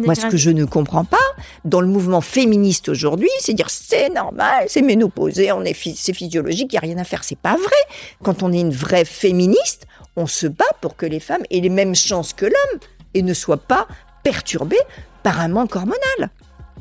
[0.00, 1.18] Moi, ce que je ne comprends pas
[1.64, 5.50] dans le mouvement féministe aujourd'hui, c'est dire c'est normal, c'est ménopausé,
[5.94, 7.24] c'est physiologique, il n'y a rien à faire.
[7.24, 7.98] C'est pas vrai.
[8.22, 11.68] Quand on est une vraie féministe, on se bat pour que les femmes aient les
[11.68, 12.80] mêmes chances que l'homme
[13.14, 13.86] et ne soient pas
[14.22, 14.80] perturbées
[15.22, 16.30] par un manque hormonal.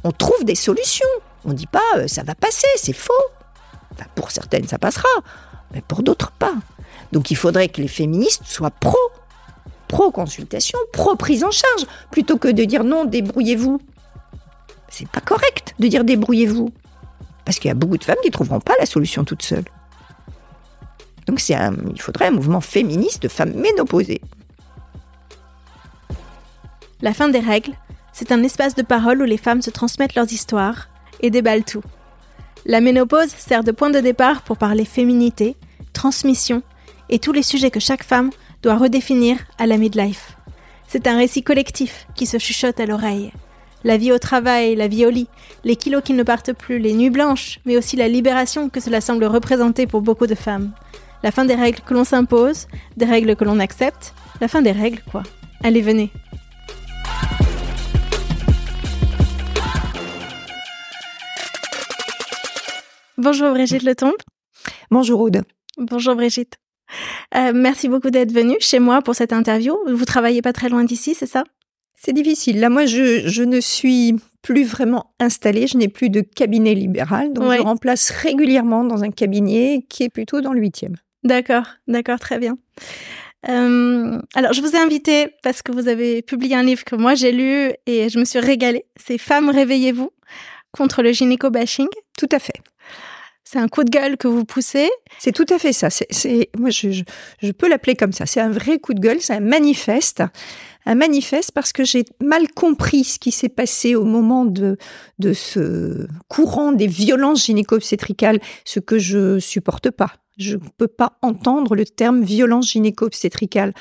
[0.03, 1.07] On trouve des solutions.
[1.45, 3.13] On ne dit pas euh, ça va passer, c'est faux.
[4.15, 5.09] pour certaines, ça passera,
[5.73, 6.53] mais pour d'autres, pas.
[7.11, 8.97] Donc il faudrait que les féministes soient pro
[9.89, 13.81] pro-consultation, pro-prise en charge, plutôt que de dire non, débrouillez-vous.
[14.87, 16.69] C'est pas correct de dire débrouillez-vous.
[17.43, 19.65] Parce qu'il y a beaucoup de femmes qui ne trouveront pas la solution toutes seules.
[21.27, 21.57] Donc c'est
[21.93, 24.21] il faudrait un mouvement féministe de femmes ménopausées.
[27.01, 27.73] La fin des règles,
[28.13, 30.89] c'est un espace de parole où les femmes se transmettent leurs histoires
[31.21, 31.83] et déballent tout.
[32.65, 35.55] La ménopause sert de point de départ pour parler féminité,
[35.93, 36.61] transmission
[37.09, 38.29] et tous les sujets que chaque femme
[38.61, 40.35] doit redéfinir à la midlife.
[40.87, 43.31] C'est un récit collectif qui se chuchote à l'oreille.
[43.83, 45.27] La vie au travail, la vie au lit,
[45.63, 48.99] les kilos qui ne partent plus, les nuits blanches, mais aussi la libération que cela
[48.99, 50.71] semble représenter pour beaucoup de femmes.
[51.23, 54.71] La fin des règles que l'on s'impose, des règles que l'on accepte, la fin des
[54.71, 55.23] règles quoi.
[55.63, 56.11] Allez, venez.
[63.17, 64.13] Bonjour Brigitte Letombe.
[64.91, 65.43] Bonjour Aude.
[65.77, 66.55] Bonjour Brigitte.
[67.35, 69.77] Euh, merci beaucoup d'être venue chez moi pour cette interview.
[69.87, 71.43] Vous travaillez pas très loin d'ici, c'est ça?
[71.95, 72.59] C'est difficile.
[72.59, 75.67] Là, moi, je, je, ne suis plus vraiment installée.
[75.67, 77.33] Je n'ai plus de cabinet libéral.
[77.33, 80.95] Donc, je remplace régulièrement dans un cabinet qui est plutôt dans le huitième.
[81.23, 82.57] D'accord, d'accord, très bien.
[83.47, 87.15] Euh, alors, je vous ai invité parce que vous avez publié un livre que moi
[87.15, 88.85] j'ai lu et je me suis régalée.
[88.95, 90.11] C'est Femmes, réveillez-vous
[90.71, 91.87] contre le gynéco-bashing.
[92.17, 92.61] Tout à fait.
[93.51, 94.91] C'est un coup de gueule que vous poussez?
[95.17, 95.89] C'est tout à fait ça.
[95.89, 97.01] C'est, moi, je,
[97.51, 98.27] peux l'appeler comme ça.
[98.27, 99.21] C'est un vrai coup de gueule.
[99.21, 100.21] C'est un manifeste.
[100.85, 104.77] Un manifeste parce que j'ai mal compris ce qui s'est passé au moment de,
[105.17, 110.13] de ce courant des violences gynéco-obstétricales, ce que je supporte pas.
[110.37, 113.73] Je ne peux pas entendre le terme violence gynéco-obstétricale.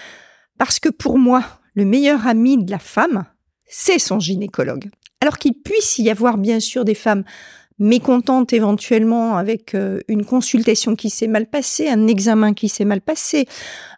[0.56, 3.26] Parce que pour moi, le meilleur ami de la femme,
[3.66, 4.88] c'est son gynécologue.
[5.20, 7.24] Alors qu'il puisse y avoir bien sûr des femmes
[7.78, 13.00] mécontente éventuellement avec euh, une consultation qui s'est mal passée, un examen qui s'est mal
[13.00, 13.46] passé,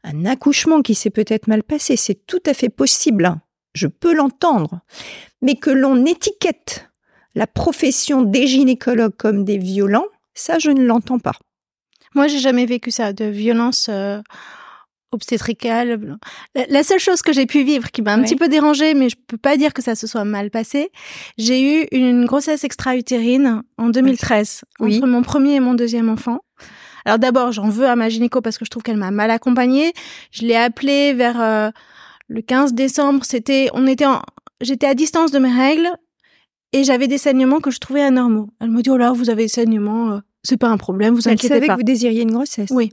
[0.04, 3.36] un accouchement qui s'est peut-être mal passé, c'est tout à fait possible.
[3.74, 4.80] Je peux l'entendre.
[5.42, 6.90] Mais que l'on étiquette
[7.34, 11.34] la profession des gynécologues comme des violents, ça, je ne l'entends pas.
[12.14, 14.20] Moi, j'ai jamais vécu ça, de violence euh,
[15.12, 16.18] obstétricale.
[16.54, 19.16] La, seule chose que j'ai pu vivre qui m'a un petit peu dérangée, mais je
[19.26, 20.90] peux pas dire que ça se soit mal passé,
[21.38, 24.96] j'ai eu une grossesse extra-utérine en 2013 oui.
[24.96, 26.40] entre mon premier et mon deuxième enfant.
[27.04, 29.92] Alors d'abord, j'en veux à ma gynéco parce que je trouve qu'elle m'a mal accompagnée.
[30.30, 31.70] Je l'ai appelée vers euh,
[32.28, 33.24] le 15 décembre.
[33.24, 34.04] C'était, on était,
[34.60, 35.88] j'étais à distance de mes règles
[36.72, 38.50] et j'avais des saignements que je trouvais anormaux.
[38.60, 41.28] Elle me dit oh là, vous avez des saignements, euh, c'est pas un problème, vous
[41.28, 41.54] inquiétez pas.
[41.54, 42.70] Elle savait que vous désiriez une grossesse.
[42.70, 42.92] Oui.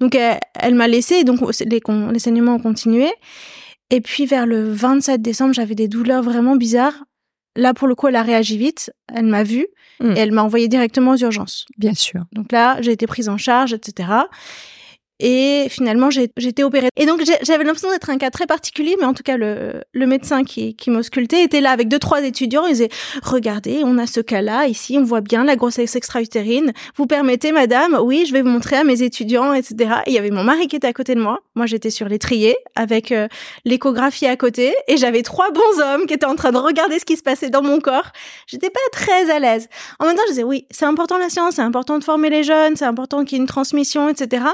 [0.00, 1.80] Donc elle, m'a laissé, donc les,
[2.12, 3.08] les saignements ont continué.
[3.90, 7.04] Et puis vers le 27 décembre, j'avais des douleurs vraiment bizarres.
[7.56, 8.90] là, pour le coup, elle a réagi vite.
[9.14, 9.66] Elle m'a vue
[10.00, 10.10] Mm.
[10.14, 11.64] et elle m'a envoyé directement aux urgences.
[11.78, 12.24] Bien sûr.
[12.32, 14.10] Donc là, j'ai été prise en charge, etc.
[15.18, 16.88] Et finalement, j'ai été opérée.
[16.96, 20.06] Et donc, j'avais l'impression d'être un cas très particulier, mais en tout cas, le, le
[20.06, 22.66] médecin qui, qui m'auscultait était là avec deux, trois étudiants.
[22.66, 22.90] Il disait,
[23.22, 26.72] regardez, on a ce cas-là, ici, on voit bien la grossesse extra-utérine.
[26.96, 27.98] Vous permettez, madame?
[28.02, 29.76] Oui, je vais vous montrer à mes étudiants, etc.
[30.06, 31.40] Et il y avait mon mari qui était à côté de moi.
[31.54, 33.28] Moi, j'étais sur l'étrier avec euh,
[33.64, 34.74] l'échographie à côté.
[34.86, 37.48] Et j'avais trois bons hommes qui étaient en train de regarder ce qui se passait
[37.48, 38.10] dans mon corps.
[38.46, 39.68] J'étais pas très à l'aise.
[39.98, 42.42] En même temps, je disais, oui, c'est important la science, c'est important de former les
[42.42, 44.44] jeunes, c'est important qu'il y ait une transmission, etc.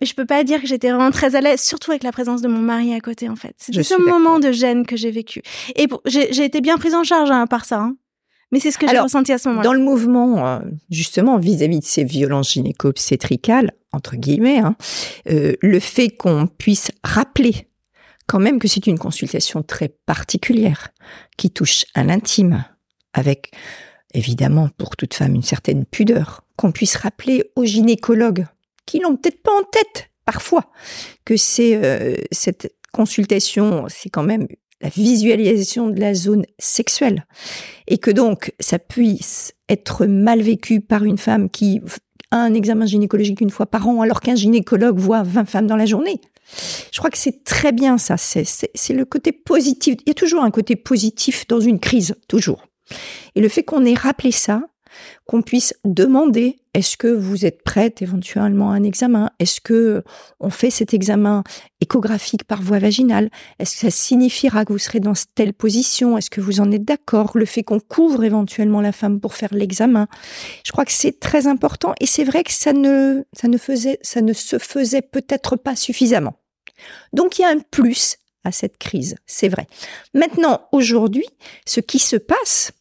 [0.00, 2.42] Mais je peux pas dire que j'étais vraiment très à l'aise, surtout avec la présence
[2.42, 3.54] de mon mari à côté, en fait.
[3.58, 5.40] C'était ce moment de gêne que j'ai vécu.
[5.76, 7.80] Et pour- j'ai été bien prise en charge, hein, à part ça.
[7.80, 7.96] hein.
[8.52, 9.64] Mais c'est ce que j'ai ressenti à ce moment-là.
[9.64, 10.58] Dans le mouvement, euh,
[10.90, 14.76] justement, vis-à-vis de ces violences gynéco-obstétricales, entre guillemets, hein,
[15.30, 17.68] euh, le fait qu'on puisse rappeler
[18.26, 20.88] quand même que c'est une consultation très particulière,
[21.36, 22.64] qui touche à l'intime,
[23.12, 23.50] avec
[24.14, 28.46] évidemment pour toute femme une certaine pudeur, qu'on puisse rappeler aux gynécologues,
[28.86, 30.70] qui l'ont peut-être pas en tête parfois,
[31.24, 34.46] que c'est euh, cette consultation, c'est quand même
[34.80, 37.26] la visualisation de la zone sexuelle
[37.88, 41.80] et que donc ça puisse être mal vécu par une femme qui
[42.30, 45.76] a un examen gynécologique une fois par an alors qu'un gynécologue voit 20 femmes dans
[45.76, 46.20] la journée.
[46.92, 49.96] Je crois que c'est très bien ça, c'est le côté positif.
[50.04, 52.66] Il y a toujours un côté positif dans une crise, toujours.
[53.34, 54.62] Et le fait qu'on ait rappelé ça,
[55.26, 59.30] qu'on puisse demander est-ce que vous êtes prête éventuellement à un examen?
[59.38, 60.02] Est-ce que
[60.40, 61.44] on fait cet examen
[61.80, 63.30] échographique par voie vaginale?
[63.58, 66.18] Est-ce que ça signifiera que vous serez dans telle position?
[66.18, 67.32] Est-ce que vous en êtes d'accord?
[67.36, 70.08] Le fait qu'on couvre éventuellement la femme pour faire l'examen,
[70.66, 73.98] je crois que c'est très important et c'est vrai que ça ne ça ne faisait
[74.02, 76.34] ça ne se faisait peut-être pas suffisamment.
[77.12, 79.66] Donc il y a un plus à cette crise, c'est vrai.
[80.12, 81.26] Maintenant, aujourd'hui,
[81.66, 82.72] ce qui se passe,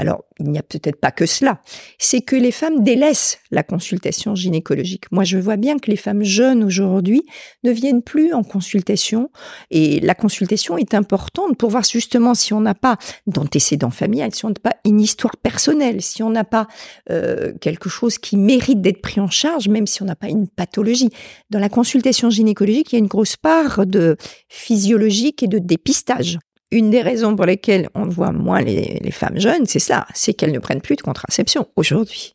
[0.00, 1.60] alors il n'y a peut-être pas que cela,
[1.98, 5.04] c'est que les femmes délaissent la consultation gynécologique.
[5.12, 7.22] Moi, je vois bien que les femmes jeunes aujourd'hui
[7.64, 9.30] ne viennent plus en consultation
[9.70, 14.46] et la consultation est importante pour voir justement si on n'a pas d'antécédent familial, si
[14.46, 16.66] on n'a pas une histoire personnelle, si on n'a pas
[17.10, 20.48] euh, quelque chose qui mérite d'être pris en charge, même si on n'a pas une
[20.48, 21.10] pathologie.
[21.50, 24.16] Dans la consultation gynécologique, il y a une grosse part de
[24.48, 26.38] physiologique et de dépistage.
[26.72, 30.34] Une des raisons pour lesquelles on voit moins les, les femmes jeunes, c'est ça, c'est
[30.34, 32.34] qu'elles ne prennent plus de contraception aujourd'hui.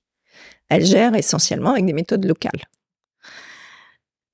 [0.70, 2.62] Elles gèrent essentiellement avec des méthodes locales.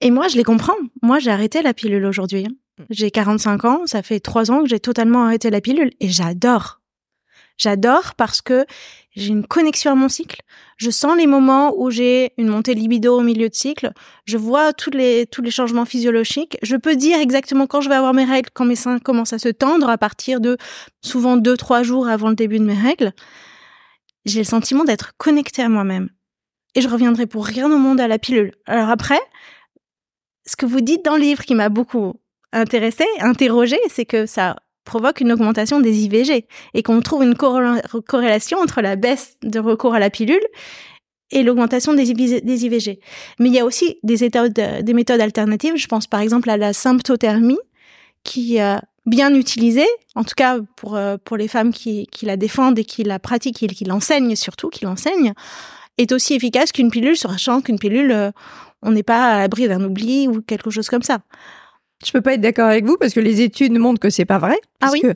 [0.02, 0.74] Et moi, je les comprends.
[1.04, 2.48] Moi, j'ai arrêté la pilule aujourd'hui.
[2.48, 2.86] hein.
[2.90, 6.81] J'ai 45 ans, ça fait trois ans que j'ai totalement arrêté la pilule et j'adore.
[7.62, 8.66] J'adore parce que
[9.16, 10.42] j'ai une connexion à mon cycle.
[10.78, 13.92] Je sens les moments où j'ai une montée libido au milieu de cycle.
[14.26, 16.58] Je vois tous les, tous les changements physiologiques.
[16.64, 19.38] Je peux dire exactement quand je vais avoir mes règles, quand mes seins commencent à
[19.38, 20.58] se tendre à partir de
[21.04, 23.14] souvent deux, trois jours avant le début de mes règles.
[24.26, 26.10] J'ai le sentiment d'être connectée à moi-même.
[26.74, 28.54] Et je reviendrai pour rien au monde à la pilule.
[28.66, 29.20] Alors après,
[30.48, 32.16] ce que vous dites dans le livre qui m'a beaucoup
[32.54, 37.82] intéressé, interrogé, c'est que ça provoque une augmentation des IVG et qu'on trouve une corré-
[38.08, 40.44] corrélation entre la baisse de recours à la pilule
[41.32, 43.00] et l'augmentation des, IV des IVG.
[43.40, 45.78] Mais il y a aussi des méthodes alternatives.
[45.78, 47.60] Je pense par exemple à la symptothermie
[48.24, 52.38] qui, euh, bien utilisée, en tout cas pour, euh, pour les femmes qui, qui la
[52.38, 55.34] défendent et qui la pratiquent et qui l'enseignent surtout, qui l'enseignent,
[55.98, 58.32] est aussi efficace qu'une pilule, sachant qu'une pilule, euh,
[58.82, 61.20] on n'est pas à l'abri d'un oubli ou quelque chose comme ça.
[62.06, 64.40] Je peux pas être d'accord avec vous parce que les études montrent que c'est pas
[64.40, 64.56] vrai.
[64.64, 65.14] Ah parce oui que,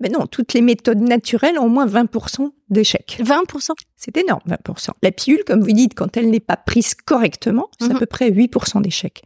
[0.00, 3.18] mais non, toutes les méthodes naturelles ont au moins 20% d'échecs.
[3.20, 4.90] 20% C'est énorme, 20%.
[5.02, 7.96] La pilule, comme vous dites, quand elle n'est pas prise correctement, c'est Mhm.
[7.96, 9.22] à peu près 8% d'échecs.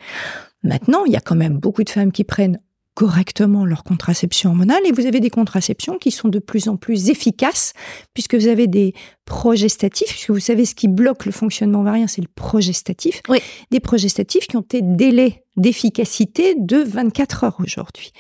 [0.63, 2.61] Maintenant, il y a quand même beaucoup de femmes qui prennent
[2.95, 7.09] correctement leur contraception hormonale et vous avez des contraceptions qui sont de plus en plus
[7.09, 7.73] efficaces
[8.13, 8.93] puisque vous avez des
[9.25, 13.23] progestatifs, puisque vous savez ce qui bloque le fonctionnement ovarien, c'est le progestatif.
[13.29, 13.39] Oui.
[13.71, 18.13] Des progestatifs qui ont des délais d'efficacité de 24 heures aujourd'hui.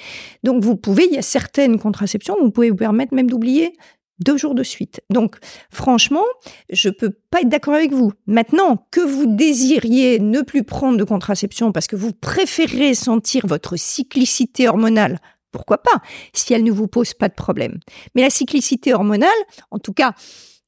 [0.42, 3.72] Donc vous pouvez, il y a certaines contraceptions, vous pouvez vous permettre même d'oublier
[4.18, 5.00] deux jours de suite.
[5.10, 5.36] Donc,
[5.70, 6.24] franchement,
[6.70, 8.12] je peux pas être d'accord avec vous.
[8.26, 13.76] Maintenant, que vous désiriez ne plus prendre de contraception parce que vous préférez sentir votre
[13.76, 15.18] cyclicité hormonale,
[15.50, 16.00] pourquoi pas,
[16.32, 17.78] si elle ne vous pose pas de problème.
[18.14, 19.28] Mais la cyclicité hormonale,
[19.70, 20.14] en tout cas,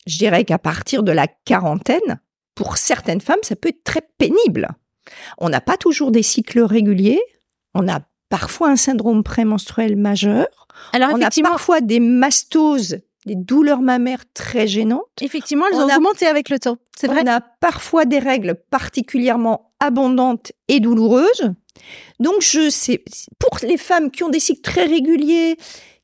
[0.06, 2.20] je dirais qu'à partir de la quarantaine,
[2.54, 4.68] pour certaines femmes, ça peut être très pénible.
[5.38, 7.20] On n'a pas toujours des cycles réguliers,
[7.74, 10.46] on a parfois un syndrome prémenstruel majeur,
[10.92, 15.04] Alors on a parfois des mastoses, des douleurs mammaires très gênantes.
[15.20, 16.76] effectivement, elles on ont a- augmenté avec le temps.
[16.98, 17.22] C'est vrai.
[17.24, 21.52] On a parfois des règles particulièrement abondantes et douloureuses.
[22.20, 23.02] Donc, je sais,
[23.38, 25.56] pour les femmes qui ont des cycles très réguliers,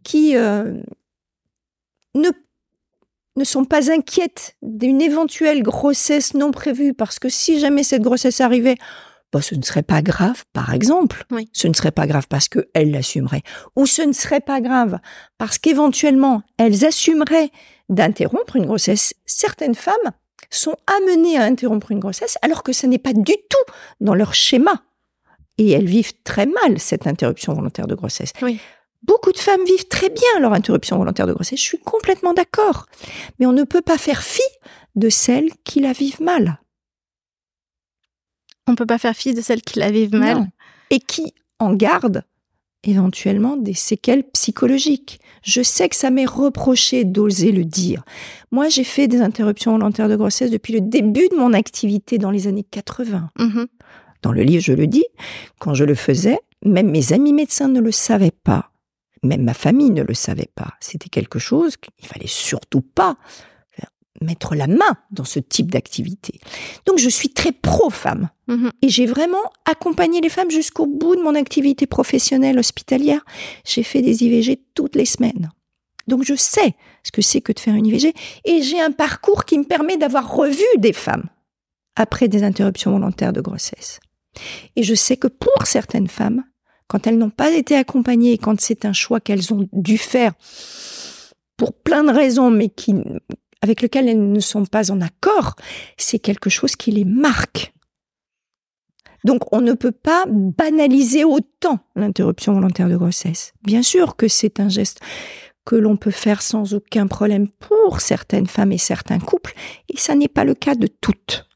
[0.03, 0.81] qui, euh,
[2.15, 2.31] ne,
[3.37, 8.41] ne sont pas inquiètes d'une éventuelle grossesse non prévue, parce que si jamais cette grossesse
[8.41, 8.77] arrivait,
[9.33, 11.25] bah, ce ne serait pas grave, par exemple.
[11.31, 11.49] Oui.
[11.53, 13.43] Ce ne serait pas grave parce qu'elles l'assumeraient.
[13.77, 14.99] Ou ce ne serait pas grave
[15.39, 17.51] parce qu'éventuellement, elles assumeraient
[17.89, 19.15] d'interrompre une grossesse.
[19.27, 20.13] Certaines femmes
[20.51, 24.35] sont amenées à interrompre une grossesse alors que ce n'est pas du tout dans leur
[24.35, 24.83] schéma.
[25.59, 28.33] Et elles vivent très mal cette interruption volontaire de grossesse.
[28.43, 28.59] Oui.
[29.03, 31.59] Beaucoup de femmes vivent très bien leur interruption volontaire de grossesse.
[31.59, 32.87] Je suis complètement d'accord.
[33.39, 34.43] Mais on ne peut pas faire fi
[34.97, 36.61] de celles qui la vivent mal.
[38.71, 40.39] On peut pas faire fi de celles qui la vivent mal.
[40.39, 40.49] Non.
[40.91, 42.23] Et qui en gardent
[42.85, 45.21] éventuellement des séquelles psychologiques.
[45.43, 48.03] Je sais que ça m'est reproché d'oser le dire.
[48.51, 52.31] Moi, j'ai fait des interruptions volontaires de grossesse depuis le début de mon activité dans
[52.31, 53.31] les années 80.
[53.39, 53.67] Mhm.
[54.23, 55.05] Dans le livre, je le dis,
[55.59, 58.71] quand je le faisais, même mes amis médecins ne le savaient pas.
[59.23, 60.75] Même ma famille ne le savait pas.
[60.81, 63.17] C'était quelque chose qu'il fallait surtout pas
[64.21, 66.41] mettre la main dans ce type d'activité.
[66.87, 68.29] Donc je suis très pro-femme.
[68.49, 68.71] Mhm.
[68.83, 73.25] Et j'ai vraiment accompagné les femmes jusqu'au bout de mon activité professionnelle hospitalière.
[73.65, 75.51] J'ai fait des IVG toutes les semaines.
[76.07, 78.13] Donc je sais ce que c'est que de faire une IVG.
[78.45, 81.29] Et j'ai un parcours qui me permet d'avoir revu des femmes
[81.97, 84.01] après des interruptions volontaires de grossesse.
[84.77, 86.45] Et je sais que pour certaines femmes,
[86.89, 90.33] quand elles n'ont pas été accompagnées, quand c'est un choix qu'elles ont dû faire
[91.57, 92.95] pour plein de raisons, mais qui,
[93.63, 95.57] avec lequel elles ne sont pas en accord,
[95.97, 97.73] c'est quelque chose qui les marque.
[99.25, 103.53] Donc on ne peut pas banaliser autant l'interruption volontaire de grossesse.
[103.63, 105.01] Bien sûr que c'est un geste
[105.67, 109.53] que l'on peut faire sans aucun problème pour certaines femmes et certains couples,
[109.93, 111.47] et ça n'est pas le cas de toutes.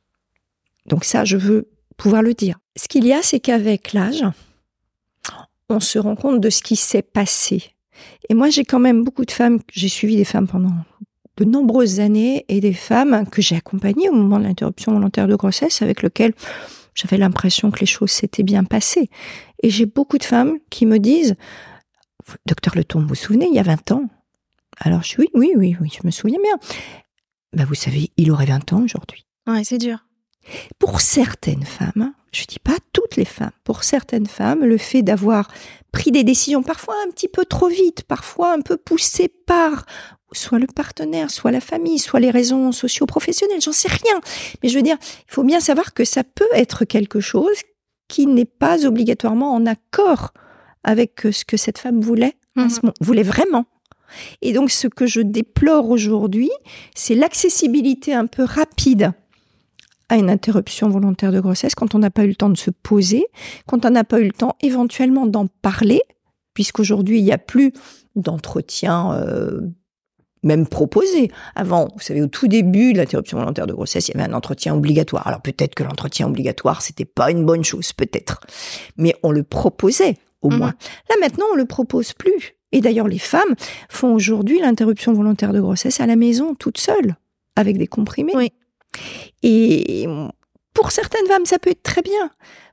[0.86, 2.58] Donc ça, je veux pouvoir le dire.
[2.76, 4.24] Ce qu'il y a, c'est qu'avec l'âge,
[5.70, 7.74] on se rend compte de ce qui s'est passé.
[8.28, 10.74] Et moi, j'ai quand même beaucoup de femmes, j'ai suivi des femmes pendant
[11.36, 15.34] de nombreuses années et des femmes que j'ai accompagnées au moment de l'interruption volontaire de
[15.34, 16.32] grossesse avec lequel
[16.94, 19.10] j'avais l'impression que les choses s'étaient bien passées.
[19.62, 21.34] Et j'ai beaucoup de femmes qui me disent,
[22.46, 24.08] docteur Leton, vous vous souvenez, il y a 20 ans?
[24.78, 26.58] Alors je dis oui, oui, oui, oui, je me souviens bien.
[27.52, 29.26] Ben, vous savez, il aurait 20 ans aujourd'hui.
[29.46, 29.98] Ouais, c'est dur.
[30.78, 35.48] Pour certaines femmes, je dis pas toutes les femmes, pour certaines femmes, le fait d'avoir
[35.92, 39.86] pris des décisions parfois un petit peu trop vite, parfois un peu poussées par
[40.34, 44.20] soit le partenaire, soit la famille, soit les raisons socio-professionnelles, j'en sais rien.
[44.62, 47.56] Mais je veux dire, il faut bien savoir que ça peut être quelque chose
[48.08, 50.32] qui n'est pas obligatoirement en accord
[50.82, 52.70] avec ce que cette femme voulait, ce Mhm.
[52.82, 53.64] moment- voulait vraiment.
[54.42, 56.50] Et donc, ce que je déplore aujourd'hui,
[56.94, 59.12] c'est l'accessibilité un peu rapide
[60.10, 62.70] à une interruption volontaire de grossesse quand on n'a pas eu le temps de se
[62.70, 63.24] poser,
[63.66, 66.02] quand on n'a pas eu le temps éventuellement d'en parler,
[66.52, 67.72] puisqu'aujourd'hui, il n'y a plus
[68.14, 69.60] d'entretien euh,
[70.44, 71.30] même proposé.
[71.56, 74.34] Avant, vous savez, au tout début de l'interruption volontaire de grossesse, il y avait un
[74.34, 75.26] entretien obligatoire.
[75.26, 78.40] Alors peut-être que l'entretien obligatoire, c'était pas une bonne chose, peut-être.
[78.96, 80.58] Mais on le proposait, au Mhm.
[80.58, 80.74] moins.
[81.08, 82.54] Là, maintenant, on le propose plus.
[82.72, 83.54] Et d'ailleurs, les femmes
[83.88, 87.16] font aujourd'hui l'interruption volontaire de grossesse à la maison, toutes seules,
[87.56, 88.32] avec des comprimés.
[88.36, 88.52] Oui.
[89.42, 90.06] Et
[90.72, 92.30] pour certaines femmes, ça peut être très bien.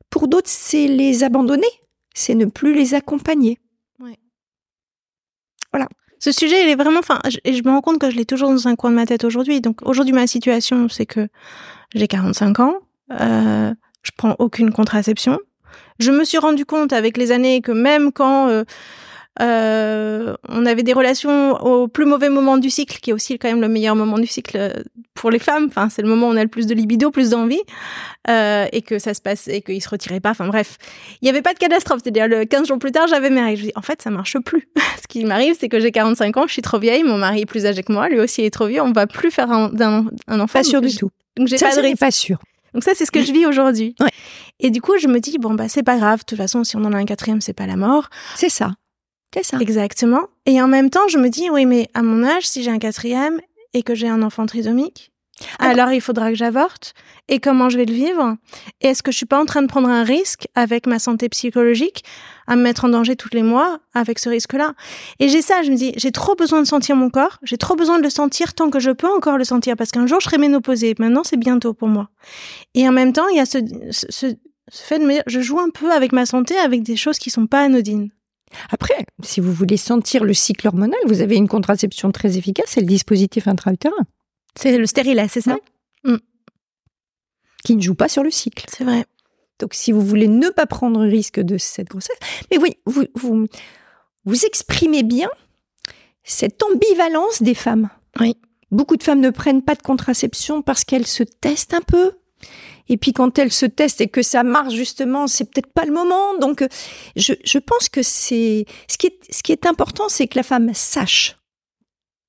[0.10, 1.68] Pour d'autres, c'est les abandonner,
[2.14, 3.60] c'est ne plus les accompagner.
[6.24, 8.52] Ce sujet, il est vraiment, enfin, je- je me rends compte que je l'ai toujours
[8.52, 9.60] dans un coin de ma tête aujourd'hui.
[9.60, 11.28] Donc aujourd'hui, ma situation, c'est que
[11.96, 12.76] j'ai 45 ans,
[13.20, 13.74] euh,
[14.04, 15.40] je prends aucune contraception.
[16.00, 18.64] Je me suis rendu compte avec les années que même quand euh,
[19.42, 23.48] euh, on avait des relations au plus mauvais moment du cycle, qui est aussi quand
[23.48, 24.74] même le meilleur moment du cycle euh,
[25.16, 27.32] pour les femmes, enfin c'est le moment où on a le plus de libido, plus
[27.32, 27.62] d'envie,
[28.30, 30.32] euh, et que ça se passe et qu'ils se retiraient pas.
[30.32, 30.78] Enfin bref,
[31.22, 32.02] il n'y avait pas de catastrophe.
[32.04, 33.58] C'est-à-dire le 15 jours plus tard, j'avais mes règles.
[33.58, 34.70] Je dis en fait ça marche plus.
[35.02, 37.46] Ce qui m'arrive, c'est que j'ai 45 ans, je suis trop vieille, mon mari est
[37.46, 39.72] plus âgé que moi, lui aussi est trop vieux, on va plus faire un,
[40.28, 40.60] enfant.
[40.60, 41.10] Pas sûr du tout.
[41.38, 42.38] Donc j'ai Ça, pas de pas sûr.
[42.74, 43.96] Donc ça, c'est ce que je vis aujourd'hui.
[44.00, 44.12] Ouais.
[44.60, 46.20] Et du coup, je me dis bon bah c'est pas grave.
[46.20, 48.10] De toute façon, si on en a un quatrième, c'est pas la mort.
[48.36, 48.72] C'est ça.
[49.34, 49.58] C'est ça.
[49.60, 50.24] Exactement.
[50.46, 52.80] Et en même temps, je me dis oui, mais à mon âge, si j'ai un
[52.80, 53.40] quatrième
[53.74, 55.12] et que j'ai un enfant trisomique,
[55.58, 56.94] Ah, alors il faudra que j'avorte.
[57.30, 58.36] Et comment je vais le vivre?
[58.82, 61.30] Et est-ce que je suis pas en train de prendre un risque avec ma santé
[61.30, 62.04] psychologique
[62.46, 64.74] à me mettre en danger tous les mois avec ce risque-là?
[65.20, 67.76] Et j'ai ça, je me dis, j'ai trop besoin de sentir mon corps, j'ai trop
[67.78, 70.26] besoin de le sentir tant que je peux encore le sentir, parce qu'un jour je
[70.26, 70.94] serai ménopausée.
[71.00, 72.10] Maintenant, c'est bientôt pour moi.
[72.76, 73.60] Et en même temps, il y a ce,
[73.92, 74.36] ce, ce-
[74.68, 77.18] ce fait de me dire, je joue un peu avec ma santé, avec des choses
[77.18, 78.10] qui sont pas anodines.
[78.70, 82.82] Après, si vous voulez sentir le cycle hormonal, vous avez une contraception très efficace, c'est
[82.82, 84.06] le dispositif intra-utérin,
[84.56, 85.58] C'est le stérilet, c'est ça?
[87.64, 88.66] Qui ne joue pas sur le cycle.
[88.76, 89.06] C'est vrai.
[89.60, 92.18] Donc, si vous voulez ne pas prendre risque de cette grossesse,
[92.50, 93.48] mais oui, vous, vous,
[94.26, 95.30] vous exprimez bien
[96.24, 97.90] cette ambivalence des femmes.
[98.20, 98.36] Oui.
[98.72, 102.14] Beaucoup de femmes ne prennent pas de contraception parce qu'elles se testent un peu.
[102.92, 105.94] Et puis quand elles se testent et que ça marche justement, c'est peut-être pas le
[105.94, 106.38] moment.
[106.40, 106.64] Donc
[107.16, 110.44] je, je pense que c'est ce qui est ce qui est important, c'est que la
[110.44, 111.38] femme sache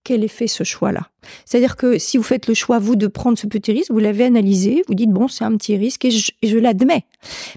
[0.04, 1.08] quel est fait ce choix-là.
[1.44, 4.24] C'est-à-dire que si vous faites le choix, vous, de prendre ce petit risque, vous l'avez
[4.24, 7.04] analysé, vous dites, bon, c'est un petit risque et je, je l'admets.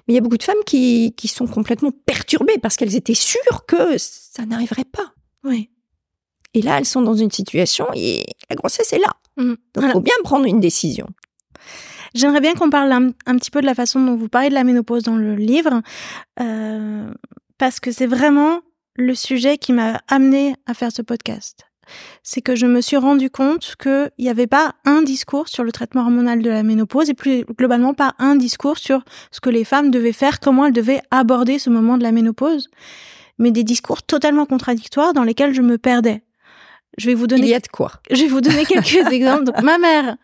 [0.08, 3.16] Mais il y a beaucoup de femmes qui, qui sont complètement perturbées parce qu'elles étaient
[3.16, 5.14] sûres que ça n'arriverait pas.
[5.44, 5.72] Oui.
[6.54, 9.14] Et là, elles sont dans une situation et la grossesse est là.
[9.38, 9.48] Mhm.
[9.50, 9.94] Donc, il Voilà.
[9.94, 11.08] faut bien prendre une décision.
[12.16, 14.54] J'aimerais bien qu'on parle un, un petit peu de la façon dont vous parlez de
[14.54, 15.82] la ménopause dans le livre,
[16.40, 17.12] euh,
[17.58, 18.62] parce que c'est vraiment
[18.96, 21.66] le sujet qui m'a amené à faire ce podcast.
[22.24, 25.72] C'est que je me suis rendu compte qu'il n'y avait pas un discours sur le
[25.72, 29.66] traitement hormonal de la ménopause et plus globalement pas un discours sur ce que les
[29.66, 32.70] femmes devaient faire, comment elles devaient aborder ce moment de la ménopause,
[33.38, 36.24] mais des discours totalement contradictoires dans lesquels je me perdais.
[36.98, 37.92] Je vais vous donner Il y a de quoi.
[38.10, 39.44] je vais vous donner quelques exemples.
[39.44, 40.16] Donc, ma mère,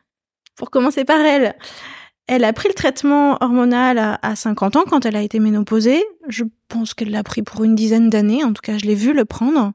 [0.61, 1.55] pour commencer par elle,
[2.27, 6.05] elle a pris le traitement hormonal à, à 50 ans quand elle a été ménopausée.
[6.27, 8.43] Je pense qu'elle l'a pris pour une dizaine d'années.
[8.43, 9.71] En tout cas, je l'ai vu le prendre.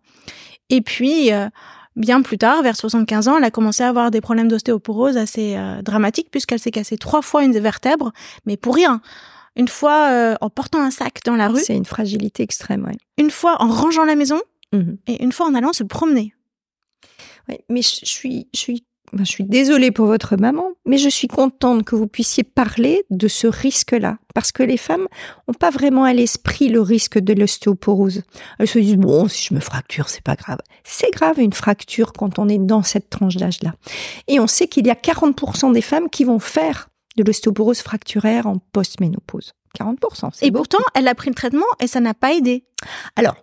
[0.70, 1.48] Et puis, euh,
[1.96, 5.56] bien plus tard, vers 75 ans, elle a commencé à avoir des problèmes d'ostéoporose assez
[5.56, 8.12] euh, dramatiques puisqu'elle s'est cassée trois fois une vertèbre,
[8.46, 9.00] mais pour rien.
[9.56, 12.96] Une fois euh, en portant un sac dans la rue, C'est une fragilité extrême, ouais.
[13.18, 14.40] une fois en rangeant la maison
[14.72, 14.98] Mhm.
[15.08, 16.32] et une fois en allant se promener.
[17.48, 20.98] Ouais, mais je je suis, je suis, ben, je suis désolée pour votre maman, mais
[20.98, 25.06] je suis contente que vous puissiez parler de ce risque-là, parce que les femmes
[25.48, 28.22] ont pas vraiment à l'esprit le risque de l'ostéoporose.
[28.58, 30.58] Elles se disent bon, si je me fracture, c'est pas grave.
[30.84, 33.74] C'est grave une fracture quand on est dans cette tranche d'âge-là.
[34.28, 38.46] Et on sait qu'il y a 40% des femmes qui vont faire de l'ostéoporose fracturaire
[38.46, 39.52] en post-ménopause.
[39.78, 40.30] 40%.
[40.32, 40.64] c'est Et beaucoup.
[40.68, 42.64] pourtant, elle a pris le traitement et ça n'a pas aidé.
[43.14, 43.36] Alors,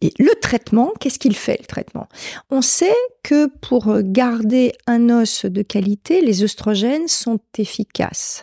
[0.00, 2.08] et le traitement, qu'est-ce qu'il fait le traitement?
[2.50, 8.42] On sait que pour garder un os de qualité, les oestrogènes sont efficaces.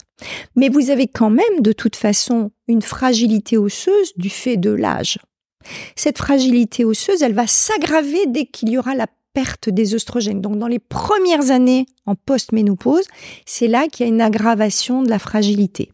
[0.55, 5.18] Mais vous avez quand même de toute façon une fragilité osseuse du fait de l'âge.
[5.96, 10.41] Cette fragilité osseuse, elle va s'aggraver dès qu'il y aura la perte des oestrogènes.
[10.41, 13.05] Donc dans les premières années en post-ménopause,
[13.46, 15.91] c'est là qu'il y a une aggravation de la fragilité.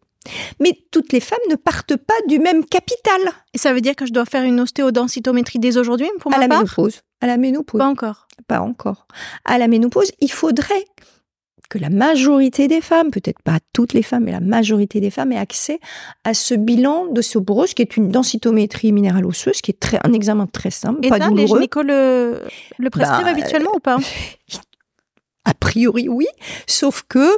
[0.60, 3.22] Mais toutes les femmes ne partent pas du même capital
[3.54, 6.42] Et ça veut dire que je dois faire une ostéodensitométrie dès aujourd'hui pour à ma
[6.44, 6.60] la part?
[6.60, 7.02] ménopause.
[7.22, 7.80] À la ménopause.
[7.80, 8.28] Pas encore.
[8.48, 9.08] Pas encore.
[9.46, 10.86] À la ménopause, il faudrait
[11.70, 15.32] que la majorité des femmes, peut-être pas toutes les femmes, mais la majorité des femmes
[15.32, 15.80] aient accès
[16.26, 20.48] à ce bilan d'ostéoporose qui est une densitométrie minérale osseuse, qui est très, un examen
[20.48, 21.60] très simple, Et pas ça, les douloureux.
[21.60, 22.42] gynécos le,
[22.78, 23.98] le prescrivent Bah, habituellement ou pas?
[25.44, 26.28] A priori, oui,
[26.68, 27.38] sauf que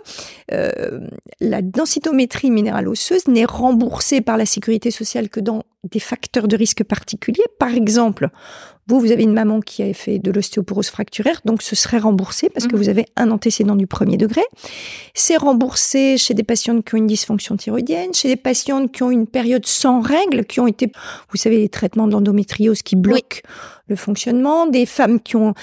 [0.52, 1.08] euh,
[1.40, 6.58] la densitométrie minérale osseuse n'est remboursée par la sécurité sociale que dans des facteurs de
[6.58, 7.46] risque particuliers.
[7.60, 8.30] Par exemple,
[8.88, 12.50] vous, vous avez une maman qui a fait de l'ostéoporose fracturaire, donc ce serait remboursé
[12.50, 12.82] parce que Mhm.
[12.82, 14.42] vous avez un antécédent du premier degré.
[15.14, 19.12] C'est remboursé chez des patientes qui ont une dysfonction thyroïdienne, chez des patientes qui ont
[19.12, 20.92] une période sans règles, qui ont été,
[21.32, 23.42] vous savez, les traitements d'endométriose qui bloquent
[23.88, 25.54] le fonctionnement, des femmes qui ont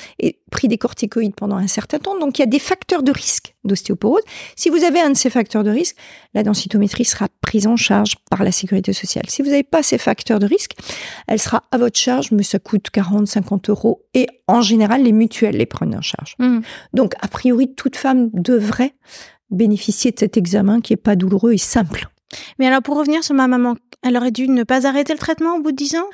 [0.50, 2.18] pris des corticoïdes pendant un certain temps.
[2.18, 4.22] Donc, il y a des facteurs de risque d'ostéoporose.
[4.56, 5.96] Si vous avez un de ces facteurs de risque,
[6.34, 9.24] la densitométrie sera prise en charge par la sécurité sociale.
[9.28, 10.72] Si vous n'avez pas ces facteurs de risque,
[11.26, 14.06] elle sera à votre charge, mais ça coûte 40, 50 euros.
[14.14, 16.36] Et en général, les mutuelles les prennent en charge.
[16.38, 16.62] Mhm.
[16.94, 18.94] Donc, a priori, toute femme devrait
[19.50, 22.08] bénéficier de cet examen qui est pas douloureux et simple.
[22.58, 25.56] Mais alors, pour revenir sur ma maman, elle aurait dû ne pas arrêter le traitement
[25.56, 26.08] au bout de 10 ans?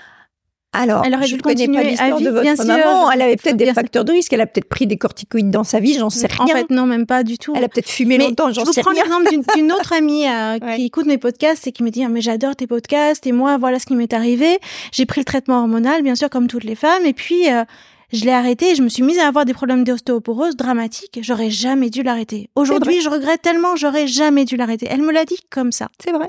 [0.77, 3.07] Alors, Elle aurait je dû connais pas l'histoire de votre bien maman.
[3.11, 4.33] je- Elle avait peut-être des facteurs de risque.
[4.33, 6.45] Elle a peut-être pris des corticoïdes dans sa vie, j'en sais rien.
[6.45, 7.53] En fait, non, même pas du tout.
[7.57, 9.03] Elle a peut-être fumé Mais longtemps, je j'en vous sais prends rien.
[9.03, 10.77] l'exemple d'une- d'une autre amie euh, Ouais.
[10.77, 13.57] qui écoute mes podcasts et qui me dit Ah, mais j'adore tes podcasts et moi
[13.59, 14.59] voilà ce qui m'est arrivé.
[14.93, 17.65] J'ai pris le traitement hormonal, bien sûr comme toutes les femmes, et puis euh,
[18.13, 18.71] je l'ai arrêté.
[18.71, 21.19] et Je me suis mise à avoir des problèmes d'ostéoporose dramatiques.
[21.23, 22.49] J'aurais jamais dû l'arrêter.
[22.55, 23.75] Aujourd'hui, je regrette tellement.
[23.77, 24.87] J'aurais jamais dû l'arrêter.
[24.91, 25.89] Elle me l'a dit comme ça.
[26.05, 26.29] C'est vrai.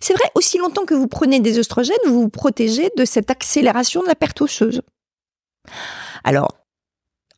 [0.00, 4.02] C'est vrai, aussi longtemps que vous prenez des oestrogènes, vous vous protégez de cette accélération
[4.02, 4.82] de la perte osseuse.
[6.24, 6.54] Alors,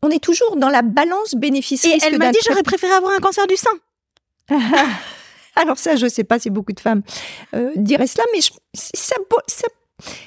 [0.03, 2.07] on est toujours dans la balance Et bénéfice-risque.
[2.07, 3.70] elle m'a dit j'aurais préféré avoir un cancer du sein.
[5.57, 7.03] Alors ça, je sais pas si beaucoup de femmes
[7.55, 9.16] euh, diraient cela, mais je- ça-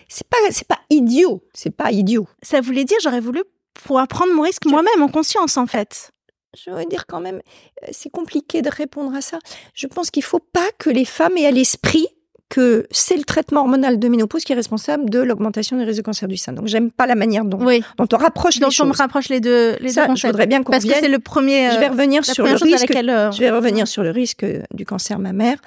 [0.07, 2.27] c'est pas, c'est pas idiot, c'est pas idiot.
[2.43, 3.41] Ça voulait dire j'aurais voulu
[3.73, 6.11] pouvoir prendre mon risque moi-même en conscience en fait.
[6.55, 7.37] Je veux dire quand même,
[7.83, 9.39] euh, c'est compliqué de répondre à ça.
[9.73, 12.07] Je pense qu'il faut pas que les femmes aient à l'esprit
[12.49, 16.03] que c'est le traitement hormonal de ménopause qui est responsable de l'augmentation des risques de
[16.03, 16.53] cancer du sein.
[16.53, 17.81] Donc j'aime pas la manière dont, Oui.
[17.97, 18.99] dont on rapproche Donc les on me choses.
[18.99, 21.71] rapproche les deux les Ça, deux je voudrais bien qu'on Parce que c'est le premier.
[21.71, 22.81] Je vais revenir sur le risque.
[22.89, 25.57] laquelle, euh, Je vais revenir sur le risque du cancer mammaire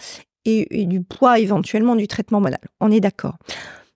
[0.45, 2.61] et, et du poids éventuellement du traitement hormonal.
[2.81, 3.35] On est d'accord.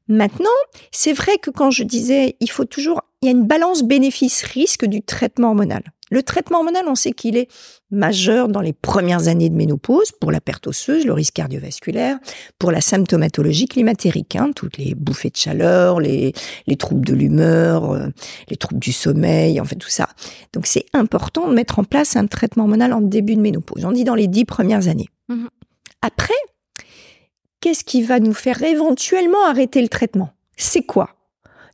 [0.09, 0.51] Maintenant,
[0.91, 4.87] c'est vrai que quand je disais il faut toujours il y a une balance bénéfice-risque
[4.87, 5.83] du traitement hormonal.
[6.11, 7.49] Le traitement hormonal, on sait qu'il est
[7.91, 12.19] majeur dans les premières années de ménopause pour la perte osseuse, le risque cardiovasculaire,
[12.59, 16.33] pour la symptomatologie climatérique, hein, toutes les bouffées de chaleur, les,
[16.67, 18.09] les troubles de l'humeur, euh,
[18.49, 20.09] les troubles du sommeil, en fait tout ça.
[20.53, 23.85] Donc c'est important de mettre en place un traitement hormonal en début de ménopause.
[23.85, 25.09] On dit dans les dix premières années.
[25.29, 25.49] Mhm.
[26.03, 26.35] Après,
[27.61, 30.31] qu'est-ce qui va nous faire éventuellement arrêter le traitement?
[30.57, 31.11] C'est quoi?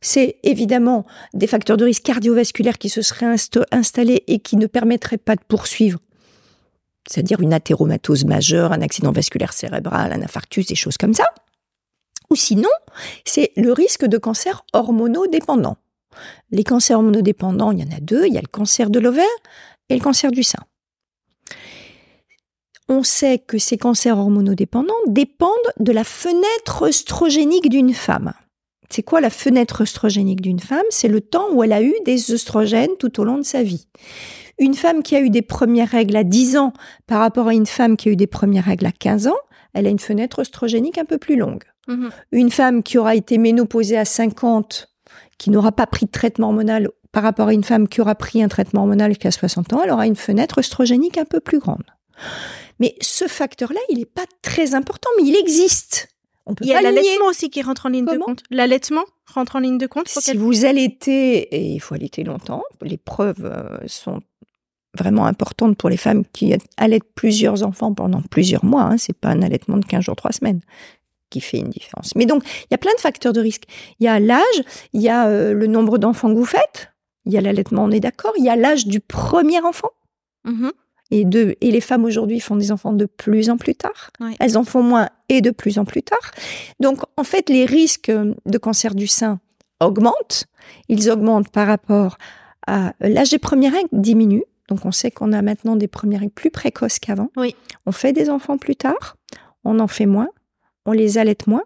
[0.01, 3.35] C'est évidemment des facteurs de risque cardiovasculaires qui se seraient
[3.71, 5.99] installés et qui ne permettraient pas de poursuivre.
[7.07, 11.25] C'est-à-dire une athéromatose majeure, un accident vasculaire cérébral, un infarctus, des choses comme ça.
[12.29, 12.69] Ou sinon,
[13.23, 15.77] c'est le risque de cancer hormonodépendant.
[16.51, 18.25] Les cancers hormonodépendants, il y en a deux.
[18.27, 19.25] Il y a le cancer de l'ovaire
[19.89, 20.59] et le cancer du sein.
[22.89, 28.33] On sait que ces cancers hormonodépendants dépendent de la fenêtre œstrogénique d'une femme.
[28.89, 30.85] C'est quoi la fenêtre œstrogénique d'une femme?
[30.89, 33.87] C'est le temps où elle a eu des œstrogènes tout au long de sa vie.
[34.59, 36.73] Une femme qui a eu des premières règles à 10 ans
[37.05, 39.37] par rapport à une femme qui a eu des premières règles à 15 ans,
[39.73, 41.63] elle a une fenêtre œstrogénique un peu plus longue.
[41.87, 42.09] Mhm.
[42.31, 44.89] Une femme qui aura été ménopausée à 50,
[45.37, 48.43] qui n'aura pas pris de traitement hormonal par rapport à une femme qui aura pris
[48.43, 51.83] un traitement hormonal jusqu'à 60 ans, elle aura une fenêtre œstrogénique un peu plus grande.
[52.79, 56.09] Mais ce facteur-là, il n'est pas très important, mais il existe.
[56.47, 58.41] On peut Il y a l'allaitement aussi qui rentre en ligne de compte.
[58.49, 60.07] L'allaitement rentre en ligne de compte.
[60.07, 64.21] Si vous allaitez, et il faut allaiter longtemps, les preuves euh, sont
[64.97, 68.83] vraiment importantes pour les femmes qui allaitent plusieurs enfants pendant plusieurs mois.
[68.83, 70.61] Hein, c'est pas un allaitement de 15 jours, 3 semaines
[71.29, 72.15] qui fait une différence.
[72.15, 73.63] Mais donc, il y a plein de facteurs de risque.
[73.99, 76.93] Il y a l'âge, il y a euh, le nombre d'enfants que vous faites,
[77.25, 79.89] il y a l'allaitement, on est d'accord, il y a l'âge du premier enfant.
[80.45, 80.71] Mhm.
[81.09, 84.11] Et, de, et les femmes aujourd'hui font des enfants de plus en plus tard.
[84.39, 86.31] Elles en font moins et de plus en plus tard.
[86.79, 89.39] Donc, en fait, les risques de cancer du sein
[89.79, 90.47] augmentent.
[90.89, 92.17] Ils augmentent par rapport
[92.65, 94.43] à l'âge des premières règles diminue.
[94.67, 97.29] Donc, on sait qu'on a maintenant des premières règles plus précoces qu'avant.
[97.37, 97.55] Oui.
[97.85, 99.15] On fait des enfants plus tard.
[99.63, 100.27] On en fait moins.
[100.85, 101.63] On les allaite moins.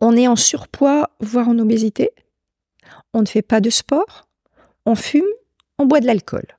[0.00, 2.10] On est en surpoids, voire en obésité.
[3.14, 4.28] On ne fait pas de sport.
[4.84, 5.22] On fume.
[5.78, 6.57] On boit de l'alcool.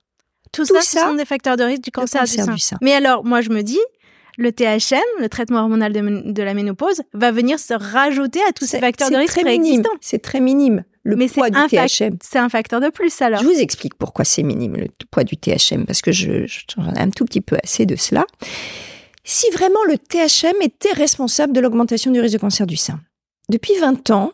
[0.52, 2.54] Tout, Tout ça, ça, ce sont des facteurs de risque du cancer, cancer du, sein.
[2.56, 2.78] du sein.
[2.82, 3.80] Mais alors, moi, je me dis,
[4.38, 8.80] le THM, le traitement hormonal de, la ménopause, va venir se rajouter à tous ces
[8.80, 9.62] facteurs de risque très minime.
[9.82, 9.98] préexistants.
[10.02, 10.84] C'est très minime.
[11.04, 12.18] Le Mais poids du THM.
[12.22, 13.42] C'est un facteur de plus, alors.
[13.42, 16.94] Je vous explique pourquoi c'est minime le poids du THM, parce que je, je- j'en
[16.94, 18.26] ai un tout petit peu assez de cela.
[19.24, 23.00] Si vraiment le THM était responsable de l'augmentation du risque de cancer du sein,
[23.50, 24.34] depuis 20 ans,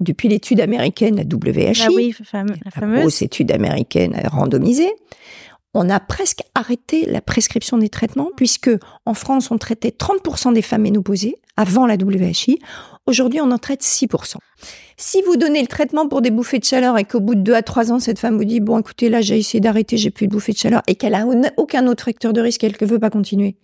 [0.00, 3.00] depuis l'étude américaine, la WHI, Ah oui, la la fameuse.
[3.00, 4.92] grosse étude américaine randomisée,
[5.78, 8.70] on a presque arrêté la prescription des traitements, puisque
[9.06, 12.58] en France, on traitait 30% des femmes ménopausées avant la WHI.
[13.06, 14.36] Aujourd'hui, on en traite 6%.
[14.96, 17.54] Si vous donnez le traitement pour des bouffées de chaleur et qu'au bout de 2
[17.54, 20.26] à 3 ans, cette femme vous dit, bon, écoutez, là, j'ai essayé d'arrêter, j'ai plus
[20.26, 22.86] de bouffées de chaleur, et qu'elle a au- aucun autre facteur de risque, elle ne
[22.86, 23.56] veut pas continuer,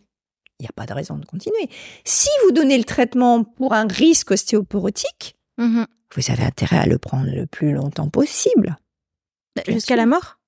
[0.60, 1.68] il n'y a pas de raison de continuer.
[2.04, 5.86] Si vous donnez le traitement pour un risque ostéoporotique, Mhm.
[6.14, 8.76] vous avez intérêt à le prendre le plus longtemps possible.
[9.56, 10.38] Bien Jusqu'à la mort?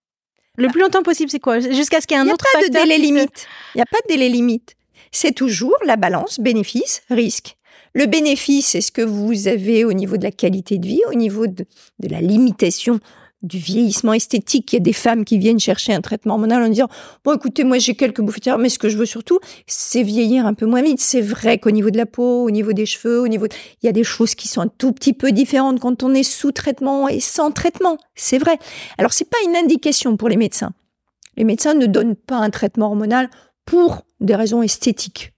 [0.56, 1.60] Le plus longtemps possible, c'est quoi?
[1.60, 3.46] Jusqu'à ce qu'il y ait un Il n'y a autre pas de délai limite.
[3.74, 4.76] Il n'y a pas de délai limite.
[5.12, 7.56] C'est toujours la balance bénéfice-risque.
[7.94, 11.14] Le bénéfice, c'est ce que vous avez au niveau de la qualité de vie, au
[11.14, 11.64] niveau de,
[11.98, 13.00] de la limitation
[13.42, 14.72] du vieillissement esthétique.
[14.72, 16.88] Il y a des femmes qui viennent chercher un traitement hormonal en disant
[17.24, 20.54] Bon, écoutez, moi j'ai quelques bouffées mais ce que je veux surtout, c'est vieillir un
[20.54, 21.00] peu moins vite.
[21.00, 23.46] C'est vrai qu'au niveau de la peau, au niveau des cheveux, au niveau.
[23.82, 26.22] Il y a des choses qui sont un tout petit peu différentes quand on est
[26.22, 27.98] sous traitement et sans traitement.
[28.14, 28.58] C'est vrai.
[28.98, 30.72] Alors, c'est pas une indication pour les médecins.
[31.36, 33.28] Les médecins ne donnent pas un traitement hormonal
[33.64, 35.32] pour des raisons esthétiques.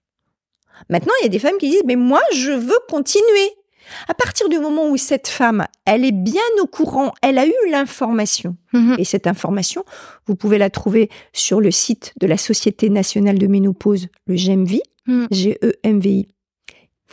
[0.88, 3.50] Maintenant, il y a des femmes qui disent, mais moi, je veux continuer.
[4.08, 7.52] À partir du moment où cette femme, elle est bien au courant, elle a eu
[7.70, 8.96] l'information, Mhm.
[8.98, 9.84] et cette information,
[10.26, 14.82] vous pouvez la trouver sur le site de la Société nationale de ménopause, le GEMVI,
[15.06, 15.28] Mhm.
[15.30, 16.28] G-E-M-V-I.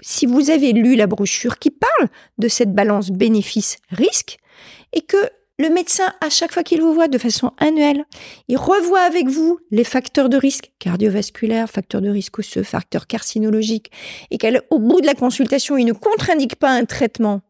[0.01, 4.37] Si vous avez lu la brochure qui parle de cette balance bénéfice-risque,
[4.93, 5.17] et que
[5.57, 8.03] le médecin, à chaque fois qu'il vous voit de façon annuelle,
[8.49, 13.89] il revoit avec vous les facteurs de risque cardiovasculaires, facteurs de risque osseux, facteurs carcinologiques,
[14.31, 17.41] et qu'au bout de la consultation, il ne contre-indique pas un traitement,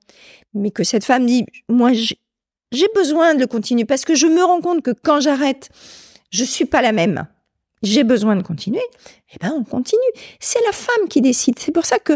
[0.53, 4.43] mais que cette femme dit, moi, j'ai besoin de le continuer parce que je me
[4.43, 5.69] rends compte que quand j'arrête,
[6.31, 7.27] je suis pas la même.
[7.85, 8.81] J'ai besoin de continuer.
[9.33, 10.01] Eh ben, on continue.
[10.39, 11.59] C'est la femme qui décide.
[11.59, 12.13] C'est pour ça que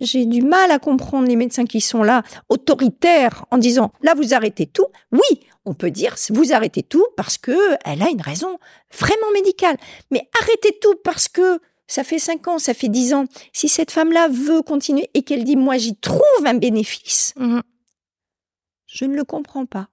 [0.00, 4.34] j'ai du mal à comprendre les médecins qui sont là, autoritaires, en disant, là, vous
[4.34, 4.86] arrêtez tout.
[5.12, 8.58] Oui, on peut dire, vous arrêtez tout parce que elle a une raison
[8.98, 9.76] vraiment médicale.
[10.10, 13.24] Mais arrêtez tout parce que ça fait 5 ans, ça fait 10 ans.
[13.52, 17.62] Si cette femme-là veut continuer et qu'elle dit, moi, j'y trouve un bénéfice, Mhm.
[18.86, 19.88] Je ne le comprends pas.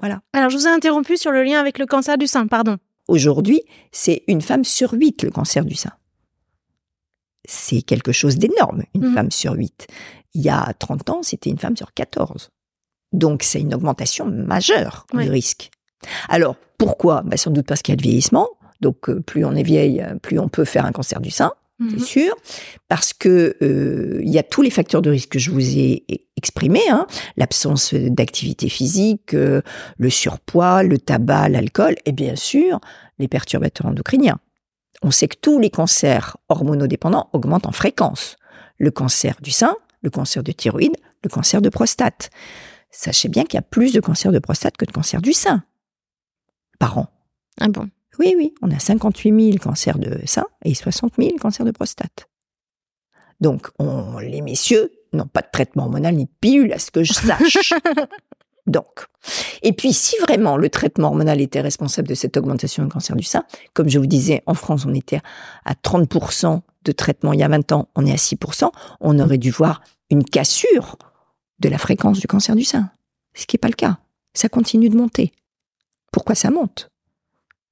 [0.00, 0.20] Voilà.
[0.32, 2.78] Alors, je vous ai interrompu sur le lien avec le cancer du sein, pardon.
[3.08, 3.62] Aujourd'hui,
[3.92, 5.92] c'est une femme sur huit le cancer du sein.
[7.46, 9.14] C'est quelque chose d'énorme, une Mhm.
[9.14, 9.86] femme sur huit.
[10.32, 12.50] Il y a 30 ans, c'était une femme sur 14.
[13.12, 15.24] Donc, c'est une augmentation majeure Oui.
[15.24, 15.70] du risque.
[16.28, 17.22] Alors, pourquoi?
[17.22, 18.48] Bah, Sans doute parce qu'il y a le vieillissement.
[18.80, 21.52] Donc, euh, plus on est vieille, euh, plus on peut faire un cancer du sein
[21.80, 21.90] Mhm.
[21.90, 22.34] c'est sûr,
[22.88, 26.04] parce que euh, il y a tous les facteurs de risque que je vous ai
[26.10, 27.06] e- exprimés, hein,
[27.36, 29.60] l'absence d'activité physique, euh,
[29.98, 32.80] le surpoids, le tabac, l'alcool, et bien sûr
[33.18, 34.38] les perturbateurs endocriniens.
[35.02, 38.36] On sait que tous les cancers hormonodépendants augmentent en fréquence.
[38.78, 42.30] Le cancer du sein, le cancer de thyroïde, le cancer de prostate.
[42.90, 45.64] Sachez bien qu'il y a plus de cancers de prostate que de cancers du sein
[46.78, 47.08] par an.
[47.60, 51.66] Ah bon Oui, oui, on a 58 000 cancers de sein et 60 000 cancers
[51.66, 52.28] de prostate.
[53.40, 57.02] Donc, on, les messieurs n'ont pas de traitement hormonal ni de pilule, à ce que
[57.02, 57.72] je sache.
[58.66, 59.06] Donc,
[59.62, 63.22] et puis si vraiment le traitement hormonal était responsable de cette augmentation du cancer du
[63.22, 65.20] sein, comme je vous disais, en France, on était
[65.66, 69.38] à 30% de traitement il y a 20 ans, on est à 6%, on aurait
[69.38, 70.96] dû voir une cassure
[71.60, 72.90] de la fréquence du cancer du sein.
[73.34, 73.98] Ce qui n'est pas le cas.
[74.34, 75.32] Ça continue de monter.
[76.10, 76.88] Pourquoi ça monte?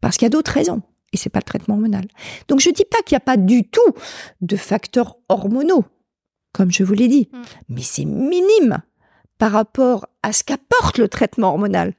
[0.02, 0.82] Parce qu'il y a d'autres raisons.
[1.14, 2.04] Et c'est pas le traitement hormonal.
[2.48, 3.94] Donc je dis pas qu'il n'y a pas du tout
[4.42, 5.84] de facteurs hormonaux,
[6.52, 7.28] comme je vous l'ai dit.
[7.32, 7.42] Mm.
[7.70, 8.82] Mais c'est minime
[9.38, 11.94] par rapport à ce qu'apporte le traitement hormonal.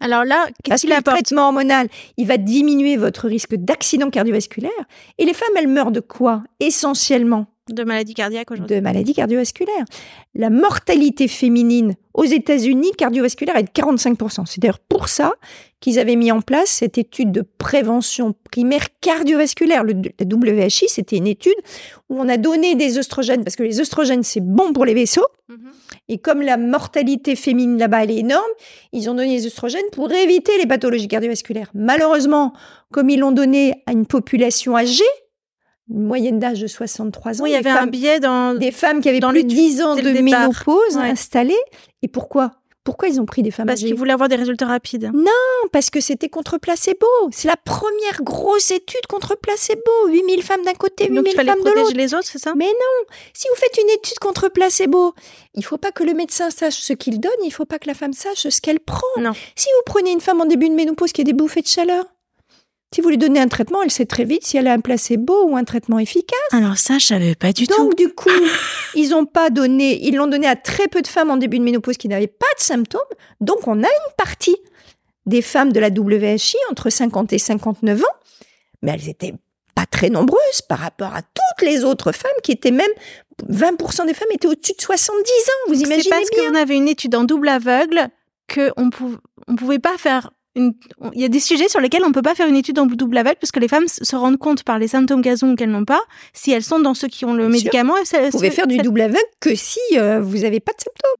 [0.00, 4.10] Alors là, Parce qu'est-ce que qu'il le traitement hormonal, il va diminuer votre risque d'accident
[4.10, 4.70] cardiovasculaire.
[5.18, 7.46] Et les femmes, elles meurent de quoi Essentiellement?
[7.70, 9.84] De maladie cardiaque aujourd'hui de maladies cardiovasculaires.
[10.34, 14.46] La mortalité féminine aux États-Unis cardiovasculaire est de 45%.
[14.46, 15.32] C'est d'ailleurs pour ça
[15.78, 19.84] qu'ils avaient mis en place cette étude de prévention primaire cardiovasculaire.
[19.84, 21.54] Le, la WHI, c'était une étude
[22.08, 25.26] où on a donné des œstrogènes, parce que les œstrogènes, c'est bon pour les vaisseaux.
[25.48, 25.70] Mhm.
[26.08, 28.42] Et comme la mortalité féminine là-bas, elle est énorme,
[28.92, 31.70] ils ont donné les œstrogènes pour éviter les pathologies cardiovasculaires.
[31.74, 32.52] Malheureusement,
[32.92, 35.04] comme ils l'ont donné à une population âgée,
[35.92, 38.54] une moyenne d'âge de 63 ans, Oui, il y avait un biais dans.
[38.58, 41.10] des femmes qui avaient dans plus de l'étude, 10 ans de ménopause Ouais.
[41.10, 41.54] installées.
[42.02, 42.52] Et pourquoi?
[42.84, 45.08] Pourquoi ils ont pris des femmes Parce qu'ils voulaient avoir des résultats rapides.
[45.14, 45.30] Non,
[45.70, 47.06] parce que c'était contre placebo.
[47.30, 49.80] C'est la première grosse étude contre placebo.
[50.08, 51.76] 8000 femmes d'un côté, Donc il 8000 fallait femmes de l'autre.
[51.82, 52.54] protéger les autres, c'est ça?
[52.56, 55.14] Mais non, si vous faites une étude contre placebo,
[55.54, 57.94] il faut pas que le médecin sache ce qu'il donne, il faut pas que la
[57.94, 59.06] femme sache ce qu'elle prend.
[59.20, 59.30] Non.
[59.54, 62.04] Si vous prenez une femme en début de ménopause qui a des bouffées de chaleur,
[62.94, 65.44] si vous lui donnez un traitement, elle sait très vite si elle a un placebo
[65.48, 66.38] ou un traitement efficace.
[66.52, 67.76] Alors ça, je savais pas du tout.
[67.76, 68.28] Donc du coup,
[68.94, 71.64] ils ont pas donné, ils l'ont donné à très peu de femmes en début de
[71.64, 73.00] ménopause qui n'avaient pas de symptômes.
[73.40, 74.56] Donc on a une partie
[75.26, 78.04] des femmes de la WHI entre 50 et 59 ans,
[78.82, 79.34] mais elles étaient
[79.74, 82.90] pas très nombreuses par rapport à toutes les autres femmes qui étaient même
[83.48, 85.68] 20% des femmes étaient au-dessus de 70 ans.
[85.68, 88.08] Vous C'est imaginez parce bien qu'on avait une étude en double aveugle
[88.48, 89.16] que on, pou-
[89.48, 90.74] on pouvait pas faire une...
[91.14, 93.16] Il y a des sujets sur lesquels on peut pas faire une étude en double
[93.18, 95.70] aveugle parce que les femmes se rendent compte par les symptômes qu'elles ont ou qu'elles
[95.70, 96.00] n'ont pas
[96.32, 97.96] si elles sont dans ceux qui ont le Bien médicament.
[97.98, 100.80] Et ça- Vous pouvez faire du double aveugle que si euh, vous n'avez pas de
[100.82, 101.10] symptômes.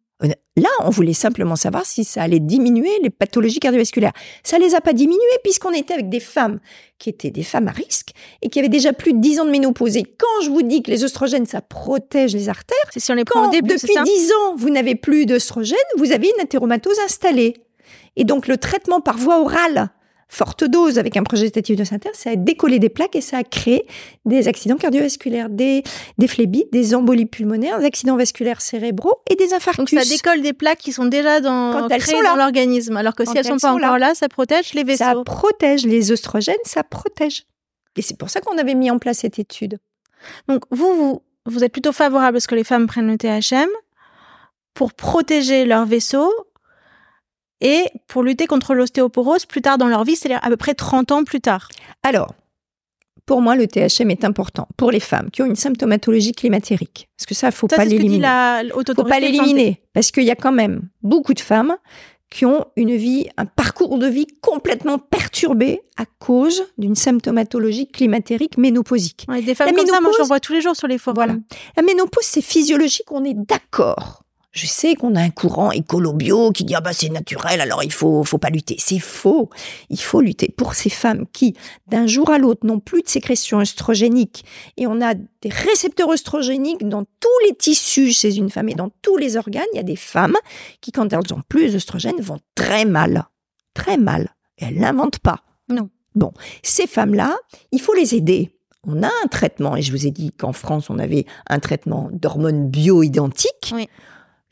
[0.56, 4.12] Là, on voulait simplement savoir si ça allait diminuer les pathologies cardiovasculaires.
[4.44, 6.60] Ça les a pas diminuées puisqu'on était avec des femmes
[6.98, 8.10] qui étaient des femmes à risque
[8.42, 9.96] et qui avaient déjà plus de 10 ans de ménopause.
[9.96, 13.14] Et quand je vous dis que les oestrogènes, ça protège les artères, C'est si on
[13.14, 14.02] les prend quand au début, c'est depuis ça?
[14.04, 17.54] 10 ans, vous n'avez plus d'œstrogènes, vous avez une athéromatose installée.
[18.16, 19.90] Et donc, le traitement par voie orale,
[20.28, 23.44] forte dose avec un progestatif de synthèse, ça a décollé des plaques et ça a
[23.44, 23.86] créé
[24.24, 25.82] des accidents cardiovasculaires, des,
[26.16, 30.02] des phlébites, des embolies pulmonaires, des accidents vasculaires cérébraux et des Donc infarctus.
[30.02, 32.30] ça décolle des plaques qui sont déjà dans, Quand elles créées sont là.
[32.30, 32.96] dans l'organisme.
[32.96, 34.14] Alors que Quand si elles sont elles pas sont encore là.
[34.14, 35.04] ça protège les vaisseaux.
[35.04, 37.44] Ça protège les œstrogènes, ça protège.
[37.98, 39.78] Et c'est pour ça qu'on avait mis en place cette étude.
[40.48, 43.68] Donc vous, vous, vous êtes plutôt favorable à ce que les femmes prennent le THM
[44.72, 46.32] pour protéger leurs vaisseaux
[47.62, 51.12] et pour lutter contre l'ostéoporose plus tard dans leur vie, c'est-à-dire à peu près 30
[51.12, 51.68] ans plus tard.
[52.02, 52.34] Alors,
[53.24, 57.08] pour moi, le THM est important pour les femmes qui ont une symptomatologie climatérique.
[57.16, 58.26] Parce que ça, faut Ça, pas l'éliminer.
[58.84, 61.76] faut pas l'éliminer parce qu'il y a quand même beaucoup de femmes
[62.30, 68.56] qui ont une vie, un parcours de vie complètement perturbé à cause d'une symptomatologie climatérique
[68.58, 69.26] ménopausique.
[69.28, 70.96] Ouais, des femmes La comme ça, moi ménopause- j'en vois tous les jours sur les
[70.98, 71.14] forums.
[71.14, 71.34] Voilà.
[71.76, 74.21] La ménopause, c'est physiologique, on est d'accord.
[74.52, 77.92] Je sais qu'on a un courant écolo-bio qui dit ah bah c'est naturel, alors il
[77.92, 78.76] faut faut pas lutter.
[78.78, 79.48] C'est faux.
[79.88, 83.60] Il faut lutter pour ces femmes qui, d'un jour à l'autre, n'ont plus de sécrétion
[83.60, 84.44] œstrogénique
[84.76, 88.90] et on a des récepteurs œstrogéniques dans tous les tissus chez une femme et dans
[89.00, 89.64] tous les organes.
[89.72, 90.36] Il y a des femmes
[90.82, 93.24] qui, quand elles ont plus d'œstrogènes, vont très mal,
[93.72, 94.34] très mal.
[94.58, 95.40] Et elles l'inventent pas.
[95.70, 95.88] Non.
[96.14, 97.36] Bon, ces femmes-là,
[97.72, 98.50] il faut les aider.
[98.86, 102.10] On a un traitement, et je vous ai dit qu'en France, on avait un traitement
[102.12, 103.72] d'hormones bio-identiques.
[103.74, 103.88] Oui.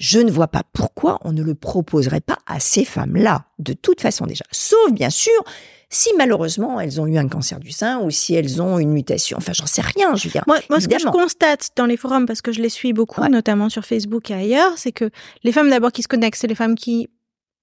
[0.00, 4.00] Je ne vois pas pourquoi on ne le proposerait pas à ces femmes-là, de toute
[4.00, 4.44] façon déjà.
[4.50, 5.44] Sauf, bien sûr,
[5.90, 9.36] si malheureusement elles ont eu un cancer du sein ou si elles ont une mutation.
[9.36, 10.44] Enfin, j'en sais rien, je veux dire.
[10.46, 13.22] Moi, moi ce que je constate dans les forums, parce que je les suis beaucoup,
[13.28, 15.10] notamment sur Facebook et ailleurs, c'est que
[15.44, 17.10] les femmes d'abord qui se connectent, c'est les femmes qui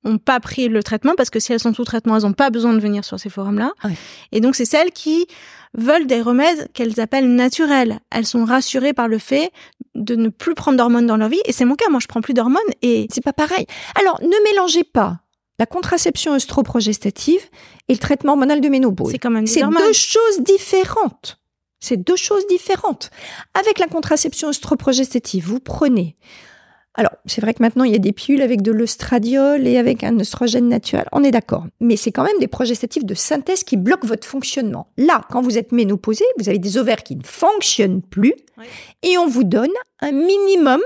[0.07, 2.49] ont pas pris le traitement parce que si elles sont sous traitement, elles n'ont pas
[2.49, 3.73] besoin de venir sur ces forums-là.
[4.31, 5.27] Et donc c'est celles qui
[5.73, 7.99] veulent des remèdes qu'elles appellent naturels.
[8.11, 9.51] Elles sont rassurées par le fait
[9.95, 11.41] de ne plus prendre d'hormones dans leur vie.
[11.45, 13.65] Et c'est mon cas, moi je prends plus d'hormones et c'est pas pareil.
[13.99, 15.19] Alors ne mélangez pas
[15.59, 17.41] la contraception œstroprogestative
[17.87, 19.11] et le traitement hormonal de ménopause.
[19.11, 21.39] C'est quand même C'est deux choses différentes.
[21.79, 23.11] C'est deux choses différentes.
[23.53, 26.15] Avec la contraception œstroprogestative, vous prenez
[26.99, 30.03] alors, c'est vrai que maintenant, il y a des pilules avec de l'ostradiol et avec
[30.03, 31.05] un oestrogène naturel.
[31.11, 31.67] On est d'accord.
[31.79, 34.87] Mais c'est quand même des progestatifs de synthèse qui bloquent votre fonctionnement.
[34.97, 38.33] Là, quand vous êtes ménopausé, vous avez des ovaires qui ne fonctionnent plus
[39.03, 40.81] et on vous donne un minimum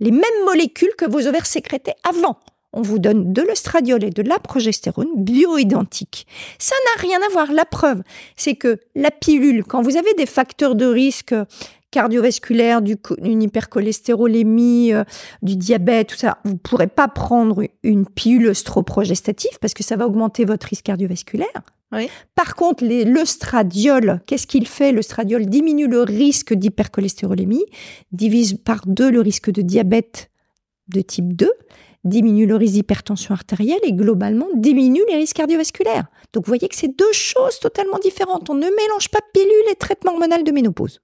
[0.00, 2.38] les mêmes molécules que vos ovaires sécrétaient avant.
[2.74, 6.26] On vous donne de l'ostradiol et de la progestérone bioidentiques.
[6.58, 7.52] Ça n'a rien à voir.
[7.52, 8.02] La preuve,
[8.36, 11.34] c'est que la pilule, quand vous avez des facteurs de risque
[11.92, 15.04] cardiovasculaire, du, une hypercholestérolémie, euh,
[15.42, 20.06] du diabète, tout ça, vous pourrez pas prendre une pilule œstroprogestative parce que ça va
[20.06, 21.62] augmenter votre risque cardiovasculaire.
[22.34, 24.92] Par contre, l'œstradiol, qu'est-ce qu'il fait?
[24.92, 27.64] L'œstradiol diminue le risque d'hypercholestérolémie,
[28.12, 30.30] divise par deux le risque de diabète
[30.88, 31.50] de type 2,
[32.04, 36.06] diminue le risque d'hypertension artérielle et globalement diminue les risques cardiovasculaires.
[36.32, 38.48] Donc vous voyez que c'est deux choses totalement différentes.
[38.48, 41.00] On ne mélange pas pilule et traitement hormonal de ménopause.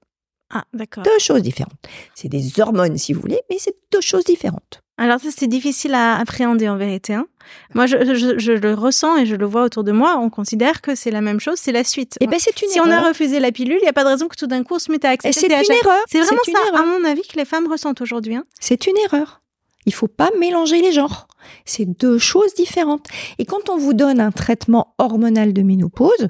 [0.50, 1.04] Ah, d'accord.
[1.04, 1.74] Deux choses différentes.
[2.14, 4.82] C'est des hormones, si vous voulez, mais c'est deux choses différentes.
[4.96, 7.14] Alors ça, c'est difficile à appréhender en vérité.
[7.14, 7.26] Hein.
[7.74, 7.96] Moi, je,
[8.38, 10.18] je, le ressens et je le vois autour de moi.
[10.18, 12.16] On considère que c'est la même chose, c'est la suite.
[12.20, 14.02] Et eh ben, c'est une si on a refusé la pilule, il n'y a pas
[14.02, 15.38] de raison que tout d'un coup on se mette à accepter.
[15.38, 16.02] C'est une erreur.
[16.10, 18.34] C'est vraiment ça, à mon avis, que les femmes ressentent aujourd'hui.
[18.34, 18.44] Hein.
[18.58, 19.40] C'est une erreur.
[19.86, 21.28] Il faut pas mélanger les genres.
[21.64, 23.06] C'est deux choses différentes.
[23.38, 26.28] Et quand on vous donne un traitement hormonal de ménopause,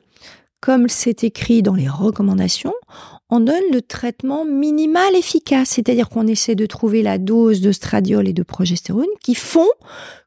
[0.60, 2.74] comme c'est écrit dans les recommandations,
[3.30, 8.26] on donne le traitement minimal efficace, c'est-à-dire qu'on essaie de trouver la dose de stradiol
[8.28, 9.68] et de progestérone qui font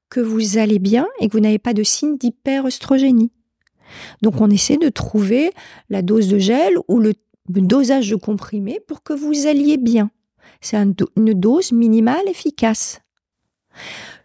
[0.10, 3.32] que vous allez bien et que vous n'avez pas de signe d'hyperœstrogénie.
[4.22, 5.52] Donc on essaie de trouver
[5.90, 7.14] la dose de gel ou le
[7.48, 10.12] dosage de comprimé pour que vous alliez bien.
[10.60, 13.02] C'est une dose minimale efficace.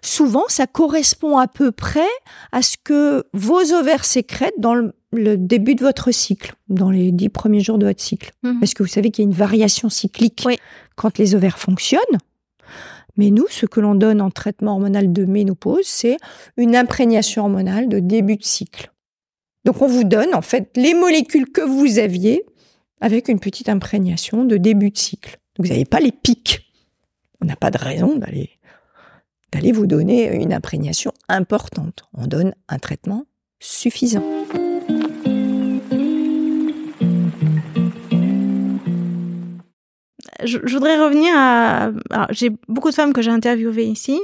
[0.03, 2.09] Souvent, ça correspond à peu près
[2.53, 7.13] à ce que vos ovaires sécrètent dans le le début de votre cycle, dans les
[7.13, 8.33] dix premiers jours de votre cycle.
[8.43, 8.61] Mhm.
[8.61, 10.47] Parce que vous savez qu'il y a une variation cyclique
[10.97, 12.01] quand les ovaires fonctionnent.
[13.17, 16.19] Mais nous, ce que l'on donne en traitement hormonal de ménopause, c'est
[16.57, 18.93] une imprégnation hormonale de début de cycle.
[19.65, 22.45] Donc on vous donne en fait les molécules que vous aviez
[23.01, 25.39] avec une petite imprégnation de début de cycle.
[25.57, 26.73] Donc vous n'avez pas les pics.
[27.41, 28.51] On n'a pas de raison d'aller
[29.53, 32.05] d'aller vous donner une imprégnation importante.
[32.15, 33.25] On donne un traitement
[33.61, 34.23] suffisant.
[40.47, 41.91] Je, voudrais revenir à.
[42.31, 44.21] J'ai beaucoup de femmes que j'ai interviewées ici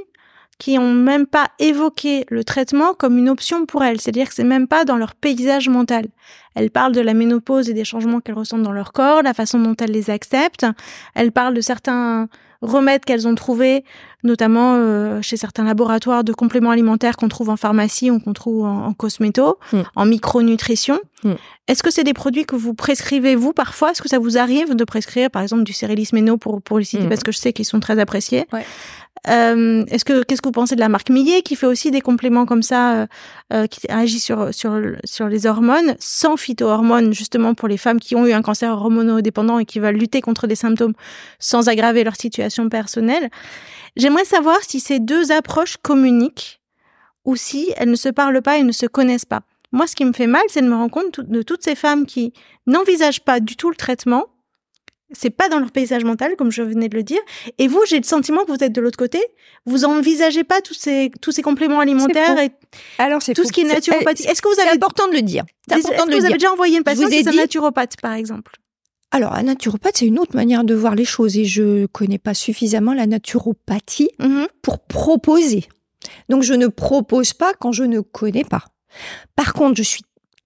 [0.59, 4.01] qui ont même pas évoqué le traitement comme une option pour elles.
[4.01, 6.07] C'est-à-dire que c'est même pas dans leur paysage mental.
[6.55, 9.59] Elles parlent de la ménopause et des changements qu'elles ressentent dans leur corps, la façon
[9.59, 10.67] dont elles les acceptent.
[11.17, 12.29] Elles parlent de certains
[12.63, 13.85] remèdes qu'elles ont trouvés,
[14.23, 18.65] notamment euh, chez certains laboratoires de compléments alimentaires qu'on trouve en pharmacie ou qu'on trouve
[18.65, 19.81] en, cosméto, mm.
[19.97, 21.01] en micronutrition.
[21.25, 21.33] Mm.
[21.69, 23.91] Est-ce que c'est des produits que vous prescrivez vous parfois?
[23.91, 26.85] Est-ce que ça vous arrive de prescrire par exemple du Cérélis Méno pour pour les
[26.85, 27.05] citer?
[27.05, 27.09] Mm.
[27.09, 28.65] parce que je sais qu'ils sont très appréciés ouais.
[29.29, 32.01] Euh, est-ce que qu'est-ce que vous pensez de la marque Millet qui fait aussi des
[32.01, 33.07] compléments comme ça, euh,
[33.53, 38.17] euh, qui agit sur sur sur les hormones sans phytohormones justement pour les femmes qui
[38.17, 40.95] ont eu un cancer hormonodépendant et qui veulent lutter contre les symptômes
[41.39, 43.31] sans aggraver leur situation personnelle?
[43.97, 46.61] J'aimerais savoir si ces deux approches communiquent
[47.25, 49.43] ou si elles ne se parlent pas et ne se connaissent pas.
[49.71, 52.05] Moi, ce qui me fait mal, c'est de me rendre compte de toutes ces femmes
[52.05, 52.33] qui
[52.67, 54.27] n'envisagent pas du tout le traitement
[55.15, 57.21] c'est pas dans leur paysage mental, comme je venais de le dire.
[57.59, 59.21] Et vous, j'ai le sentiment que vous êtes de l'autre côté.
[59.67, 62.51] Vous envisagez pas tous ces tous ces compléments alimentaires et
[62.99, 64.27] alors c'est tout ce qui est naturopathie.
[64.27, 66.53] Est-ce que vous avez important de le dire C'est important de le vous avez déjà
[66.53, 68.53] envoyé une patiente chez un naturopathe, par exemple?
[69.11, 72.33] Alors, un naturopathe, c'est une autre manière de voir les choses et je connais pas
[72.33, 74.47] suffisamment la naturopathie mm-hmm.
[74.63, 75.69] pour proposer.
[76.31, 78.65] Donc, je ne propose pas quand je ne connais pas.
[79.37, 80.03] Par contre, je suis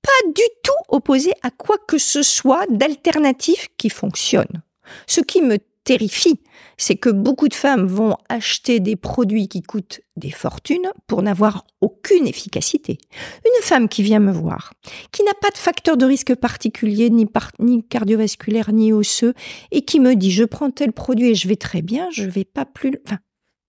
[0.07, 4.63] pas du tout opposé à quoi que ce soit d'alternatif qui fonctionne.
[5.07, 6.41] Ce qui me terrifie,
[6.77, 11.65] c'est que beaucoup de femmes vont acheter des produits qui coûtent des fortunes pour n'avoir
[11.81, 12.99] aucune efficacité.
[13.45, 14.73] Une femme qui vient me voir,
[15.13, 17.27] qui n'a pas de facteur de risque particulier, ni,
[17.61, 19.35] ni cardiovasculaire, ni osseux,
[19.71, 22.45] et qui me dit, je prends tel produit et je vais très bien, je vais
[22.45, 23.19] pas plus, enfin,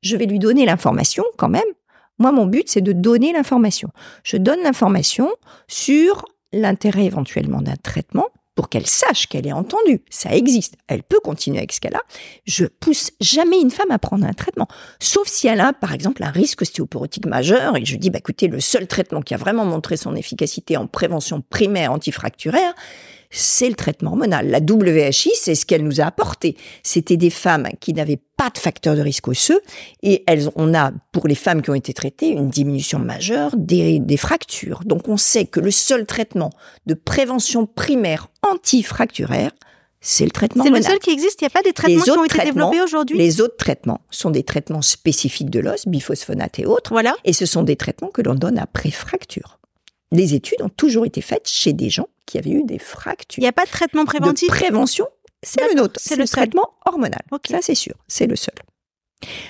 [0.02, 1.72] Je vais lui donner l'information quand même.
[2.20, 3.90] Moi, mon but, c'est de donner l'information.
[4.24, 5.30] Je donne l'information
[5.68, 10.02] sur l'intérêt éventuellement d'un traitement pour qu'elle sache qu'elle est entendue.
[10.10, 10.78] Ça existe.
[10.88, 12.02] Elle peut continuer avec ce qu'elle a.
[12.46, 14.68] Je pousse jamais une femme à prendre un traitement.
[15.00, 18.48] Sauf si elle a, par exemple, un risque ostéoporotique majeur et je dis, bah, écoutez,
[18.48, 22.74] le seul traitement qui a vraiment montré son efficacité en prévention primaire antifracturaire,
[23.30, 24.50] c'est le traitement hormonal.
[24.50, 26.56] La WHI, c'est ce qu'elle nous a apporté.
[26.84, 29.60] C'était des femmes qui n'avaient pas de facteur de risque osseux
[30.04, 34.00] et elles, on a, pour les femmes qui ont été traitées, une diminution majeure des,
[34.00, 34.82] des fractures.
[34.86, 36.52] Donc on sait que le seul traitement
[36.86, 39.52] de prévention primaire antifracturaire,
[40.00, 41.42] c'est le traitement C'est le seul qui existe.
[41.42, 43.18] Il n'y a pas des traitements qui ont été développés aujourd'hui.
[43.18, 47.16] Les autres traitements sont des traitements spécifiques de l'os, biphosphonate et autres, Voilà.
[47.26, 49.57] et ce sont des traitements que l'on donne après fracture.
[50.12, 53.40] Les études ont toujours été faites chez des gens qui avaient eu des fractures.
[53.40, 54.48] Il n'y a pas de traitement préventif.
[54.50, 55.06] De prévention,
[55.44, 56.00] c'est le nôtre.
[56.02, 57.22] c'est le traitement hormonal.
[57.32, 57.48] Ok.
[57.50, 57.94] Ça, c'est sûr.
[58.08, 58.56] C'est le seul.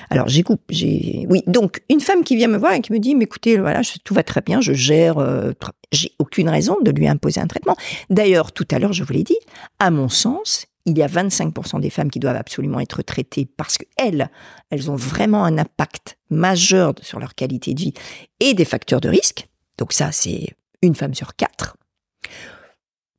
[0.10, 0.62] Alors, j'écoute.
[0.70, 1.44] J'ai, oui.
[1.46, 3.98] Donc, une femme qui vient me voir et qui me dit, mais écoutez, voilà, je-
[4.04, 5.52] tout va très bien, je gère, euh,
[5.92, 7.76] j'ai aucune raison de lui imposer un traitement.
[8.10, 9.38] D'ailleurs, tout à l'heure, je vous l'ai dit,
[9.80, 13.78] à mon sens, il y a 25% des femmes qui doivent absolument être traitées parce
[13.78, 14.30] qu'elles,
[14.70, 17.94] elles ont vraiment un impact majeur sur leur qualité de vie
[18.40, 19.48] et des facteurs de risque.
[19.78, 21.78] Donc ça, c'est une femme sur quatre.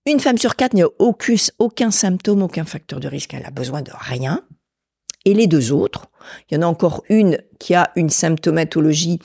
[0.06, 3.34] Une femme sur quatre n'a aucun, symptôme, aucun facteur de risque.
[3.34, 4.42] Elle a besoin de rien.
[5.24, 6.06] Et les deux autres,
[6.50, 9.18] il y en a encore une qui a une symptomatologie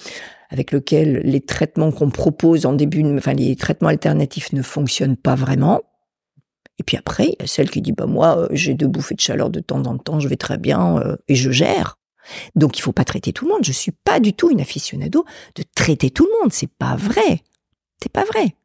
[0.50, 5.36] avec lequel les traitements qu'on propose en début, enfin les traitements alternatifs ne fonctionnent pas
[5.36, 5.82] vraiment.
[6.80, 9.60] Et puis après, celle qui dit bah moi euh, j'ai deux bouffées de chaleur de
[9.62, 11.98] temps en temps, je vais très bien euh, et je gère.
[12.56, 13.64] Donc il faut pas traiter tout le monde.
[13.64, 16.54] Je suis pas du tout une aficionado de traiter tout le monde.
[16.54, 17.44] C'est pas vrai.
[18.02, 18.56] C'est pas vrai.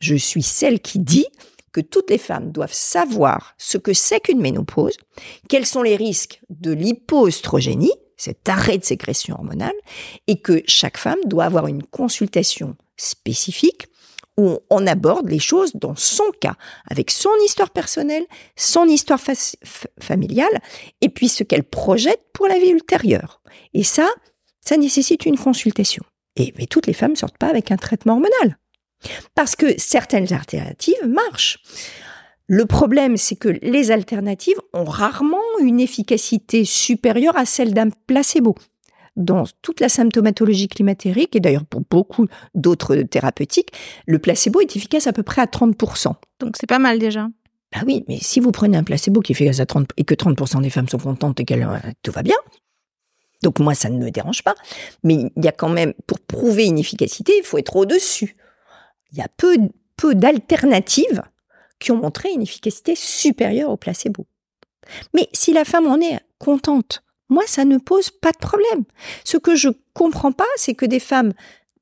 [0.00, 1.26] Je suis celle qui dit
[1.72, 4.96] que toutes les femmes doivent savoir ce que c'est qu'une ménopause,
[5.48, 9.74] quels sont les risques de l'hypoestrogénie, cet arrêt de sécrétion hormonale,
[10.26, 13.88] et que chaque femme doit avoir une consultation spécifique
[14.36, 16.56] où on aborde les choses dans son cas,
[16.90, 18.24] avec son histoire personnelle,
[18.56, 19.20] son histoire
[20.00, 20.60] familiale,
[21.00, 23.40] et puis ce qu'elle projette pour la vie ultérieure.
[23.72, 24.08] Et ça,
[24.60, 26.04] ça nécessite une consultation.
[26.36, 28.58] Et mais toutes les femmes sortent pas avec un traitement hormonal.
[29.34, 31.58] Parce que certaines alternatives marchent.
[32.48, 38.54] Le problème, c'est que les alternatives ont rarement une efficacité supérieure à celle d'un placebo.
[39.16, 43.72] Dans toute la symptomatologie climatérique, et d'ailleurs pour beaucoup d'autres thérapeutiques,
[44.06, 46.12] le placebo est efficace à peu près à 30%.
[46.38, 47.28] Donc c'est pas mal déjà.
[47.74, 50.14] Ah oui, mais si vous prenez un placebo qui est efficace à 30 et que
[50.14, 52.36] 30% des femmes sont contentes et qu'elles euh, tout va bien,
[53.42, 54.54] donc moi ça ne me dérange pas.
[55.02, 58.36] Mais il y a quand même, pour prouver une efficacité, il faut être au-dessus.
[59.12, 59.56] Il y a peu,
[59.96, 61.22] peu d'alternatives
[61.78, 64.26] qui ont montré une efficacité supérieure au placebo.
[65.14, 68.84] Mais si la femme en est contente, moi ça ne pose pas de problème.
[69.24, 71.32] Ce que je comprends pas, c'est que des femmes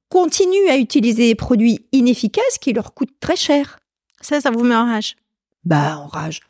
[0.08, 3.78] continuent à utiliser des produits inefficaces qui leur coûtent très cher.
[4.20, 5.16] Ça, ça vous met en rage?
[5.64, 6.40] Bah, en rage.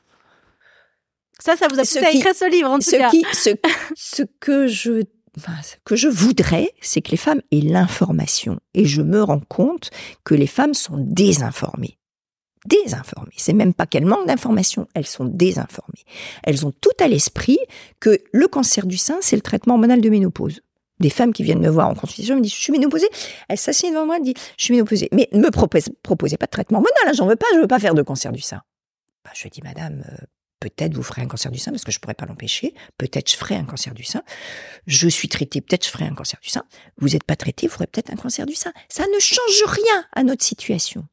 [1.38, 3.10] Ça, ça vous a poussé à écrire ce livre, en tout ce, cas.
[3.10, 3.50] qui, ce,
[3.96, 5.02] ce que je
[5.36, 8.60] enfin, ce que je voudrais, c'est que les femmes aient l'information.
[8.74, 9.90] Et je me rends compte
[10.24, 11.98] que les femmes sont désinformées.
[12.64, 13.34] Désinformées.
[13.36, 16.04] C'est même pas qu'elles manquent d'informations, elles sont désinformées.
[16.44, 17.58] Elles ont tout à l'esprit
[18.00, 20.60] que le cancer du sein, c'est le traitement hormonal de ménopause.
[21.00, 23.08] Des femmes qui viennent me voir en consultation me disent, je suis ménopausée.
[23.48, 25.08] Elle s'assied devant moi, elle dit, je suis ménopausée.
[25.12, 27.66] Mais ne me propose- proposez pas de traitement hormonal, hein, j'en veux pas, je veux
[27.66, 28.62] pas faire de cancer du sein.
[29.24, 30.24] Bah, je dis, madame, euh,
[30.60, 32.74] peut-être vous ferez un cancer du sein parce que je pourrais pas l'empêcher.
[32.96, 34.22] Peut-être je ferai un cancer du sein.
[34.86, 36.62] Je suis traitée, peut-être je ferai un cancer du sein.
[36.98, 38.72] Vous n'êtes pas traité, vous ferez peut-être un cancer du sein.
[38.88, 41.06] Ça ne change rien à notre situation.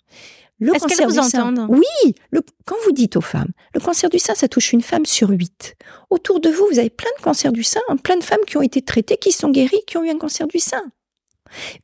[0.61, 2.13] Le Est-ce qu'elles cancer vous du sein- entendent Oui.
[2.29, 5.29] Le, quand vous dites aux femmes, le cancer du sein, ça touche une femme sur
[5.29, 5.75] huit.
[6.11, 8.61] Autour de vous, vous avez plein de cancers du sein, plein de femmes qui ont
[8.61, 10.83] été traitées, qui sont guéries, qui ont eu un cancer du sein.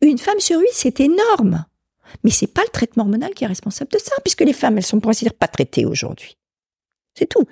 [0.01, 1.65] Une femme sur huit, c'est énorme.
[2.23, 4.85] Mais c'est pas le traitement hormonal qui est responsable de ça, puisque les femmes, elles
[4.85, 6.37] sont pour ainsi dire pas traitées aujourd'hui.
[7.17, 7.43] C'est tout.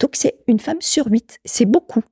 [0.00, 1.38] Donc c'est une femme sur huit.
[1.44, 2.02] C'est beaucoup.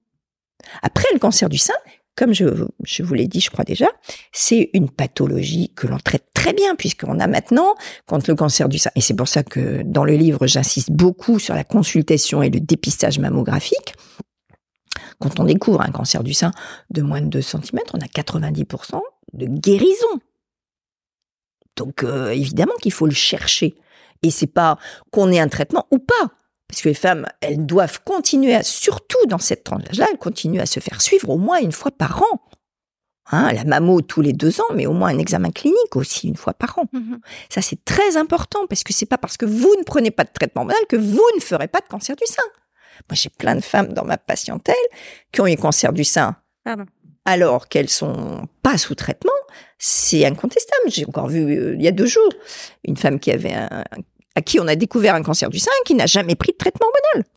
[0.83, 1.75] Après, le cancer du sein,
[2.17, 2.45] comme je,
[2.85, 3.89] je vous l'ai dit, je crois déjà,
[4.33, 7.75] c'est une pathologie que l'on traite très bien, puisqu'on a maintenant,
[8.07, 11.39] quand le cancer du sein, et c'est pour ça que dans le livre, j'insiste beaucoup
[11.39, 13.95] sur la consultation et le dépistage mammographique.
[15.19, 16.53] Quand on découvre un cancer du sein
[16.91, 19.01] de moins de 2 cm, on a 90%
[19.33, 20.21] de guérison.
[21.77, 23.75] Donc euh, évidemment qu'il faut le chercher.
[24.23, 24.79] Et c'est pas
[25.11, 26.31] qu'on ait un traitement ou pas.
[26.69, 30.67] Parce que les femmes, elles doivent continuer à, surtout dans cette tranche-là, elles continuent à
[30.67, 32.41] se faire suivre au moins une fois par an.
[33.33, 36.37] Hein, la mammo tous les deux ans, mais au moins un examen clinique aussi une
[36.37, 36.85] fois par an.
[36.93, 37.21] Mhm.
[37.49, 40.31] Ça, c'est très important parce que c'est pas parce que vous ne prenez pas de
[40.33, 42.43] traitement hormonal que vous ne ferez pas de cancer du sein.
[43.09, 44.75] Moi, j'ai plein de femmes dans ma patientèle
[45.33, 46.85] qui ont eu cancer du sein Pardon.
[47.25, 49.33] alors qu'elles sont pas sous traitement,
[49.79, 50.89] c'est incontestable.
[50.89, 52.33] J'ai encore vu euh, il y a deux jours
[52.85, 53.85] une femme qui avait un,
[54.35, 56.87] à qui on a découvert un cancer du sein qui n'a jamais pris de traitement
[56.87, 57.31] hormonal.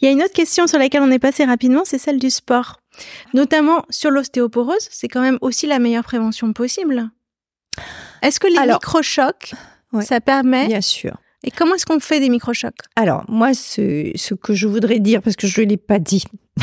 [0.00, 2.30] Il y a une autre question sur laquelle on est passé rapidement, c'est celle du
[2.30, 2.80] sport.
[3.34, 7.10] Notamment sur l'ostéoporose, c'est quand même aussi la meilleure prévention possible.
[8.22, 9.54] Est-ce que les microchocs,
[10.02, 11.16] ça permet Bien sûr.
[11.44, 12.74] Et comment est-ce qu'on fait des microchocs?
[12.96, 16.24] Alors, moi, ce, que je voudrais dire, parce que je ne l'ai pas dit,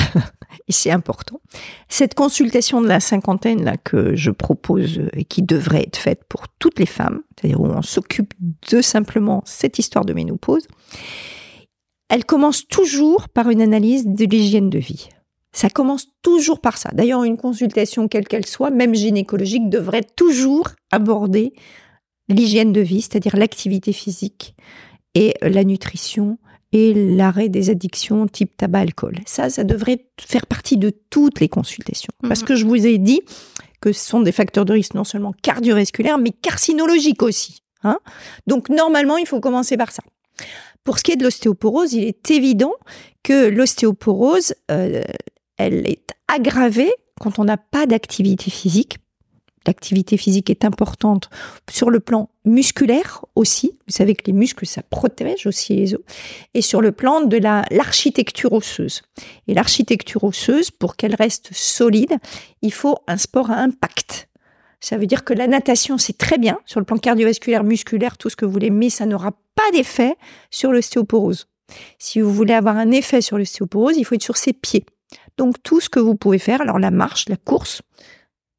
[0.67, 1.41] et c'est important,
[1.89, 6.47] cette consultation de la cinquantaine là, que je propose et qui devrait être faite pour
[6.59, 8.33] toutes les femmes, c'est-à-dire où on s'occupe
[8.71, 10.65] de simplement cette histoire de ménopause,
[12.09, 15.09] elle commence toujours par une analyse de l'hygiène de vie.
[15.51, 16.89] Ça commence toujours par ça.
[16.93, 21.53] D'ailleurs, une consultation, quelle qu'elle soit, même gynécologique, devrait toujours aborder
[22.29, 24.55] l'hygiène de vie, c'est-à-dire l'activité physique
[25.15, 26.37] et la nutrition
[26.71, 29.15] et l'arrêt des addictions type tabac-alcool.
[29.25, 32.13] Ça, ça devrait faire partie de toutes les consultations.
[32.21, 32.47] Parce mhm.
[32.47, 33.21] que je vous ai dit
[33.81, 37.63] que ce sont des facteurs de risque non seulement cardiovasculaires, mais carcinologiques aussi.
[37.83, 37.99] Hein
[38.45, 40.03] Donc, normalement, il faut commencer par ça.
[40.83, 42.73] Pour ce qui est de l'ostéoporose, il est évident
[43.23, 45.01] que l'ostéoporose, euh,
[45.57, 48.97] elle est aggravée quand on n'a pas d'activité physique
[49.69, 51.29] l'activité physique est importante
[51.69, 53.77] sur le plan musculaire aussi.
[53.87, 56.01] Vous savez que les muscles, ça protège aussi les os.
[56.55, 59.03] Et sur le plan de la, l'architecture osseuse.
[59.47, 62.17] Et l'architecture osseuse, pour qu'elle reste solide,
[62.63, 64.27] il faut un sport à impact.
[64.81, 68.29] Ça veut dire que la natation, c'est très bien sur le plan cardiovasculaire, musculaire, tout
[68.29, 70.15] ce que vous voulez, mais ça n'aura pas d'effet
[70.49, 71.47] sur l'ostéoporose.
[71.99, 74.85] Si vous voulez avoir un effet sur l'ostéoporose, il faut être sur ses pieds.
[75.37, 77.81] Donc tout ce que vous pouvez faire, alors la marche, la course,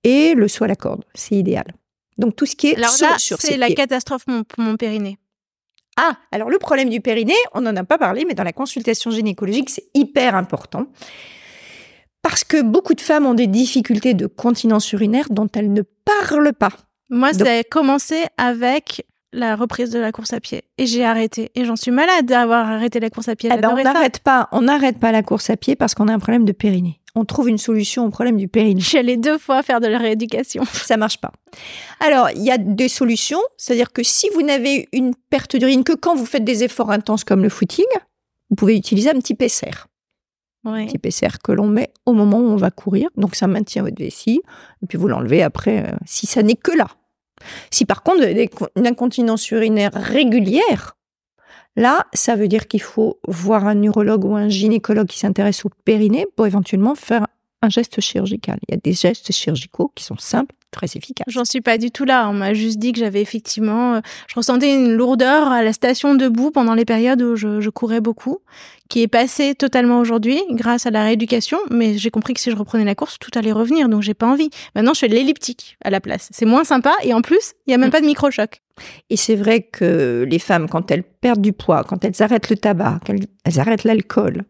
[0.05, 1.05] et le saut à la corde.
[1.15, 1.75] C'est idéal.
[2.19, 5.19] Donc tout ce qui est alors c'est la catastrophe pour mon périnée.
[5.97, 9.11] Ah, alors le problème du périnée, on n'en a pas parlé, mais dans la consultation
[9.11, 10.87] gynécologique, c'est hyper important.
[12.23, 16.53] Parce que beaucoup de femmes ont des difficultés de continence urinaire dont elles ne parlent
[16.53, 16.73] pas.
[17.09, 21.51] Moi, ça a commencé avec la reprise de la course à pied et j'ai arrêté
[21.55, 23.51] et j'en suis malade d'avoir arrêté la course à pied.
[23.53, 26.13] Eh ben, on n'arrête pas, on n'arrête pas la course à pied parce qu'on a
[26.13, 28.49] un problème de périnée on trouve une solution au problème du
[28.81, 30.65] suis allée deux fois faire de la rééducation.
[30.73, 31.33] Ça marche pas.
[32.01, 35.95] Alors, il y a des solutions, c'est-à-dire que si vous n'avez une perte d'urine que
[35.95, 37.87] quand vous faites des efforts intenses comme le footing,
[38.51, 39.87] vous pouvez utiliser un petit PCR.
[40.65, 43.83] Un petit PCR que l'on met au moment où on va courir, donc ça maintient
[43.83, 44.43] votre vessie,
[44.83, 46.87] et puis vous l'enlevez après, euh, si ça n'est que là.
[47.71, 48.23] Si par contre
[48.77, 50.97] une incontinence urinaire régulière,
[51.77, 55.71] Là, ça veut dire qu'il faut voir un neurologue ou un gynécologue qui s'intéresse au
[55.85, 57.27] périnée pour éventuellement faire
[57.63, 58.59] un geste chirurgical.
[58.69, 61.27] Il y a des gestes chirurgicaux qui sont simples, très efficaces.
[61.29, 62.29] J'en suis pas du tout là.
[62.29, 66.15] On m'a juste dit que j'avais effectivement, euh, je ressentais une lourdeur à la station
[66.15, 68.39] debout pendant les périodes où je, je courais beaucoup,
[68.89, 71.59] qui est passée totalement aujourd'hui grâce à la rééducation.
[71.71, 73.89] Mais j'ai compris que si je reprenais la course, tout allait revenir.
[73.89, 74.51] Donc j'ai pas envie.
[74.75, 76.29] Maintenant, je fais de l'elliptique à la place.
[76.31, 77.93] C'est moins sympa et en plus, il y a même mm.
[77.93, 78.61] pas de micro-choc.
[79.09, 82.57] Et c'est vrai que les femmes, quand elles perdent du poids, quand elles arrêtent le
[82.57, 83.27] tabac, qu'elles
[83.59, 84.45] arrêtent l'alcool,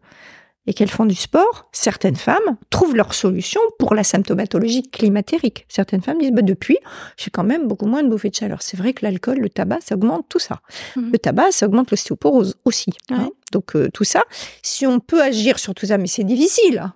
[0.67, 5.65] et qu'elles font du sport, certaines femmes trouvent leur solution pour la symptomatologie climatérique.
[5.67, 6.77] Certaines femmes disent, bah, depuis,
[7.17, 8.61] j'ai quand même beaucoup moins de bouffées de chaleur.
[8.61, 10.61] C'est vrai que l'alcool, le tabac, ça augmente tout ça.
[10.95, 11.11] Mhm.
[11.13, 12.91] Le tabac, ça augmente l'ostéoporose aussi.
[13.09, 13.29] Hein.
[13.51, 14.23] Donc euh, tout ça,
[14.61, 16.91] si on peut agir sur tout ça, mais c'est difficile.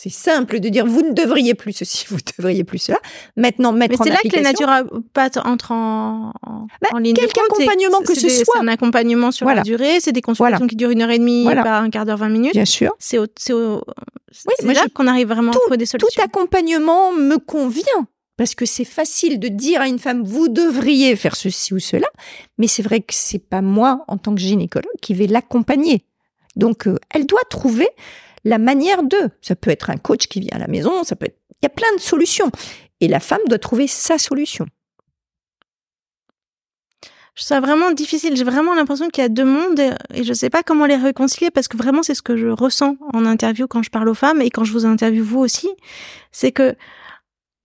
[0.00, 3.00] C'est simple de dire vous ne devriez plus ceci, vous ne devriez plus cela.
[3.36, 7.20] Maintenant, mettre Mais c'est là que les naturopathes entrent en, en, bah, en ligne de
[7.22, 7.32] compte.
[7.50, 8.54] accompagnement que ce soit.
[8.54, 11.46] C'est un accompagnement sur la durée, c'est des consultations qui durent une heure et demie,
[11.46, 12.52] pas un quart d'heure, vingt minutes.
[12.52, 12.94] Bien sûr.
[13.00, 16.08] C'est c'est oui, là qu'on arrive vraiment à trouver des solutions.
[16.14, 18.06] Tout accompagnement me convient.
[18.36, 22.06] Parce que c'est facile de dire à une femme, vous devriez faire ceci ou cela.
[22.56, 26.04] Mais c'est vrai que c'est pas moi, en tant que gynécologue, qui vais l'accompagner.
[26.54, 27.88] Donc, euh, elle doit trouver
[28.48, 29.30] la manière de.
[29.40, 31.38] Ça peut être un coach qui vient à la maison, ça peut être...
[31.50, 32.50] Il y a plein de solutions.
[33.00, 34.66] Et la femme doit trouver sa solution.
[37.38, 38.36] Je trouve ça vraiment difficile.
[38.36, 39.78] J'ai vraiment l'impression qu'il y a deux mondes
[40.12, 42.48] et je ne sais pas comment les réconcilier parce que vraiment c'est ce que je
[42.48, 45.68] ressens en interview quand je parle aux femmes et quand je vous interviewe vous aussi.
[46.32, 46.74] C'est que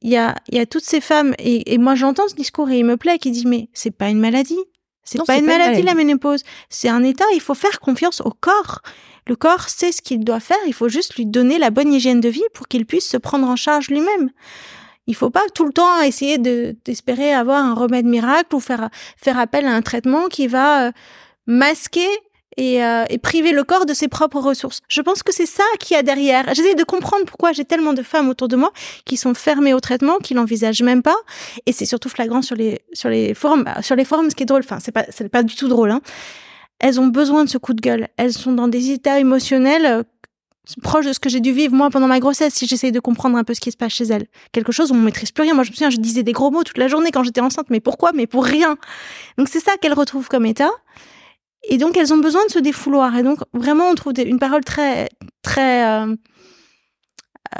[0.01, 2.85] il y a, y a toutes ces femmes et, moi j'entends ce discours et il
[2.85, 4.59] me plaît qui dit mais c'est pas une maladie.
[5.05, 6.43] C'est pas, une maladie, la ménopause.
[6.69, 7.25] C'est un état.
[7.33, 8.81] Il faut faire confiance au corps.
[9.27, 12.19] Le corps sait ce qu'il doit faire, il faut juste lui donner la bonne hygiène
[12.19, 14.29] de vie pour qu'il puisse se prendre en charge lui-même.
[15.07, 18.89] Il faut pas tout le temps essayer de d'espérer avoir un remède miracle ou faire
[19.17, 20.91] faire appel à un traitement qui va euh,
[21.45, 22.07] masquer
[22.55, 24.81] et, euh, et, priver le corps de ses propres ressources.
[24.87, 26.45] Je pense que c'est ça qui y a derrière.
[26.53, 28.71] J'essaie de comprendre pourquoi j'ai tellement de femmes autour de moi
[29.05, 31.15] qui sont fermées au traitement, qui l'envisagent même pas.
[31.65, 33.65] Et c'est surtout flagrant sur les sur les forums.
[33.81, 35.91] Sur les forums, ce qui est drôle, enfin c'est pas c'est pas du tout drôle.
[35.91, 36.01] Hein
[36.83, 38.09] elles ont besoin de ce coup de gueule.
[38.17, 40.03] Elles sont dans des états émotionnels euh,
[40.81, 43.37] proche de ce que j'ai dû vivre moi pendant ma grossesse si j'essaye de comprendre
[43.37, 44.27] un peu ce qui se passe chez elle.
[44.51, 45.53] Quelque chose où on maîtrise plus rien.
[45.53, 47.67] Moi, je me souviens, je disais des gros mots toute la journée quand j'étais enceinte.
[47.69, 48.11] Mais pourquoi?
[48.11, 48.75] Mais pour rien.
[49.37, 50.71] Donc c'est ça qu'elle retrouve comme état.
[51.69, 53.15] Et donc elles ont besoin de se défouloir.
[53.15, 55.07] Et donc vraiment, on trouve une parole très,
[55.41, 56.13] très, euh,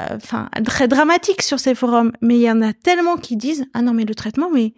[0.00, 2.12] euh, enfin, très dramatique sur ces forums.
[2.20, 4.74] Mais il y en a tellement qui disent ah non mais le traitement, mais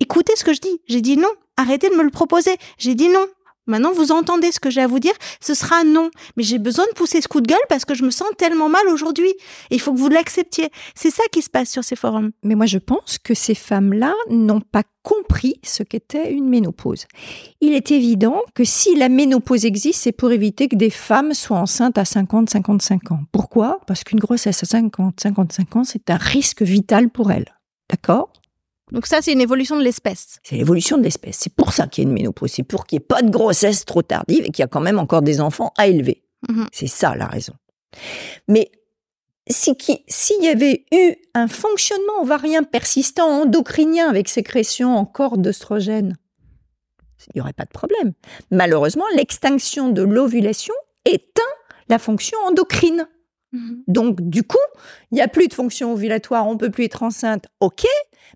[0.00, 0.82] écoutez ce que je dis.
[0.86, 1.30] J'ai dit non.
[1.56, 2.58] Arrêtez de me le proposer.
[2.76, 3.26] J'ai dit non.
[3.66, 6.10] Maintenant, vous entendez ce que j'ai à vous dire, ce sera non.
[6.36, 8.68] Mais j'ai besoin de pousser ce coup de gueule parce que je me sens tellement
[8.68, 9.32] mal aujourd'hui.
[9.70, 10.70] il faut que vous l'acceptiez.
[10.94, 12.32] C'est ça qui se passe sur ces forums.
[12.42, 17.06] Mais moi, je pense que ces femmes-là n'ont pas compris ce qu'était une ménopause.
[17.60, 21.58] Il est évident que si la ménopause existe, c'est pour éviter que des femmes soient
[21.58, 23.20] enceintes à 50, 55 ans.
[23.32, 23.80] Pourquoi?
[23.86, 27.54] Parce qu'une grossesse à 50, 55 ans, c'est un risque vital pour elles.
[27.90, 28.32] D'accord?
[28.92, 30.38] Donc ça, c'est une évolution de l'espèce.
[30.42, 31.38] C'est l'évolution de l'espèce.
[31.38, 32.52] C'est pour ça qu'il y a une ménopause.
[32.52, 34.80] C'est pour qu'il n'y ait pas de grossesse trop tardive et qu'il y a quand
[34.80, 36.22] même encore des enfants à élever.
[36.48, 36.66] Mhm.
[36.72, 37.54] C'est ça la raison.
[38.48, 38.70] Mais
[39.48, 46.16] s'il y avait eu un fonctionnement ovarien persistant endocrinien avec sécrétion en corps d'œstrogène,
[47.28, 48.12] il n'y aurait pas de problème.
[48.50, 50.74] Malheureusement, l'extinction de l'ovulation
[51.04, 51.42] éteint
[51.88, 53.08] la fonction endocrine.
[53.52, 53.84] Mhm.
[53.86, 54.58] Donc, du coup,
[55.10, 57.86] il n'y a plus de fonction ovulatoire, on peut plus être enceinte, ok,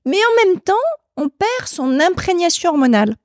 [0.05, 0.74] mais en même temps,
[1.16, 3.16] on perd son imprégnation hormonale.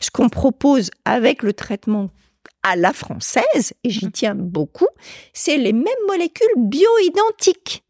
[0.00, 2.10] Ce qu'on propose avec le traitement
[2.62, 4.12] à la française, et j'y mhm.
[4.12, 4.88] tiens beaucoup,
[5.32, 7.84] c'est les mêmes molécules bioidentiques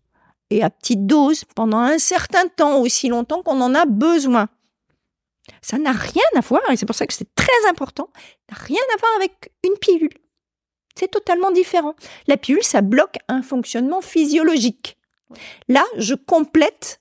[0.50, 4.48] et à petite dose pendant un certain temps, aussi longtemps qu'on en a besoin.
[5.62, 8.10] Ça n'a rien à voir, et c'est pour ça que c'est très important,
[8.50, 10.12] n'a rien à voir avec une pilule.
[10.98, 11.94] C'est totalement différent.
[12.26, 14.96] La pilule, ça bloque un fonctionnement physiologique.
[15.68, 17.00] Là, je complète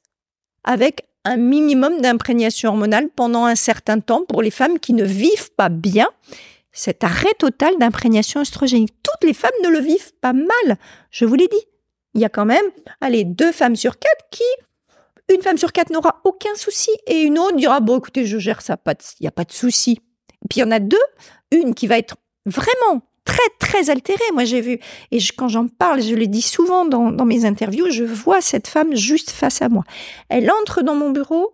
[0.63, 5.51] avec un minimum d'imprégnation hormonale pendant un certain temps pour les femmes qui ne vivent
[5.51, 6.09] pas bien
[6.71, 8.93] cet arrêt total d'imprégnation œstrogénique.
[9.03, 10.77] Toutes les femmes ne le vivent pas mal,
[11.11, 11.65] je vous l'ai dit.
[12.13, 12.65] Il y a quand même,
[13.01, 14.43] allez, deux femmes sur quatre qui,
[15.33, 18.61] une femme sur quatre n'aura aucun souci et une autre dira, bon, écoutez, je gère
[18.61, 19.99] ça, il n'y a pas de souci.
[20.49, 20.97] Puis il y en a deux,
[21.51, 22.15] une qui va être
[22.45, 24.31] vraiment très, très altérée.
[24.33, 24.79] Moi, j'ai vu,
[25.11, 28.95] et quand j'en parle, je le dis souvent dans, mes interviews, je vois cette femme
[28.95, 29.83] juste face à moi.
[30.29, 31.53] Elle entre dans mon bureau,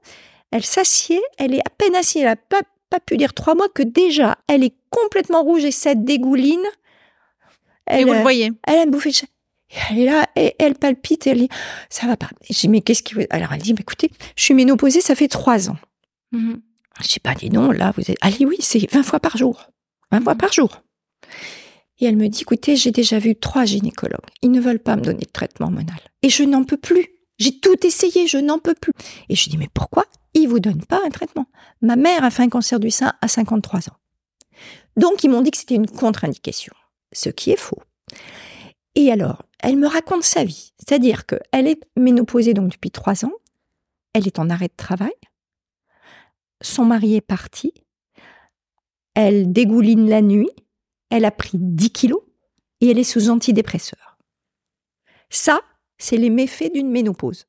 [0.52, 3.68] elle s'assied, elle est à peine assise, elle n'a pas, pas pu dire trois mois
[3.74, 6.64] que déjà, elle est complètement rouge et cette dégouline.
[7.86, 8.52] Elle, et vous le voyez.
[8.66, 9.16] Elle a une bouffée de
[9.90, 11.50] elle est là, et elle palpite, elle dit,
[11.90, 12.30] ça va pas.
[12.48, 13.16] je dis, mais qu'est-ce qui.
[13.32, 15.78] Alors elle dit, mais écoutez, je suis ménopausée, ça fait trois ans.
[16.32, 16.60] Mm-hmm.
[17.02, 18.18] Je dis, pas, dis non, là, vous êtes...
[18.22, 19.72] Allez, oui, c'est 20 fois par jour.
[20.12, 20.84] 20 fois par jour.
[22.04, 24.28] Et elle me dit, écoutez, j'ai déjà vu trois gynécologues.
[24.42, 26.02] Ils ne veulent pas me donner de traitement hormonal.
[26.22, 27.08] Et je n'en peux plus.
[27.40, 28.92] J'ai tout essayé, je n'en peux plus.
[29.30, 31.46] Et je dis, mais pourquoi ils vous donnent pas un traitement?
[31.82, 33.96] Ma mère a fait un cancer du sein à 53 ans.
[34.98, 36.74] Donc, ils m'ont dit que c'était une contre-indication.
[37.14, 37.80] Ce qui est faux.
[38.96, 40.74] Et alors, elle me raconte sa vie.
[40.80, 43.32] C'est-à-dire qu'elle est ménopausée donc depuis trois ans.
[44.12, 45.16] Elle est en arrêt de travail.
[46.62, 47.74] Son mari est parti.
[49.16, 50.50] Elle dégouline la nuit
[51.10, 52.22] elle a pris 10 kilos
[52.82, 54.18] et elle est sous antidépresseur.
[55.30, 55.62] Ça,
[55.98, 57.46] c'est les méfaits d'une ménopause.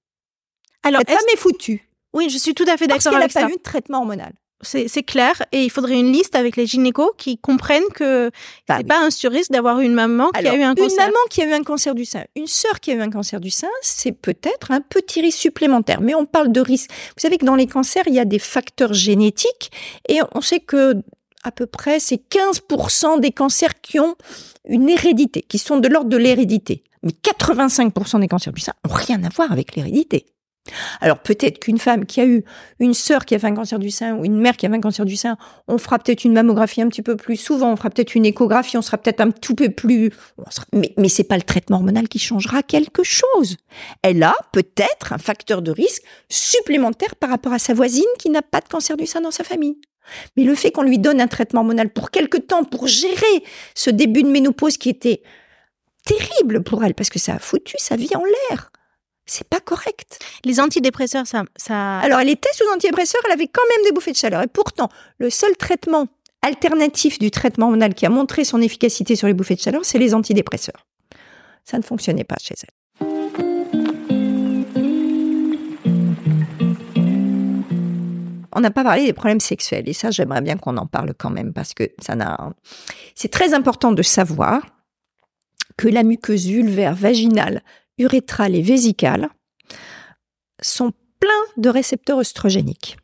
[0.83, 1.89] Alors, Cette femme est foutue.
[2.13, 3.41] Oui, je suis tout à fait d'accord avec ça.
[3.41, 4.33] Parce qu'elle n'a pas eu de traitement hormonal.
[4.63, 8.31] C'est clair et il faudrait une liste avec les gynécos qui comprennent que
[8.67, 11.07] bah c'est pas un surrisque d'avoir une maman qui a eu un cancer.
[11.07, 13.11] Une maman qui a eu un cancer du sein, une sœur qui a eu un
[13.11, 16.01] cancer du sein, c'est peut-être un petit risque supplémentaire.
[16.01, 16.91] Mais on parle de risque.
[16.91, 19.71] Vous savez que dans les cancers, il y a des facteurs génétiques
[20.09, 20.95] et on sait que
[21.45, 24.17] à peu près, c'est 15% des cancers qui ont
[24.67, 26.83] une hérédité, qui sont de l'ordre de l'hérédité.
[27.03, 30.27] Mais 85% des cancers du sein n'ont rien à voir avec l'hérédité.
[31.03, 32.43] Alors peut-être qu'une femme qui a eu
[32.81, 34.77] une sœur qui a fait un cancer du sein ou une mère qui a fait
[34.77, 35.37] un cancer du sein,
[35.69, 38.79] on fera peut-être une mammographie un petit peu plus souvent, on fera peut-être une échographie,
[38.79, 40.11] on sera peut-être un tout peu plus...
[40.73, 43.59] Mais, mais c'est pas le traitement hormonal qui changera quelque chose.
[44.03, 48.43] Elle a peut-être un facteur de risque supplémentaire par rapport à sa voisine qui n'a
[48.43, 49.77] pas de cancer du sein dans sa famille.
[50.37, 53.45] Mais le fait qu'on lui donne un traitement hormonal pour quelque temps, pour gérer
[53.75, 55.23] ce début de ménopause qui était
[56.05, 58.71] terrible pour elle, parce que ça a foutu sa vie en l'air.
[59.27, 60.19] C'est pas correct.
[60.45, 61.99] Les antidépresseurs, ça, ça.
[62.01, 64.43] Alors, elle était sous antidépresseurs, elle avait quand même des bouffées de chaleur.
[64.43, 66.09] Et pourtant, le seul traitement
[66.43, 69.99] alternatif du traitement hormonal qui a montré son efficacité sur les bouffées de chaleur, c'est
[69.99, 70.87] les antidépresseurs.
[71.65, 72.84] Ça ne fonctionnait pas chez elle.
[78.55, 79.89] On n'a pas parlé des problèmes sexuels.
[79.89, 82.55] Et ça, j'aimerais bien qu'on en parle quand même parce que ça n'a.
[83.15, 84.63] C'est très important de savoir
[85.77, 87.63] que la muqueuse vulvaire, vaginale,
[87.99, 89.29] urétrale et vésicale
[90.61, 92.97] sont pleins de récepteurs œstrogéniques.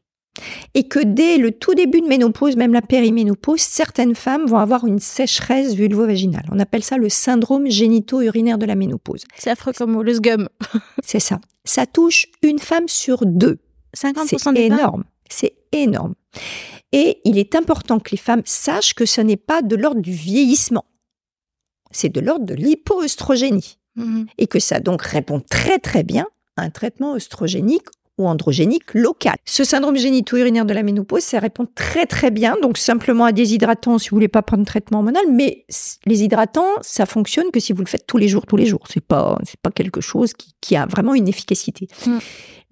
[0.75, 4.87] et que dès le tout début de ménopause, même la périménopause, certaines femmes vont avoir
[4.87, 6.47] une sécheresse vulvo-vaginale.
[6.53, 9.25] On appelle ça le syndrome génito-urinaire de la ménopause.
[9.37, 10.49] C'est affreux comme le SGUM.
[11.05, 11.41] C'est ça.
[11.65, 13.59] Ça touche une femme sur deux.
[13.97, 15.05] 50% C'est énorme.
[15.31, 16.15] C'est énorme.
[16.93, 20.13] Et il est important que les femmes sachent que ce n'est pas de l'ordre du
[20.13, 20.85] vieillissement.
[21.93, 23.79] C'est de l'ordre de l'hypoœstrogénie.
[23.97, 24.27] Mhm.
[24.39, 26.27] Et que ça donc répond très très bien
[26.57, 27.87] à un traitement œstrogénique
[28.19, 29.37] ou androgénique local.
[29.47, 33.55] Ce syndrome génito-urinaire de la ménopause, ça répond très très bien, donc simplement à des
[33.55, 35.65] hydratants si vous voulez pas prendre de traitement hormonal, mais
[36.07, 38.83] les hydratants, ça fonctionne que si vous le faites tous les jours, tous les jours.
[38.91, 41.89] C'est pas, c'est pas quelque chose qui, qui a vraiment une efficacité.
[42.07, 42.19] Mm.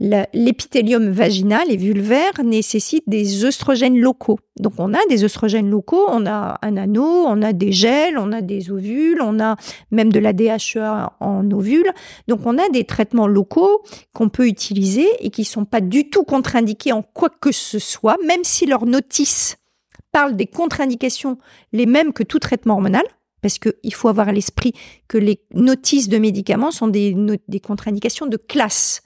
[0.00, 4.38] L'épithélium vaginal et vulvaire nécessite des œstrogènes locaux.
[4.60, 8.30] Donc on a des œstrogènes locaux, on a un anneau, on a des gels, on
[8.30, 9.56] a des ovules, on a
[9.90, 11.90] même de la DHEA en ovules.
[12.28, 13.82] Donc on a des traitements locaux
[14.12, 18.18] qu'on peut utiliser et qui sont pas du tout contre-indiqués en quoi que ce soit,
[18.24, 19.56] même si leur notice
[20.12, 21.38] parle des contre-indications
[21.72, 23.04] les mêmes que tout traitement hormonal.
[23.40, 24.72] Parce qu'il faut avoir à l'esprit
[25.06, 27.14] que les notices de médicaments sont des
[27.64, 29.02] contre-indications de classe.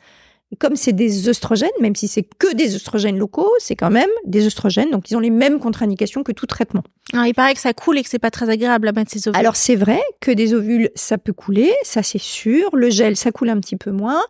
[0.58, 4.46] Comme c'est des œstrogènes, même si c'est que des œstrogènes locaux, c'est quand même des
[4.46, 6.82] œstrogènes, donc ils ont les mêmes contre-indications que tout traitement.
[7.14, 9.28] Alors, il paraît que ça coule et que c'est pas très agréable à mettre ses
[9.28, 9.38] ovules.
[9.38, 12.68] Alors c'est vrai que des ovules, ça peut couler, ça c'est sûr.
[12.74, 14.22] Le gel, ça coule un petit peu moins.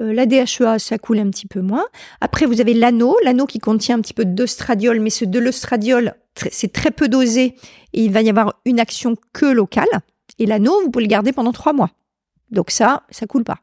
[0.00, 1.86] Euh, la DHEA, ça coule un petit peu moins.
[2.20, 6.14] Après, vous avez l'anneau, l'anneau qui contient un petit peu d'ostradiol, mais ce de l'ostradiol,
[6.36, 7.56] tr- c'est très peu dosé
[7.94, 9.88] et il va y avoir une action que locale.
[10.38, 11.90] Et l'anneau, vous pouvez le garder pendant trois mois.
[12.50, 13.58] Donc ça, ça coule pas.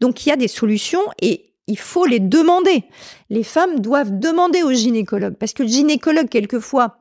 [0.00, 2.84] Donc il y a des solutions et il faut les demander.
[3.30, 6.98] Les femmes doivent demander au gynécologue parce que le gynécologue, quelquefois,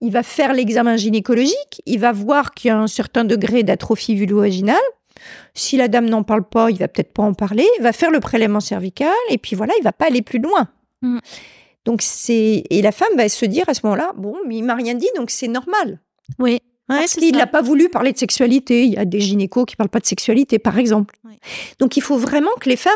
[0.00, 4.14] il va faire l'examen gynécologique, il va voir qu'il y a un certain degré d'atrophie
[4.14, 4.76] vulvo-vaginale.
[5.54, 7.66] Si la dame n'en parle pas, il va peut-être pas en parler.
[7.78, 10.68] Il va faire le prélèvement cervical et puis voilà, il va pas aller plus loin.
[11.00, 11.18] Mm.
[11.86, 14.74] Donc c'est et la femme va se dire à ce moment-là, bon, mais il m'a
[14.74, 16.00] rien dit, donc c'est normal.
[16.38, 16.60] oui.
[16.88, 18.84] Ouais, Parce c'est qu'il n'a pas voulu parler de sexualité?
[18.84, 21.16] Il y a des gynécos qui parlent pas de sexualité, par exemple.
[21.80, 22.92] Donc il faut vraiment que les femmes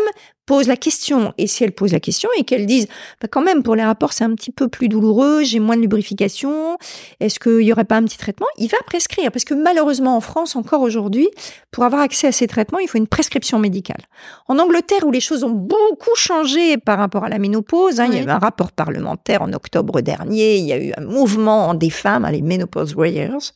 [0.51, 1.32] posent la question.
[1.38, 2.88] Et si elles posent la question et qu'elles disent,
[3.22, 5.82] bah, quand même, pour les rapports, c'est un petit peu plus douloureux, j'ai moins de
[5.82, 6.76] lubrification,
[7.20, 8.48] est-ce qu'il y aurait pas un petit traitement?
[8.59, 9.30] Il va prescrire.
[9.30, 11.28] Parce que malheureusement, en France, encore aujourd'hui,
[11.70, 14.01] pour avoir accès à ces traitements, il faut une prescription médicale.
[14.48, 18.14] En Angleterre, où les choses ont beaucoup changé par rapport à la ménopause, hein, il
[18.14, 18.22] y Oui.
[18.22, 22.24] avait un rapport parlementaire en octobre dernier, il y a eu un mouvement des femmes,
[22.24, 23.53] hein, les Menopause Warriors,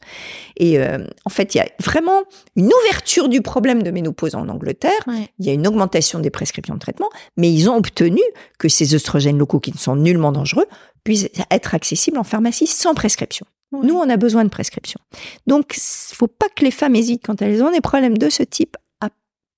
[0.58, 2.22] et euh, en fait, il y a vraiment
[2.54, 5.02] une ouverture du problème de ménopause en Angleterre.
[5.40, 8.20] Il y a une augmentation des prescriptions de traitement, mais ils ont obtenu
[8.58, 10.66] que ces œstrogènes locaux qui ne sont nullement dangereux
[11.02, 13.46] puissent être accessibles en pharmacie sans prescription.
[13.72, 15.00] Nous, on a besoin de prescription.
[15.46, 18.42] Donc, il faut pas que les femmes hésitent quand elles ont des problèmes de ce
[18.42, 19.08] type à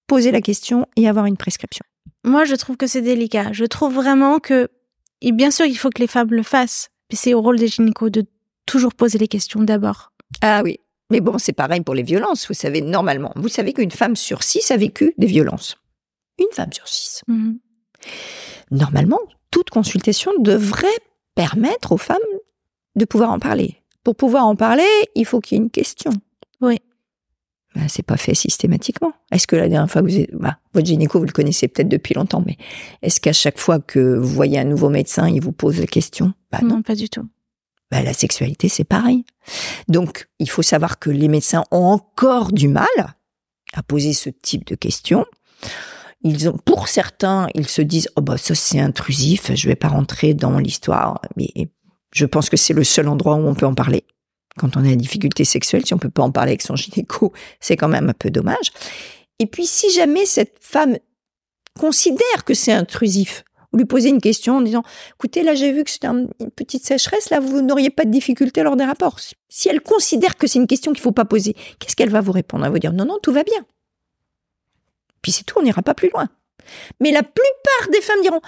[0.06, 1.84] poser la question et avoir une prescription.
[2.24, 3.52] Moi, je trouve que c'est délicat.
[3.52, 4.68] Je trouve vraiment que,
[5.20, 7.68] et bien sûr, il faut que les femmes le fassent, mais c'est au rôle des
[7.68, 8.24] gynécos de
[8.64, 10.12] toujours poser les questions d'abord.
[10.40, 10.80] Ah oui.
[11.10, 12.48] Mais bon, c'est pareil pour les violences.
[12.48, 15.76] Vous savez, normalement, vous savez qu'une femme sur six a vécu des violences.
[16.38, 17.22] Une femme sur six.
[17.28, 17.58] Mhm.
[18.70, 19.20] normalement,
[19.50, 20.86] toute consultation devrait
[21.34, 22.18] permettre aux femmes
[22.94, 23.82] de pouvoir en parler.
[24.04, 24.84] Pour pouvoir en parler,
[25.14, 26.12] il faut qu'il y ait une question.
[26.60, 26.78] Oui.
[27.74, 29.12] Ben, c'est pas fait systématiquement.
[29.30, 31.88] Est-ce que la dernière fois que vous êtes, bah, votre gynéco, vous le connaissez peut-être
[31.88, 32.56] depuis longtemps, mais
[33.02, 36.32] est-ce qu'à chaque fois que vous voyez un nouveau médecin, il vous pose la question?
[36.50, 36.76] Bah non.
[36.76, 37.26] non, pas du tout.
[37.90, 39.24] La sexualité, c'est pareil.
[39.88, 42.86] Donc, il faut savoir que les médecins ont encore du mal
[43.74, 45.24] à poser ce type de questions.
[46.28, 49.88] Ils ont, pour certains, ils se disent, oh bah ça c'est intrusif, je vais pas
[49.88, 51.20] rentrer dans l'histoire.
[51.36, 51.48] Mais
[52.12, 54.04] je pense que c'est le seul endroit où on peut en parler.
[54.58, 57.32] Quand on a des difficultés sexuelles, si on peut pas en parler avec son gynéco,
[57.60, 58.72] c'est quand même un peu dommage.
[59.38, 60.96] Et puis, si jamais cette femme
[61.78, 64.82] considère que c'est intrusif, vous lui posez une question en disant,
[65.18, 68.10] écoutez, là j'ai vu que c'était un- une petite sécheresse, là vous n'auriez pas de
[68.10, 69.18] difficulté lors des rapports.
[69.50, 72.32] Si elle considère que c'est une question qu'il faut pas poser, qu'est-ce qu'elle va vous
[72.32, 72.64] répondre?
[72.64, 73.66] Elle va vous dire, non, non, tout va bien.
[75.26, 76.28] Puis c'est tout, on n'ira pas plus loin.
[77.00, 78.40] Mais la plupart des femmes diront,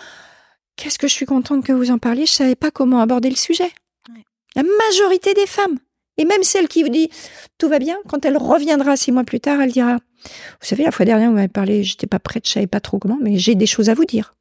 [0.76, 3.35] qu'est-ce que je suis contente que vous en parliez, je savais pas comment aborder le
[3.35, 3.72] sujet.
[4.14, 4.22] Ouais.
[4.55, 5.81] La majorité des femmes.
[6.18, 7.11] Et même celle qui vous dit
[7.59, 10.93] tout va bien, quand elle reviendra six mois plus tard, elle dira Vous savez, la
[10.93, 13.57] fois dernière, vous m'avez parlé, j'étais pas prête, je savais pas trop comment, mais j'ai
[13.57, 14.37] des choses à vous dire.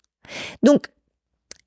[0.62, 0.86] Donc,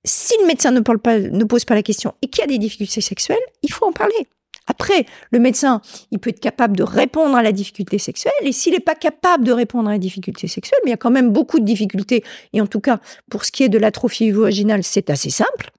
[0.05, 2.47] si le médecin ne, parle pas, ne pose pas la question et qu'il y a
[2.47, 4.29] des difficultés sexuelles, il faut en parler.
[4.67, 5.81] Après, le médecin,
[6.11, 9.45] il peut être capable de répondre à la difficulté sexuelle, et s'il n'est pas capable
[9.45, 12.25] de répondre à la difficulté sexuelle, mais il y a quand même beaucoup de difficultés,
[12.53, 13.01] et en tout cas,
[13.31, 15.71] pour ce qui est de l'atrophie vaginale, c'est assez simple.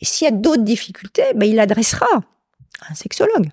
[0.00, 2.06] Et s'il y a d'autres difficultés, ben, il adressera
[2.80, 3.50] à un sexologue.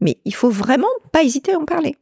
[0.00, 1.96] Mais il faut vraiment pas hésiter à en parler.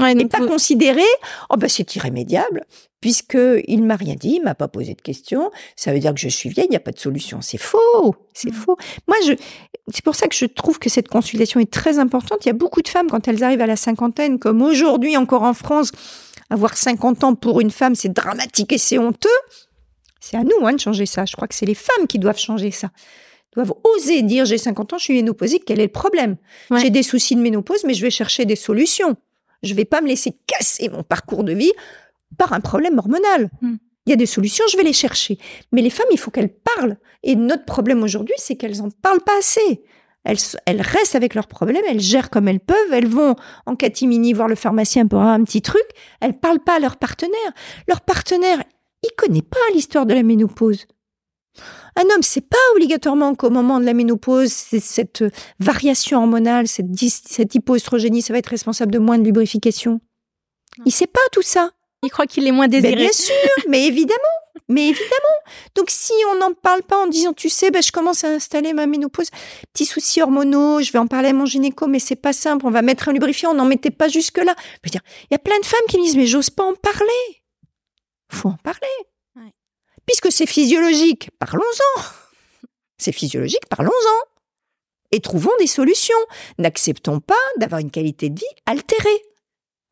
[0.00, 1.02] Ouais, Et pas vous- considérer,
[1.50, 2.64] oh ben c'est irrémédiable,
[3.00, 3.38] puisque
[3.68, 5.50] il m'a rien dit, il m'a pas posé de questions.
[5.76, 7.40] Ça veut dire que je suis vieille, il n'y a pas de solution.
[7.40, 8.54] C'est faux, c'est Mm.
[8.54, 8.76] faux.
[9.06, 9.34] Moi, je,
[9.92, 12.44] c'est pour ça que je trouve que cette consultation est très importante.
[12.44, 15.42] Il y a beaucoup de femmes quand elles arrivent à la cinquantaine, comme aujourd'hui encore
[15.44, 15.92] en France,
[16.50, 19.28] avoir 50 ans pour une femme, c'est dramatique et c'est honteux.
[20.20, 21.24] C'est à nous hein, de changer ça.
[21.24, 22.90] Je crois que c'est les femmes qui doivent changer ça.
[23.54, 26.36] Doivent oser dire j'ai 50 ans, je suis ménopausée, quel est le problème?
[26.70, 26.80] Ouais.
[26.80, 29.14] J'ai des soucis de ménopause, mais je vais chercher des solutions.
[29.64, 31.72] Je vais pas me laisser casser mon parcours de vie
[32.38, 33.50] par un problème hormonal.
[33.60, 33.76] Hmm.
[34.06, 35.38] Il y a des solutions, je vais les chercher.
[35.72, 36.98] Mais les femmes, il faut qu'elles parlent.
[37.22, 39.82] Et notre problème aujourd'hui, c'est qu'elles en parlent pas assez.
[40.24, 43.36] Elles restent avec leurs problèmes, elles gèrent comme elles peuvent, elles vont
[43.66, 45.84] en catimini voir le pharmacien pour un petit truc.
[46.20, 47.52] Elles parlent pas à leur partenaire.
[47.88, 48.62] Leur partenaire,
[49.02, 50.86] il connaît pas l'histoire de la ménopause.
[51.96, 55.30] Un homme, c'est pas obligatoirement qu'au moment de la ménopause, c'est cette euh,
[55.60, 60.00] variation hormonale, cette, hypoestrogénie, ça va être responsable de moins de lubrification.
[60.84, 61.70] Il sait pas tout ça.
[62.02, 62.96] Il croit qu'il est moins Ben, désiré.
[62.96, 63.34] bien sûr,
[63.68, 64.18] mais évidemment,
[64.68, 65.38] mais évidemment.
[65.74, 68.72] Donc si on n'en parle pas en disant, tu sais, ben, je commence à installer
[68.72, 69.30] ma ménopause,
[69.72, 72.70] petits soucis hormonaux, je vais en parler à mon gynéco, mais c'est pas simple, on
[72.70, 74.54] va mettre un lubrifiant, on n'en mettait pas jusque là.
[74.84, 74.90] Il
[75.30, 77.44] y a plein de femmes qui me disent, mais j'ose pas en parler.
[78.30, 78.88] Faut en parler.
[80.06, 82.02] Puisque c'est physiologique, parlons-en.
[82.98, 84.28] C'est physiologique, parlons-en.
[85.12, 86.14] Et trouvons des solutions.
[86.58, 89.22] N'acceptons pas d'avoir une qualité de vie altérée.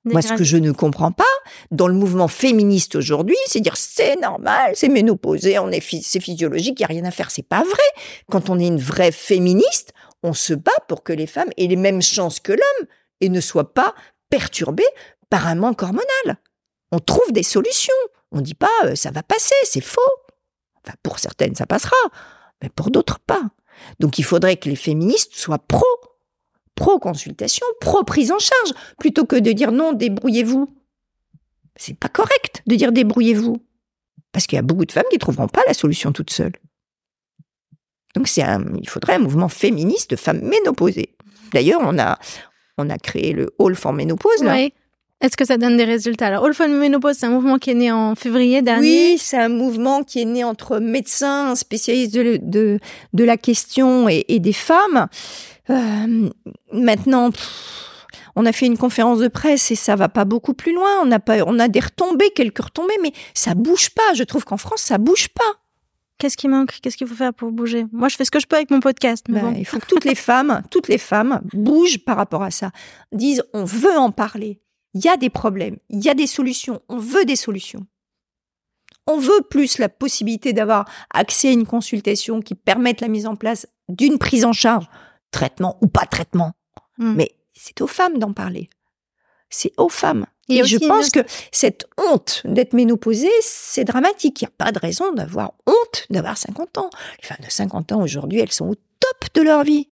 [0.04, 1.22] Moi, ce que je ne comprends pas
[1.70, 6.18] dans le mouvement féministe aujourd'hui, c'est dire c'est normal, c'est ménopausé, on est phy- c'est
[6.18, 7.30] physiologique, il y a rien à faire.
[7.30, 8.02] C'est pas vrai.
[8.28, 9.92] Quand on est une vraie féministe,
[10.24, 12.88] on se bat pour que les femmes aient les mêmes chances que l'homme
[13.20, 13.94] et ne soient pas
[14.28, 14.88] perturbées
[15.30, 16.40] par un manque hormonal.
[16.90, 17.94] On trouve des solutions.
[18.32, 20.00] On dit pas euh, ça va passer, c'est faux.
[21.02, 21.96] Pour certaines, ça passera,
[22.60, 23.42] mais pour d'autres pas.
[24.00, 25.84] Donc, il faudrait que les féministes soient pro
[26.74, 30.74] pro-consultation, pro-prise en charge, plutôt que de dire non, débrouillez-vous.
[31.76, 33.62] C'est pas correct de dire débrouillez-vous.
[34.32, 36.56] Parce qu'il y a beaucoup de femmes qui ne trouveront pas la solution toutes seules.
[38.14, 41.14] Donc c'est un, il faudrait un mouvement féministe de femmes ménopausées.
[41.52, 42.18] D'ailleurs, on a,
[42.78, 44.68] on a créé le Hall for Ménopause, là.
[45.22, 46.26] Est-ce que ça donne des résultats?
[46.26, 49.12] Alors, All for Menopause, c'est un mouvement qui est né en février dernier.
[49.12, 52.80] Oui, c'est un mouvement qui est né entre médecins, spécialistes de, de,
[53.12, 55.06] de la question et, et des femmes.
[55.70, 56.28] Euh,
[56.72, 60.74] maintenant, pff, on a fait une conférence de presse et ça va pas beaucoup plus
[60.74, 60.90] loin.
[61.04, 64.14] On a pas, on a des retombées, quelques retombées, mais ça bouge pas.
[64.14, 65.60] Je trouve qu'en France, ça bouge pas.
[66.18, 66.78] Qu'est-ce qui manque?
[66.82, 67.86] Qu'est-ce qu'il faut faire pour bouger?
[67.92, 69.26] Moi, je fais ce que je peux avec mon podcast.
[69.28, 69.56] Mais Ben, bon.
[69.58, 72.70] Il faut que toutes les femmes, toutes les femmes bougent par rapport à ça.
[73.12, 74.60] Disent, on veut en parler.
[74.94, 76.82] Il y a des problèmes, il y a des solutions.
[76.88, 77.86] On veut des solutions.
[79.06, 83.34] On veut plus la possibilité d'avoir accès à une consultation qui permette la mise en
[83.36, 84.86] place d'une prise en charge,
[85.32, 86.52] traitement ou pas traitement.
[86.98, 87.14] Hmm.
[87.14, 88.68] Mais c'est aux femmes d'en parler.
[89.50, 90.26] C'est aux femmes.
[90.48, 94.40] Et je pense une- que cette honte d'être ménopausée, c'est dramatique.
[94.42, 96.90] Il n'y a pas de raison d'avoir honte d'avoir 50 ans.
[97.20, 99.88] Les femmes de 50 ans aujourd'hui, elles sont au top de leur vie.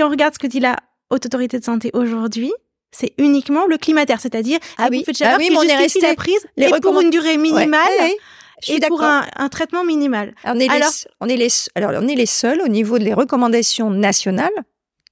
[0.00, 0.76] Si on regarde ce que dit la
[1.10, 2.50] Haute Autorité de Santé aujourd'hui,
[2.90, 5.04] c'est uniquement le climatéraire, c'est-à-dire Ah oui.
[5.06, 7.10] de chaleur Ah oui, qui mais on est resté- la prise les et pour une
[7.10, 8.16] durée minimale Ouais, ouais,
[8.62, 10.34] je suis et pour un, un traitement minimal.
[10.42, 12.98] Alors, on est, Alors- les, on, est les, alors, on est les seuls au niveau
[12.98, 14.48] des recommandations nationales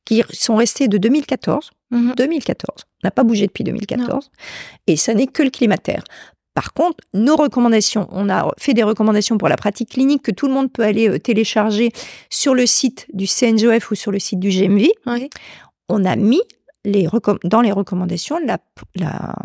[0.07, 1.71] qui sont restées de 2014.
[1.91, 2.15] Mhm.
[2.17, 2.85] 2014.
[2.87, 4.31] On n'a pas bougé depuis 2014.
[4.87, 6.03] Et ça n'est que le climatère.
[6.59, 10.49] Par contre, nos recommandations, on a fait des recommandations pour la pratique clinique que tout
[10.49, 11.93] le monde peut aller euh, télécharger
[12.31, 14.89] sur le site du CNGOF ou sur le site du GMV.
[15.89, 16.41] On a mis
[16.85, 17.07] les
[17.45, 18.59] dans les recommandations la,
[18.97, 19.37] la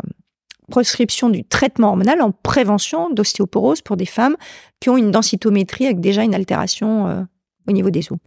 [0.72, 4.36] prescription du traitement hormonal en prévention d'ostéoporose pour des femmes
[4.80, 7.20] qui ont une densitométrie avec déjà une altération euh,
[7.68, 8.18] au niveau des os.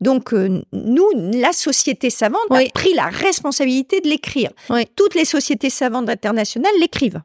[0.00, 2.66] Donc, euh, nous, la société savante Oui.
[2.66, 4.52] a pris la responsabilité de l'écrire.
[4.70, 4.86] Oui.
[4.94, 7.22] Toutes les sociétés savantes internationales l'écrivent.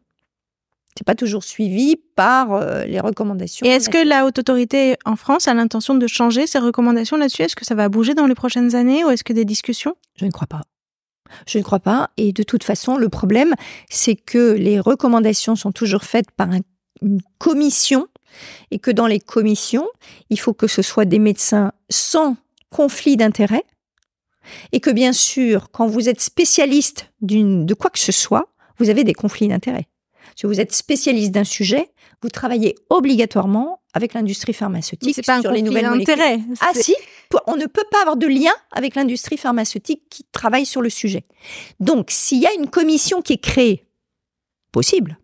[0.98, 3.66] C'est pas toujours suivi par euh, les recommandations.
[3.66, 7.44] Et est-ce que la Haute Autorité en France a l'intention de changer ses recommandations là-dessus?
[7.44, 9.96] Est-ce que ça va bouger dans les prochaines années ou est-ce que des discussions?
[10.18, 10.62] Je ne crois pas.
[11.48, 12.10] Je ne crois pas.
[12.18, 13.54] Et de toute façon, le problème,
[13.90, 16.60] c'est que les recommandations sont toujours faites par un-
[17.02, 18.08] une commission
[18.70, 19.88] et que dans les commissions,
[20.30, 22.36] il faut que ce soit des médecins sans
[22.70, 23.64] conflit d'intérêt
[24.74, 29.04] et que bien sûr, quand vous êtes spécialiste de quoi que ce soit, vous avez
[29.06, 29.88] des conflits d'intérêt.
[30.42, 31.92] Si vous êtes spécialiste d'un sujet,
[32.24, 36.40] vous travaillez obligatoirement avec l'industrie pharmaceutique C'est pas un sur les conflit nouvelles d'intérêt.
[36.62, 36.96] Ah si,
[37.46, 41.26] on ne peut pas avoir de lien avec l'industrie pharmaceutique qui travaille sur le sujet.
[41.80, 43.86] Donc, s'il y a une commission qui est créée,
[44.72, 45.20] possible,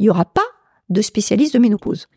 [0.00, 0.42] il n'y aura pas
[0.88, 2.08] de spécialistes de ménopause.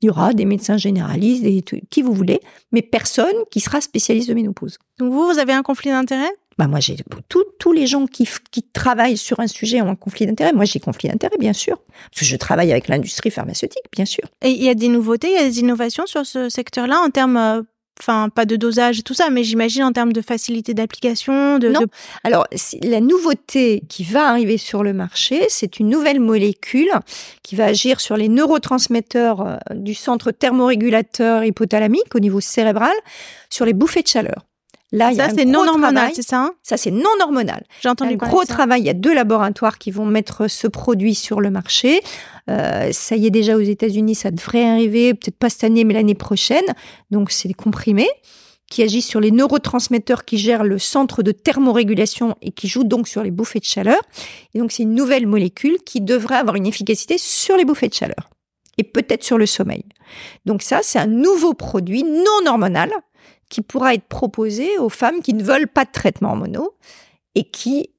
[0.00, 2.40] Il y aura des médecins généralistes, des, qui vous voulez,
[2.70, 4.78] mais personne qui sera spécialiste de ménopause.
[4.98, 6.32] Donc vous, vous avez un conflit d'intérêt?
[6.58, 6.96] Bah moi, j'ai
[7.28, 10.52] tous les gens qui, qui travaillent sur un sujet ont un conflit d'intérêt.
[10.52, 11.78] Moi, j'ai conflit d'intérêt, bien sûr,
[12.10, 14.24] parce que je travaille avec l'industrie pharmaceutique, bien sûr.
[14.42, 17.10] Et il y a des nouveautés, il y a des innovations sur ce secteur-là en
[17.10, 17.62] termes euh,
[18.00, 21.58] enfin pas de dosage et tout ça, mais j'imagine en termes de facilité d'application.
[21.58, 21.80] De, non.
[22.24, 22.46] Alors
[22.82, 26.90] la nouveauté qui va arriver sur le marché, c'est une nouvelle molécule
[27.42, 32.94] qui va agir sur les neurotransmetteurs euh, du centre thermorégulateur hypothalamique au niveau cérébral,
[33.50, 34.46] sur les bouffées de chaleur.
[34.92, 36.52] Là, ça, c'est non hormonal, c'est ça hein?
[36.62, 37.64] Ça, c'est non hormonal.
[37.80, 38.82] J'ai entendu un gros travail.
[38.82, 42.02] Il y a deux laboratoires qui vont mettre ce produit sur le marché.
[42.50, 45.94] Euh, ça y est déjà aux États-Unis, ça devrait arriver, peut-être pas cette année, mais
[45.94, 46.64] l'année prochaine.
[47.10, 48.10] Donc, c'est des comprimés
[48.68, 53.08] qui agissent sur les neurotransmetteurs qui gèrent le centre de thermorégulation et qui jouent donc
[53.08, 54.00] sur les bouffées de chaleur.
[54.54, 57.94] Et donc, c'est une nouvelle molécule qui devrait avoir une efficacité sur les bouffées de
[57.94, 58.30] chaleur
[58.78, 59.84] et peut-être sur le sommeil.
[60.46, 62.90] Donc ça, c'est un nouveau produit non hormonal
[63.52, 66.74] qui pourra être proposé aux femmes qui ne veulent pas de traitement hormonaux
[67.34, 67.90] et qui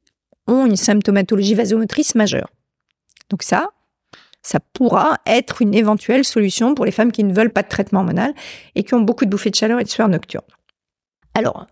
[0.47, 2.49] ont une symptomatologie vasomotrice majeure.
[3.29, 3.69] Donc ça,
[4.41, 7.99] ça pourra être une éventuelle solution pour les femmes qui ne veulent pas de traitement
[7.99, 8.33] hormonal
[8.73, 10.43] et qui ont beaucoup de bouffées de chaleur et de sueur nocturne.
[11.35, 11.67] Alors,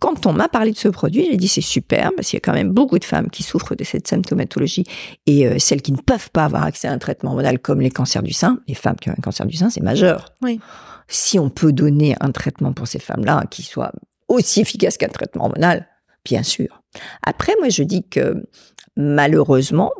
[0.00, 2.44] quand on m'a parlé de ce produit, j'ai dit c'est super parce qu'il y a
[2.44, 4.84] quand même beaucoup de femmes qui souffrent de cette symptomatologie
[5.26, 7.90] et euh, celles qui ne peuvent pas avoir accès à un traitement hormonal comme les
[7.90, 10.34] cancers du sein, les femmes qui ont un cancer du sein, c'est majeur.
[10.42, 10.58] Oui
[11.10, 13.92] si on peut donner un traitement pour ces femmes-là qui soit
[14.28, 15.86] aussi efficace qu'un traitement hormonal,
[16.24, 16.82] bien sûr.
[17.22, 18.48] Après, moi, je dis que
[18.96, 19.90] malheureusement,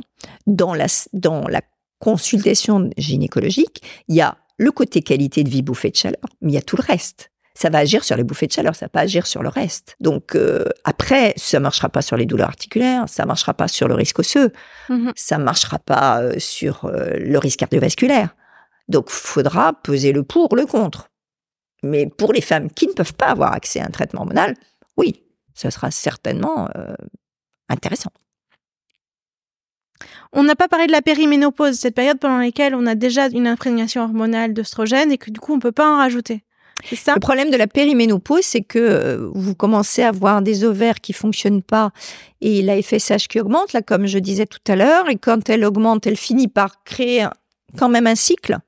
[0.47, 1.63] dans la, dans la
[1.99, 6.55] consultation gynécologique, il y a le côté qualité de vie bouffée de chaleur, mais il
[6.55, 7.33] y a tout le reste.
[7.61, 9.95] Ça va agir sur les bouffées de chaleur, ça va pas agir sur le reste.
[10.01, 13.93] Donc euh, après, ça marchera pas sur les douleurs articulaires, ça marchera pas sur le
[13.95, 14.51] risque osseux,
[14.89, 18.35] mmh ça marchera pas euh, sur euh, le risque cardiovasculaire.
[18.89, 21.11] Donc, faudra peser le pour, le contre.
[21.83, 24.55] Mais pour les femmes qui ne peuvent pas avoir accès à un traitement hormonal,
[24.97, 25.23] oui,
[25.55, 26.69] ce sera certainement
[27.69, 28.11] intéressant.
[30.33, 33.47] On n'a pas parlé de la périménopause, cette période pendant laquelle on a déjà une
[33.47, 36.43] imprégnation hormonale d'oestrogène et que du coup on ne peut pas en rajouter.
[36.95, 41.01] Ça Le problème de la périménopause, c'est que euh, vous commencez à avoir des ovaires
[41.01, 41.93] qui fonctionnent pas
[42.41, 45.65] et la FSH qui augmente, là comme je disais tout à l'heure, et quand elle
[45.65, 47.27] augmente, elle finit par créer
[47.77, 48.59] quand même un cycle.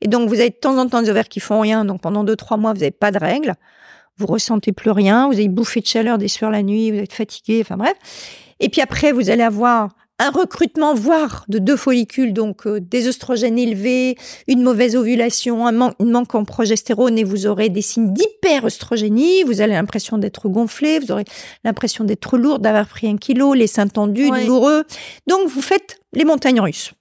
[0.00, 1.84] Et donc, vous avez de temps en temps des ovaires qui font rien.
[1.84, 3.54] Donc, pendant deux, trois mois, vous n'avez pas de règles.
[4.16, 5.26] Vous ressentez plus rien.
[5.28, 6.90] Vous avez bouffé de chaleur, des sueurs la nuit.
[6.90, 7.60] Vous êtes fatigué.
[7.62, 7.94] Enfin, bref.
[8.60, 13.08] Et puis après, vous allez avoir un recrutement, voire de deux follicules, donc euh, des
[13.08, 19.42] oestrogènes élevés, une mauvaise ovulation, un manque en progestérone, et vous aurez des signes d'hyperoestrogénie.
[19.42, 21.24] Vous avez l'impression d'être gonflé, vous aurez
[21.64, 24.84] l'impression d'être lourd, d'avoir pris un kilo, les seins tendus, douloureux.
[25.26, 26.92] Donc, vous faites les montagnes russes.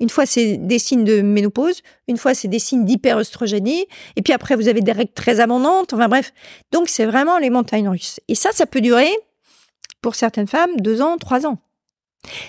[0.00, 1.82] Une fois, c'est des signes de ménopause.
[2.08, 3.86] Une fois, c'est des signes d'hyperoestrogénie.
[4.16, 5.92] Et puis après, vous avez des règles très abondantes.
[5.92, 6.32] Enfin bref.
[6.72, 8.18] Donc, c'est vraiment les montagnes russes.
[8.26, 9.10] Et ça, ça peut durer,
[10.00, 11.58] pour certaines femmes, deux ans, trois ans.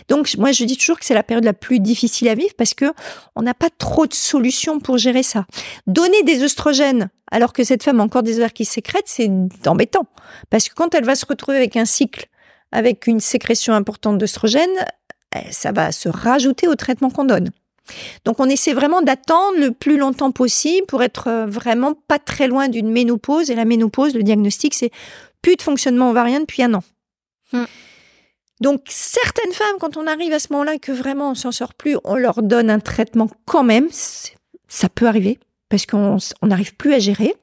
[0.07, 2.74] Donc, moi, je dis toujours que c'est la période la plus difficile à vivre parce
[2.74, 2.93] que
[3.36, 5.45] on n'a pas trop de solutions pour gérer ça.
[5.88, 9.30] Donner des oestrogènes alors que cette femme a encore des ovaires qui sécrètent, c'est
[9.65, 10.05] embêtant.
[10.49, 12.28] Parce que quand elle va se retrouver avec un cycle
[12.74, 14.86] avec une sécrétion importante d'oestrogènes,
[15.36, 17.51] eh, ça va se rajouter au traitement qu'on donne.
[18.26, 22.47] Donc on essaie vraiment d'attendre le plus longtemps possible pour être euh, vraiment pas très
[22.47, 23.49] loin d'une ménopause.
[23.51, 24.91] Et la ménopause, le diagnostic, c'est
[25.41, 26.84] plus de fonctionnement ovarien depuis un an.
[27.51, 27.65] Hmm.
[28.64, 31.97] Donc certaines femmes, quand on arrive à ce moment-là que vraiment on s'en sort plus,
[32.05, 33.89] on leur donne un traitement quand même.
[34.70, 35.38] Ça peut arriver
[35.68, 37.36] parce qu'on n'arrive plus à gérer.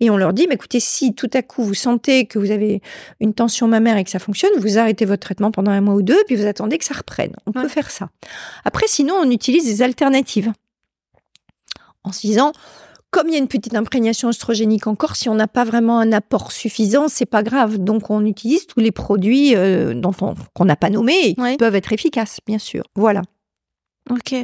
[0.00, 2.82] Et on leur dit, mais écoutez, si tout à coup vous sentez que vous avez
[3.20, 6.02] une tension mammaire et que ça fonctionne, vous arrêtez votre traitement pendant un mois ou
[6.02, 7.32] deux, puis vous attendez que ça reprenne.
[7.46, 8.10] On peut faire ça.
[8.66, 10.52] Après, sinon, on utilise des alternatives.
[12.04, 12.52] En se disant,
[13.10, 16.12] comme il y a une petite imprégnation oestrogénique encore, si on n'a pas vraiment un
[16.12, 17.78] apport suffisant, c'est pas grave.
[17.78, 21.74] Donc, on utilise tous les produits euh, dont qu'on n'a pas nommés et qui peuvent
[21.74, 22.84] être efficaces, bien sûr.
[22.94, 23.22] Voilà.
[24.10, 24.34] Ok.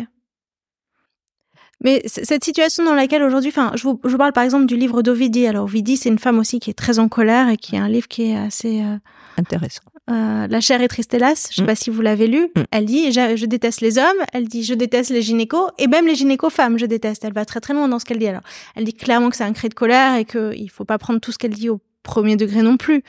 [1.83, 5.03] Mais cette situation dans laquelle aujourd'hui, enfin, je vous, je parle par exemple du livre
[5.03, 5.47] d'Ovidie.
[5.47, 7.89] Alors Ovidie, c'est une femme aussi qui est très en colère et qui a un
[7.89, 8.97] livre qui est assez euh,
[9.37, 9.83] intéressant.
[10.11, 11.49] Euh, la chair est triste hélas.
[11.51, 11.67] Je sais mm.
[11.67, 12.51] pas si vous l'avez lu.
[12.55, 12.63] Mm.
[12.71, 14.25] Elle dit je, déteste les hommes.
[14.33, 17.25] Elle dit je déteste les gynécos et même les gynécos femmes je déteste.
[17.25, 18.29] Elle va très très loin dans ce qu'elle dit.
[18.29, 18.43] Alors
[18.77, 21.21] elle dit clairement que c'est un cri de colère et que il faut pas prendre
[21.21, 23.03] tout ce qu'elle dit au premier degré non plus.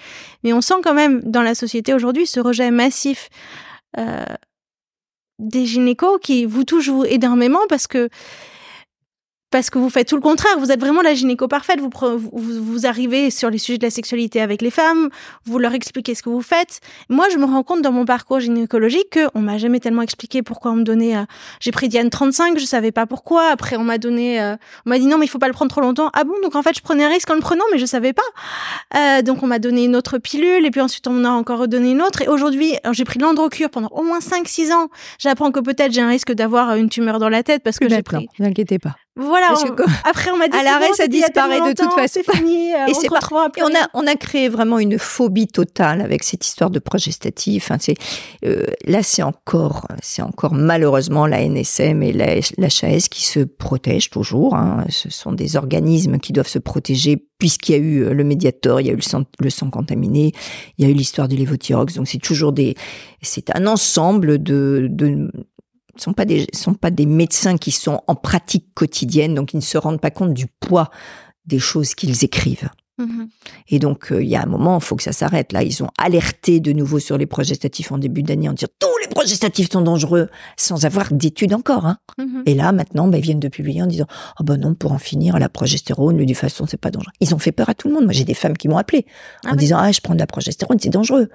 [0.44, 3.30] Mais on sent quand même dans la société aujourd'hui ce rejet massif.
[3.98, 4.24] Euh,
[5.38, 8.10] des gynécos qui vous touchent énormément parce que
[9.56, 10.60] parce que vous faites tout le contraire.
[10.60, 11.80] Vous êtes vraiment la gynéco parfaite.
[11.80, 15.08] Vous, vous, vous arrivez sur les sujets de la sexualité avec les femmes,
[15.46, 16.82] vous leur expliquez ce que vous faites.
[17.08, 20.44] Moi, je me rends compte dans mon parcours gynécologique que on m'a jamais tellement expliqué
[20.44, 21.16] pourquoi on me donnait.
[21.16, 21.24] Euh,
[21.62, 23.48] j'ai pris Diane 35, je savais pas pourquoi.
[23.48, 25.72] Après, on m'a donné, euh, on m'a dit non, mais il faut pas le prendre
[25.72, 26.10] trop longtemps.
[26.12, 28.12] Ah bon, donc en fait, je prenais un risque en le prenant, mais je savais
[28.12, 28.24] pas.
[28.98, 31.60] Euh, donc on m'a donné une autre pilule, et puis ensuite on m'en a encore
[31.60, 32.22] redonné une autre.
[32.22, 34.90] Et aujourd'hui, j'ai pris l'androcure pendant au moins 5-6 ans.
[35.18, 38.04] J'apprends que peut-être j'ai un risque d'avoir une tumeur dans la tête parce que j'ai
[38.04, 38.28] pris.
[38.40, 38.98] Ne inquiétez pas.
[39.18, 39.54] Voilà.
[40.04, 42.20] Après, on m'a dit à l'arrêt, ça disparaît de toute façon.
[42.34, 42.72] Fini.
[42.72, 43.20] et c'est pas.
[43.58, 47.66] Et on a on a créé vraiment une phobie totale avec cette histoire de progestatif.
[47.66, 47.96] Enfin, c'est
[48.46, 54.10] euh, là, c'est encore c'est encore malheureusement la NSM et la l'HAS qui se protègent
[54.10, 54.56] toujours.
[54.56, 54.86] Hein.
[54.90, 58.82] Ce sont des organismes qui doivent se protéger puisqu'il y a eu euh, le médiator,
[58.82, 60.34] il y a eu le sang, le sang contaminé,
[60.78, 61.96] il y a eu l'histoire du lévothyrox.
[61.96, 62.76] Donc c'est toujours des
[63.22, 65.32] c'est un ensemble de, de
[65.98, 69.62] sont pas des sont pas des médecins qui sont en pratique quotidienne, donc ils ne
[69.62, 70.90] se rendent pas compte du poids
[71.46, 72.70] des choses qu'ils écrivent.
[73.00, 73.28] Mm-hmm.
[73.70, 75.52] Et donc, euh, il y a un moment, il faut que ça s'arrête.
[75.52, 78.98] Là, ils ont alerté de nouveau sur les progestatifs en début d'année en disant tous
[79.02, 81.86] les progestatifs sont dangereux, sans avoir d'études encore.
[81.86, 81.98] Hein.
[82.18, 82.44] Mm-hmm.
[82.46, 84.08] Et là, maintenant, ben, ils viennent de publier en disant
[84.40, 87.12] oh ben non, pour en finir, la progestérone, le façon, c'est pas dangereux.
[87.20, 88.06] Ils ont fait peur à tout le monde.
[88.06, 89.06] Moi, j'ai des femmes qui m'ont appelé
[89.46, 91.30] en ah disant ah, je prends de la progestérone, c'est dangereux.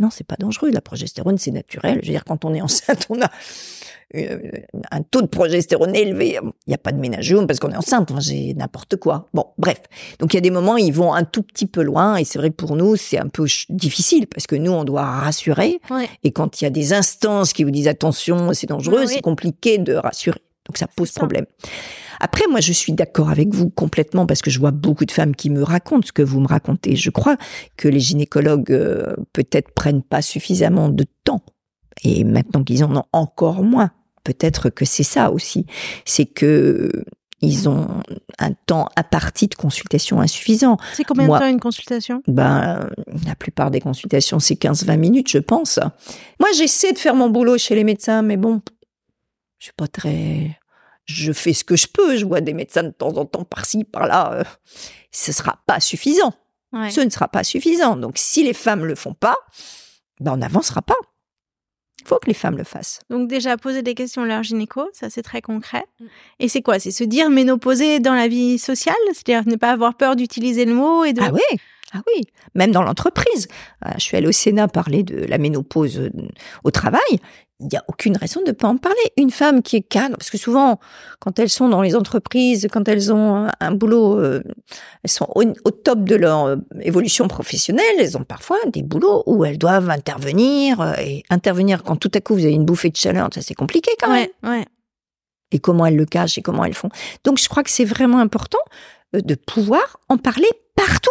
[0.00, 0.70] Non, c'est pas dangereux.
[0.70, 2.00] La progestérone, c'est naturel.
[2.02, 3.30] Je veux dire, quand on est enceinte, on a
[4.16, 4.38] euh,
[4.90, 6.38] un taux de progestérone élevé.
[6.42, 8.10] Il n'y a pas de ménageome parce qu'on est enceinte.
[8.18, 9.28] j'ai n'importe quoi.
[9.34, 9.80] Bon, bref.
[10.18, 12.16] Donc il y a des moments, ils vont un tout petit peu loin.
[12.16, 15.04] Et c'est vrai que pour nous, c'est un peu difficile parce que nous, on doit
[15.04, 15.80] rassurer.
[16.24, 19.76] Et quand il y a des instances qui vous disent attention, c'est dangereux, c'est compliqué
[19.78, 20.40] de rassurer.
[20.66, 21.46] Donc ça pose problème.
[22.20, 25.34] Après, moi, je suis d'accord avec vous complètement parce que je vois beaucoup de femmes
[25.34, 26.94] qui me racontent ce que vous me racontez.
[26.96, 27.36] Je crois
[27.76, 31.42] que les gynécologues euh, peut-être prennent pas suffisamment de temps.
[32.04, 33.90] Et maintenant qu'ils en ont encore moins,
[34.22, 35.66] peut-être que c'est ça aussi.
[36.04, 37.04] C'est que
[37.42, 37.88] ils ont
[38.38, 40.76] un temps à partie de consultation insuffisant.
[40.92, 42.22] C'est combien de temps une consultation?
[42.28, 42.86] Ben,
[43.26, 45.78] la plupart des consultations, c'est 15-20 minutes, je pense.
[46.38, 48.60] Moi, j'essaie de faire mon boulot chez les médecins, mais bon,
[49.60, 50.58] je suis pas très
[51.06, 53.84] je fais ce que je peux, je vois des médecins de temps en temps par-ci,
[53.84, 54.44] par-là, euh,
[55.10, 56.34] ce sera pas suffisant.
[56.72, 57.96] Ce ne sera pas suffisant.
[57.96, 59.36] Donc si les femmes le font pas,
[60.20, 60.94] ben on n'avancera pas.
[62.00, 63.00] Il faut que les femmes le fassent.
[63.10, 65.84] Donc déjà poser des questions à leur gynéco, ça c'est très concret.
[65.98, 66.06] Mm.
[66.38, 66.78] Et c'est quoi?
[66.78, 70.74] C'est se dire ménopausée dans la vie sociale, c'est-à-dire ne pas avoir peur d'utiliser le
[70.74, 71.20] mot et de.
[71.22, 71.58] Ah oui.
[71.92, 72.22] Ah oui,
[72.54, 73.48] même dans l'entreprise.
[73.86, 76.10] Euh, je suis allée au Sénat parler de la ménopause euh,
[76.64, 77.20] au travail
[77.60, 78.96] il n'y a aucune raison de ne pas en parler.
[79.16, 80.80] Une femme qui est cadre, parce que souvent,
[81.18, 84.42] quand elles sont dans les entreprises, quand elles ont un, boulot, euh,
[85.02, 89.44] elles sont au, top de leur euh, évolution professionnelle, elles ont parfois des boulots où
[89.44, 90.80] elles doivent intervenir.
[90.80, 93.54] Euh, et intervenir quand tout à coup vous avez une bouffée de chaleur, ça c'est
[93.54, 94.28] compliqué quand même.
[94.42, 94.64] Ouais,
[95.52, 96.90] Et comment elles le cachent et comment elles font.
[97.24, 98.58] Donc je crois que c'est vraiment important
[99.12, 101.10] de pouvoir en parler partout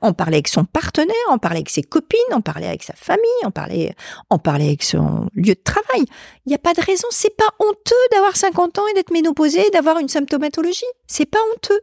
[0.00, 3.24] en parler avec son partenaire, en parler avec ses copines, en parler avec sa famille,
[3.44, 3.94] en parler,
[4.30, 6.04] en parler avec son lieu de travail.
[6.46, 7.06] Il n'y a pas de raison.
[7.10, 10.84] C'est pas honteux d'avoir 50 ans et d'être ménopausée, d'avoir une symptomatologie.
[11.06, 11.80] C'est pas honteux.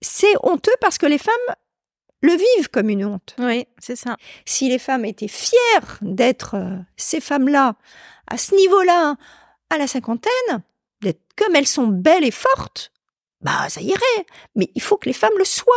[0.00, 1.34] C'est honteux parce que les femmes
[2.22, 3.34] le vivent comme une honte.
[3.38, 4.16] Oui, c'est ça.
[4.44, 7.76] Si les femmes étaient fières d'être euh, ces femmes-là,
[8.28, 9.16] à ce niveau-là,
[9.70, 10.62] à la cinquantaine,
[11.02, 12.92] d'être comme elles sont belles et fortes,
[13.40, 14.26] bah ça irait.
[14.54, 15.74] Mais il faut que les femmes le soient.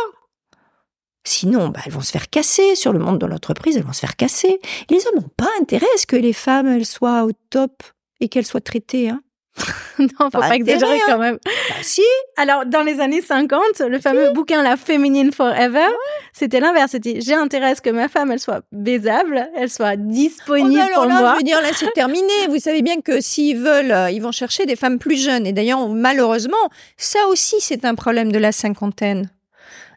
[1.24, 4.00] Sinon, bah, elles vont se faire casser sur le monde de l'entreprise, elles vont se
[4.00, 4.60] faire casser.
[4.88, 7.82] Les hommes n'ont pas intérêt à ce que les femmes elles soient au top
[8.20, 9.10] et qu'elles soient traitées.
[9.10, 9.20] Hein.
[9.98, 11.04] non, faut pas, exagérer hein.
[11.06, 11.38] quand même.
[11.44, 12.02] Bah, si.
[12.36, 15.88] Alors, dans les années 50, le fameux bouquin La Féminine Forever,
[16.32, 16.92] c'était l'inverse.
[16.92, 20.94] C'était j'ai intérêt à ce que ma femme, elle soit baisable, elle soit disponible oh,
[20.94, 21.32] pour là, moi.
[21.32, 22.32] Je veux dire, là, c'est terminé.
[22.48, 25.46] Vous savez bien que s'ils veulent, euh, ils vont chercher des femmes plus jeunes.
[25.46, 29.30] Et d'ailleurs, malheureusement, ça aussi, c'est un problème de la cinquantaine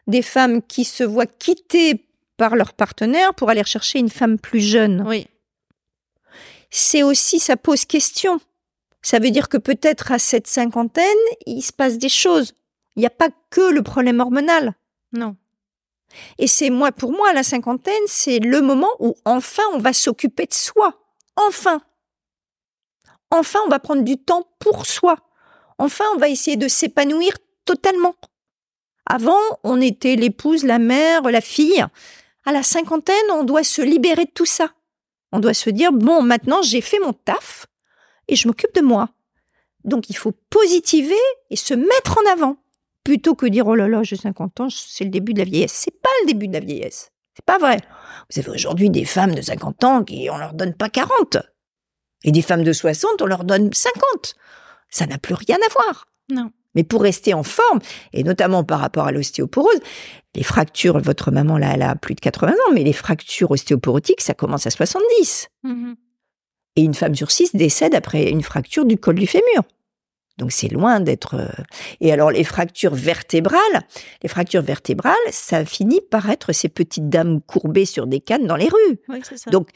[0.06, 2.06] des femmes qui se voient quittées
[2.36, 5.04] par leur partenaire pour aller chercher une femme plus jeune.
[5.06, 5.26] Oui.
[6.70, 8.40] C'est aussi, ça pose question.
[9.02, 11.04] Ça veut dire que peut-être à cette cinquantaine,
[11.46, 12.54] il se passe des choses.
[12.96, 14.74] Il n'y a pas que le problème hormonal.
[15.12, 15.36] Non.
[16.38, 20.46] Et c'est moi, pour moi, la cinquantaine, c'est le moment où enfin on va s'occuper
[20.46, 21.00] de soi.
[21.36, 21.82] Enfin.
[23.30, 25.16] Enfin, on va prendre du temps pour soi.
[25.78, 28.14] Enfin, on va essayer de s'épanouir totalement.
[29.06, 31.84] Avant, on était l'épouse, la mère, la fille.
[32.46, 34.70] À la cinquantaine, on doit se libérer de tout ça.
[35.32, 37.66] On doit se dire, bon, maintenant j'ai fait mon taf
[38.28, 39.10] et je m'occupe de moi.
[39.82, 41.14] Donc il faut positiver
[41.50, 42.56] et se mettre en avant.
[43.02, 45.72] Plutôt que dire, oh là là, j'ai 50 ans, c'est le début de la vieillesse.
[45.74, 47.10] C'est pas le début de la vieillesse.
[47.34, 47.78] C'est pas vrai.
[48.30, 51.38] Vous avez aujourd'hui des femmes de 50 ans qui, on leur donne pas 40.
[52.22, 54.36] Et des femmes de 60, on leur donne 50.
[54.88, 56.06] Ça n'a plus rien à voir.
[56.30, 56.50] Non.
[56.74, 57.78] Mais pour rester en forme,
[58.12, 59.78] et notamment par rapport à l'ostéoporose,
[60.34, 64.20] les fractures, votre maman là, elle a plus de 80 ans, mais les fractures ostéoporotiques,
[64.20, 65.48] ça commence à 70.
[65.62, 65.96] Mhm.
[66.76, 69.62] Et une femme sur six décède après une fracture du col du fémur.
[70.38, 71.36] Donc c'est loin d'être.
[71.36, 71.62] euh,
[72.00, 73.60] Et alors les fractures vertébrales,
[74.24, 78.56] les fractures vertébrales, ça finit par être ces petites dames courbées sur des cannes dans
[78.56, 78.98] les rues.
[79.08, 79.50] Oui, ça.
[79.52, 79.68] Donc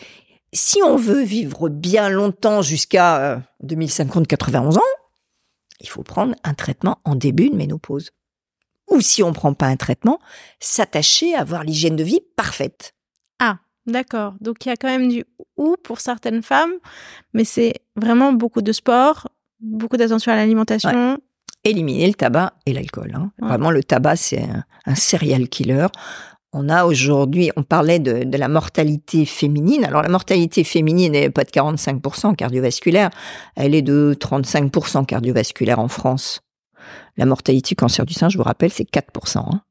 [0.53, 4.81] si on veut vivre bien longtemps jusqu'à euh, 2050-91 ans,
[5.81, 8.11] il faut prendre un traitement en début de ménopause.
[8.91, 10.19] Ou si on prend pas un traitement,
[10.61, 12.95] s'attacher à avoir l'hygiène de vie parfaite.
[13.89, 14.35] D'accord.
[14.43, 15.25] Donc il y a quand même du
[15.57, 16.75] ou pour certaines femmes,
[17.33, 19.29] mais c'est vraiment beaucoup de sport,
[19.61, 21.19] beaucoup d'attention à l'alimentation.
[21.65, 23.13] éliminer le tabac et l'alcool.
[23.15, 23.33] hein.
[23.41, 23.49] Ouais.
[23.49, 25.87] Vraiment, le tabac, c'est un, un serial killer.
[26.53, 29.85] On a aujourd'hui, on parlait de, la mortalité féminine.
[29.85, 33.11] Alors, la mortalité féminine n'est pas de 45% cardiovasculaire,
[33.55, 36.41] elle est de 35% cardiovasculaire en France.
[37.19, 39.39] La mortalité cancer du sein, je vous rappelle, c'est 4%.
[39.39, 39.63] hein.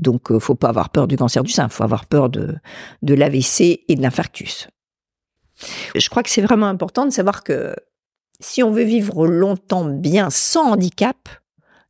[0.00, 2.56] Donc, euh, faut pas avoir peur du cancer du sein, faut avoir peur de,
[3.02, 4.68] de l'AVC et de l'infarctus.
[5.94, 7.74] Je crois que c'est vraiment important de savoir que
[8.40, 11.28] si on veut vivre longtemps bien sans handicap,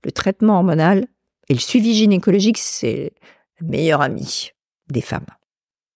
[0.05, 1.07] le traitement hormonal
[1.49, 3.13] et le suivi gynécologique, c'est
[3.61, 4.51] le meilleur ami
[4.91, 5.27] des femmes.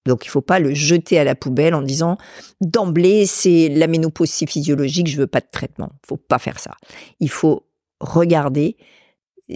[0.07, 2.17] Donc il faut pas le jeter à la poubelle en disant
[2.61, 5.91] d'emblée c'est la ménopause physiologique, je veux pas de traitement.
[6.07, 6.75] Faut pas faire ça.
[7.21, 7.67] Il faut
[8.01, 8.77] regarder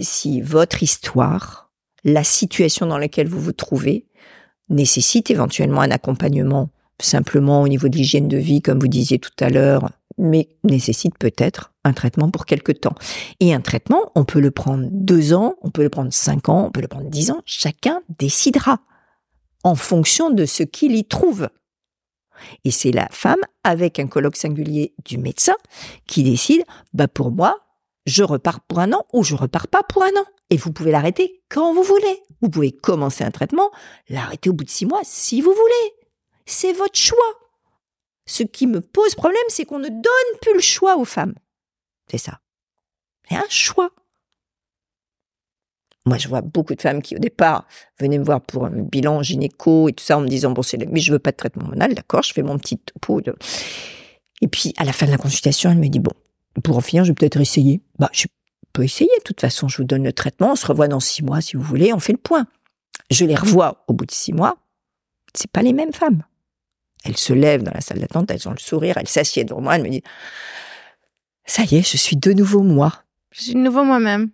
[0.01, 1.71] si votre histoire,
[2.03, 4.07] la situation dans laquelle vous vous trouvez
[4.69, 6.69] nécessite éventuellement un accompagnement
[6.99, 11.17] simplement au niveau de l'hygiène de vie comme vous disiez tout à l'heure, mais nécessite
[11.17, 12.95] peut-être un traitement pour quelque temps.
[13.39, 16.65] Et un traitement, on peut le prendre deux ans, on peut le prendre cinq ans,
[16.67, 17.41] on peut le prendre dix ans.
[17.45, 18.79] Chacun décidera
[19.63, 21.49] en fonction de ce qu'il y trouve.
[22.63, 25.55] Et c'est la femme, avec un colloque singulier du médecin,
[26.07, 27.59] qui décide, bah pour moi,
[28.05, 30.25] je repars pour un an ou je repars pas pour un an.
[30.49, 32.21] Et vous pouvez l'arrêter quand vous voulez.
[32.41, 33.71] Vous pouvez commencer un traitement,
[34.09, 35.93] l'arrêter au bout de six mois si vous voulez.
[36.45, 37.17] C'est votre choix.
[38.25, 41.33] Ce qui me pose problème, c'est qu'on ne donne plus le choix aux femmes.
[42.13, 42.39] C'est ça.
[43.27, 43.89] C'est un choix.
[46.05, 47.65] Moi, je vois beaucoup de femmes qui, au départ,
[47.99, 50.77] venaient me voir pour un bilan gynéco et tout ça, en me disant, bon, c'est,
[50.91, 53.19] mais je veux pas de traitement hormonal, d'accord, je fais mon petit topo.
[54.41, 56.11] Et puis, à la fin de la consultation, elle me dit, bon,
[56.63, 57.81] pour en finir, je vais peut-être essayer.
[57.97, 58.27] Bah, je
[58.73, 59.09] peux essayer.
[59.17, 60.51] De toute façon, je vous donne le traitement.
[60.51, 61.93] On se revoit dans six mois, si vous voulez.
[61.93, 62.45] On fait le point.
[63.09, 64.57] Je les revois au bout de six mois.
[65.33, 66.21] C'est pas les mêmes femmes.
[67.05, 69.77] Elles se lèvent dans la salle d'attente, elles ont le sourire, elles s'assiedent devant moi,
[69.77, 70.01] elles me disent,
[71.45, 73.03] ça y est, je suis de nouveau moi.
[73.31, 74.29] Je suis de nouveau moi-même.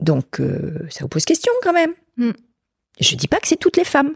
[0.00, 1.92] Donc, euh, ça vous pose question quand même.
[2.16, 2.32] Mm.
[3.00, 4.14] Je dis pas que c'est toutes les femmes.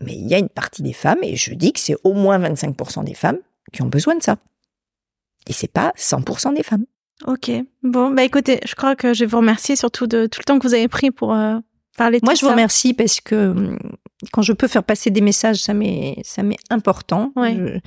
[0.00, 2.38] Mais il y a une partie des femmes, et je dis que c'est au moins
[2.38, 3.38] 25% des femmes
[3.72, 4.36] qui ont besoin de ça.
[5.46, 6.84] Et c'est pas 100% des femmes.
[7.26, 7.50] Ok.
[7.82, 10.58] Bon, bah écoutez, je crois que je vais vous remercier surtout de tout le temps
[10.58, 11.58] que vous avez pris pour euh,
[11.96, 13.78] parler de Moi, tout je vous remercie parce que hum,
[14.32, 17.32] quand je peux faire passer des messages, ça m'est, ça m'est important.
[17.36, 17.54] Ouais.
[17.54, 17.78] Je-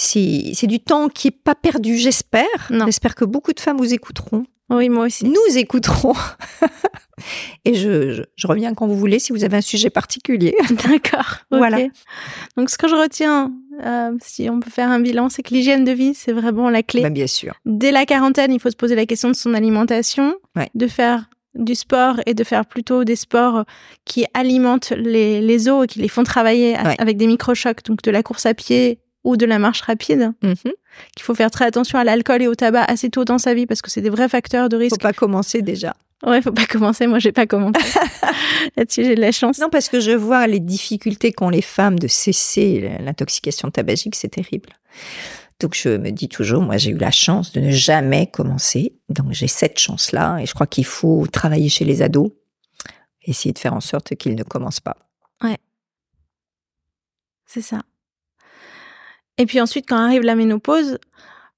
[0.00, 2.46] C'est, c'est du temps qui est pas perdu, j'espère.
[2.86, 4.44] J'espère que beaucoup de femmes vous écouteront.
[4.70, 5.24] Oui, moi aussi.
[5.24, 6.14] Nous écouterons.
[7.64, 10.54] Et je, je, je reviens quand vous voulez si vous avez un sujet particulier.
[10.88, 11.38] D'accord.
[11.50, 11.78] Voilà.
[12.56, 13.52] Donc, ce que je retiens,
[13.84, 16.82] euh, si on peut faire un bilan, c'est que l'hygiène de vie, c'est vraiment la
[16.82, 17.02] clé.
[17.02, 17.54] Bah, bien sûr.
[17.64, 20.68] Dès la quarantaine, il faut se poser la question de son alimentation, Ouais.
[20.74, 23.64] de faire du sport et de faire plutôt des sports
[24.04, 26.94] qui alimentent les, les os et qui les font travailler Ouais.
[26.98, 30.32] avec des microchocs, donc de la course à pied ou de la marche rapide.
[30.42, 30.54] Mhm.
[31.14, 33.66] Qu'il faut faire très attention à l'alcool et au tabac assez tôt dans sa vie
[33.66, 35.00] parce que c'est des vrais facteurs de Faut risque.
[35.00, 35.94] pas commencer déjà.
[36.26, 37.06] Ouais, faut pas commencer.
[37.06, 37.78] Moi, j'ai pas commencé.
[38.76, 39.58] Là-dessus, j'ai de la chance.
[39.60, 44.28] Non, parce que je vois les difficultés qu'ont les femmes de cesser l'intoxication tabagique, c'est
[44.28, 44.70] terrible.
[45.60, 49.32] Donc je me dis toujours, moi j'ai eu la chance de ne jamais commencer, donc
[49.32, 52.30] j'ai cette chance-là, et je crois qu'il faut travailler chez les ados,
[53.24, 54.96] essayer de faire en sorte qu'ils ne commencent pas.
[57.50, 57.80] C'est ça.
[59.38, 60.98] Et puis ensuite, quand arrive la ménopause,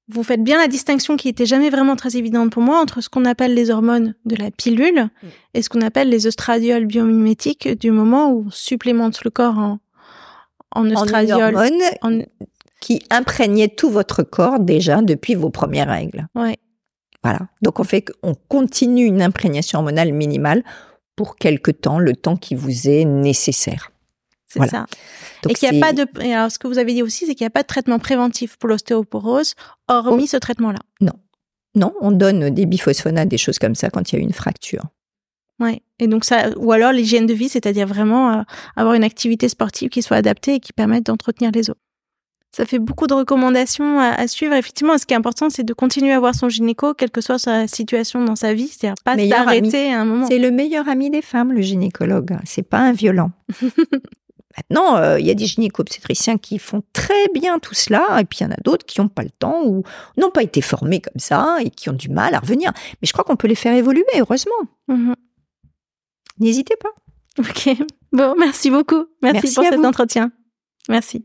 [0.09, 3.09] vous faites bien la distinction qui était jamais vraiment très évidente pour moi entre ce
[3.09, 5.27] qu'on appelle les hormones de la pilule Mm.
[5.55, 9.79] et ce qu'on appelle les œstradioles biomimétiques du moment où on supplémente le corps en,
[10.73, 10.85] en
[12.81, 16.27] qui imprégnait tout votre corps déjà depuis vos premières règles.
[16.35, 16.57] Ouais.
[17.23, 17.41] Voilà.
[17.63, 20.65] Donc on fait qu'on continue une imprégnation hormonale minimale
[21.17, 23.93] pour quelque temps, le temps qui vous est nécessaire.
[24.53, 24.71] C'est Voilà.
[24.71, 24.87] ça.
[25.43, 26.07] Donc et qu'il n'y a pas de.
[26.21, 27.99] et alors, ce que vous avez dit aussi, c'est qu'il n'y a pas de traitement
[27.99, 29.55] préventif pour l'ostéoporose,
[29.89, 30.81] hormis ce traitement-là.
[31.77, 34.83] Non, on donne des biphosphonates, des choses comme ça quand il y a une fracture.
[35.61, 35.83] Ouais.
[35.99, 38.43] Et donc ça, ou alors l'hygiène de vie, c'est-à-dire vraiment euh,
[38.77, 41.77] avoir une activité sportive qui soit adaptée et qui permette d'entretenir les os.
[42.53, 44.55] Ça fait beaucoup de recommandations à, suivre.
[44.55, 47.39] Effectivement, ce qui est important, c'est de continuer à voir son gynéco, quelle que soit
[47.39, 48.67] sa situation dans sa vie.
[48.67, 50.27] C'est-à-dire pas s'arrêter à un moment.
[50.27, 52.37] C'est le meilleur ami des femmes, le gynécologue.
[52.45, 53.31] C'est pas un violent.
[54.69, 58.39] Maintenant, euh, il y a des gynéco-obstétriciens qui font très bien tout cela, et puis
[58.41, 59.83] il y en a d'autres qui n'ont pas le temps ou
[60.17, 62.73] n'ont pas été formés comme ça et qui ont du mal à revenir.
[63.01, 64.53] Mais je crois qu'on peut les faire évoluer, heureusement.
[64.89, 65.15] Mhm.
[66.39, 66.91] N'hésitez pas.
[67.39, 67.77] Ok.
[68.13, 69.07] Bon, merci beaucoup.
[69.23, 70.33] Merci, pour cet entretien.
[70.89, 71.25] Merci.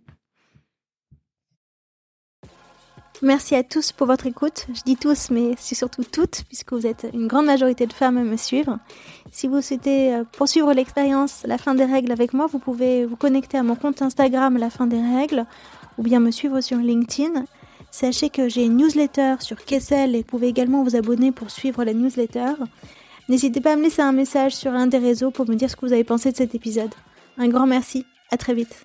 [3.26, 4.68] Merci à tous pour votre écoute.
[4.72, 8.18] Je dis tous, mais c'est surtout toutes, puisque vous êtes une grande majorité de femmes
[8.18, 8.78] à me suivre.
[9.32, 13.16] Si vous souhaitez euh, poursuivre l'expérience La fin des règles avec moi, vous pouvez vous
[13.16, 15.48] connecter à mon compte Instagram La fin des règles,
[15.98, 17.46] ou bien me suivre sur LinkedIn.
[17.90, 21.84] Sachez que j'ai une newsletter sur Kessel et vous pouvez également vous abonner pour suivre
[21.84, 22.54] la newsletter.
[23.28, 25.76] N'hésitez pas à me laisser un message sur un des réseaux pour me dire ce
[25.76, 26.94] que vous avez pensé de cet épisode.
[27.40, 28.84] Un grand merci, à très vite.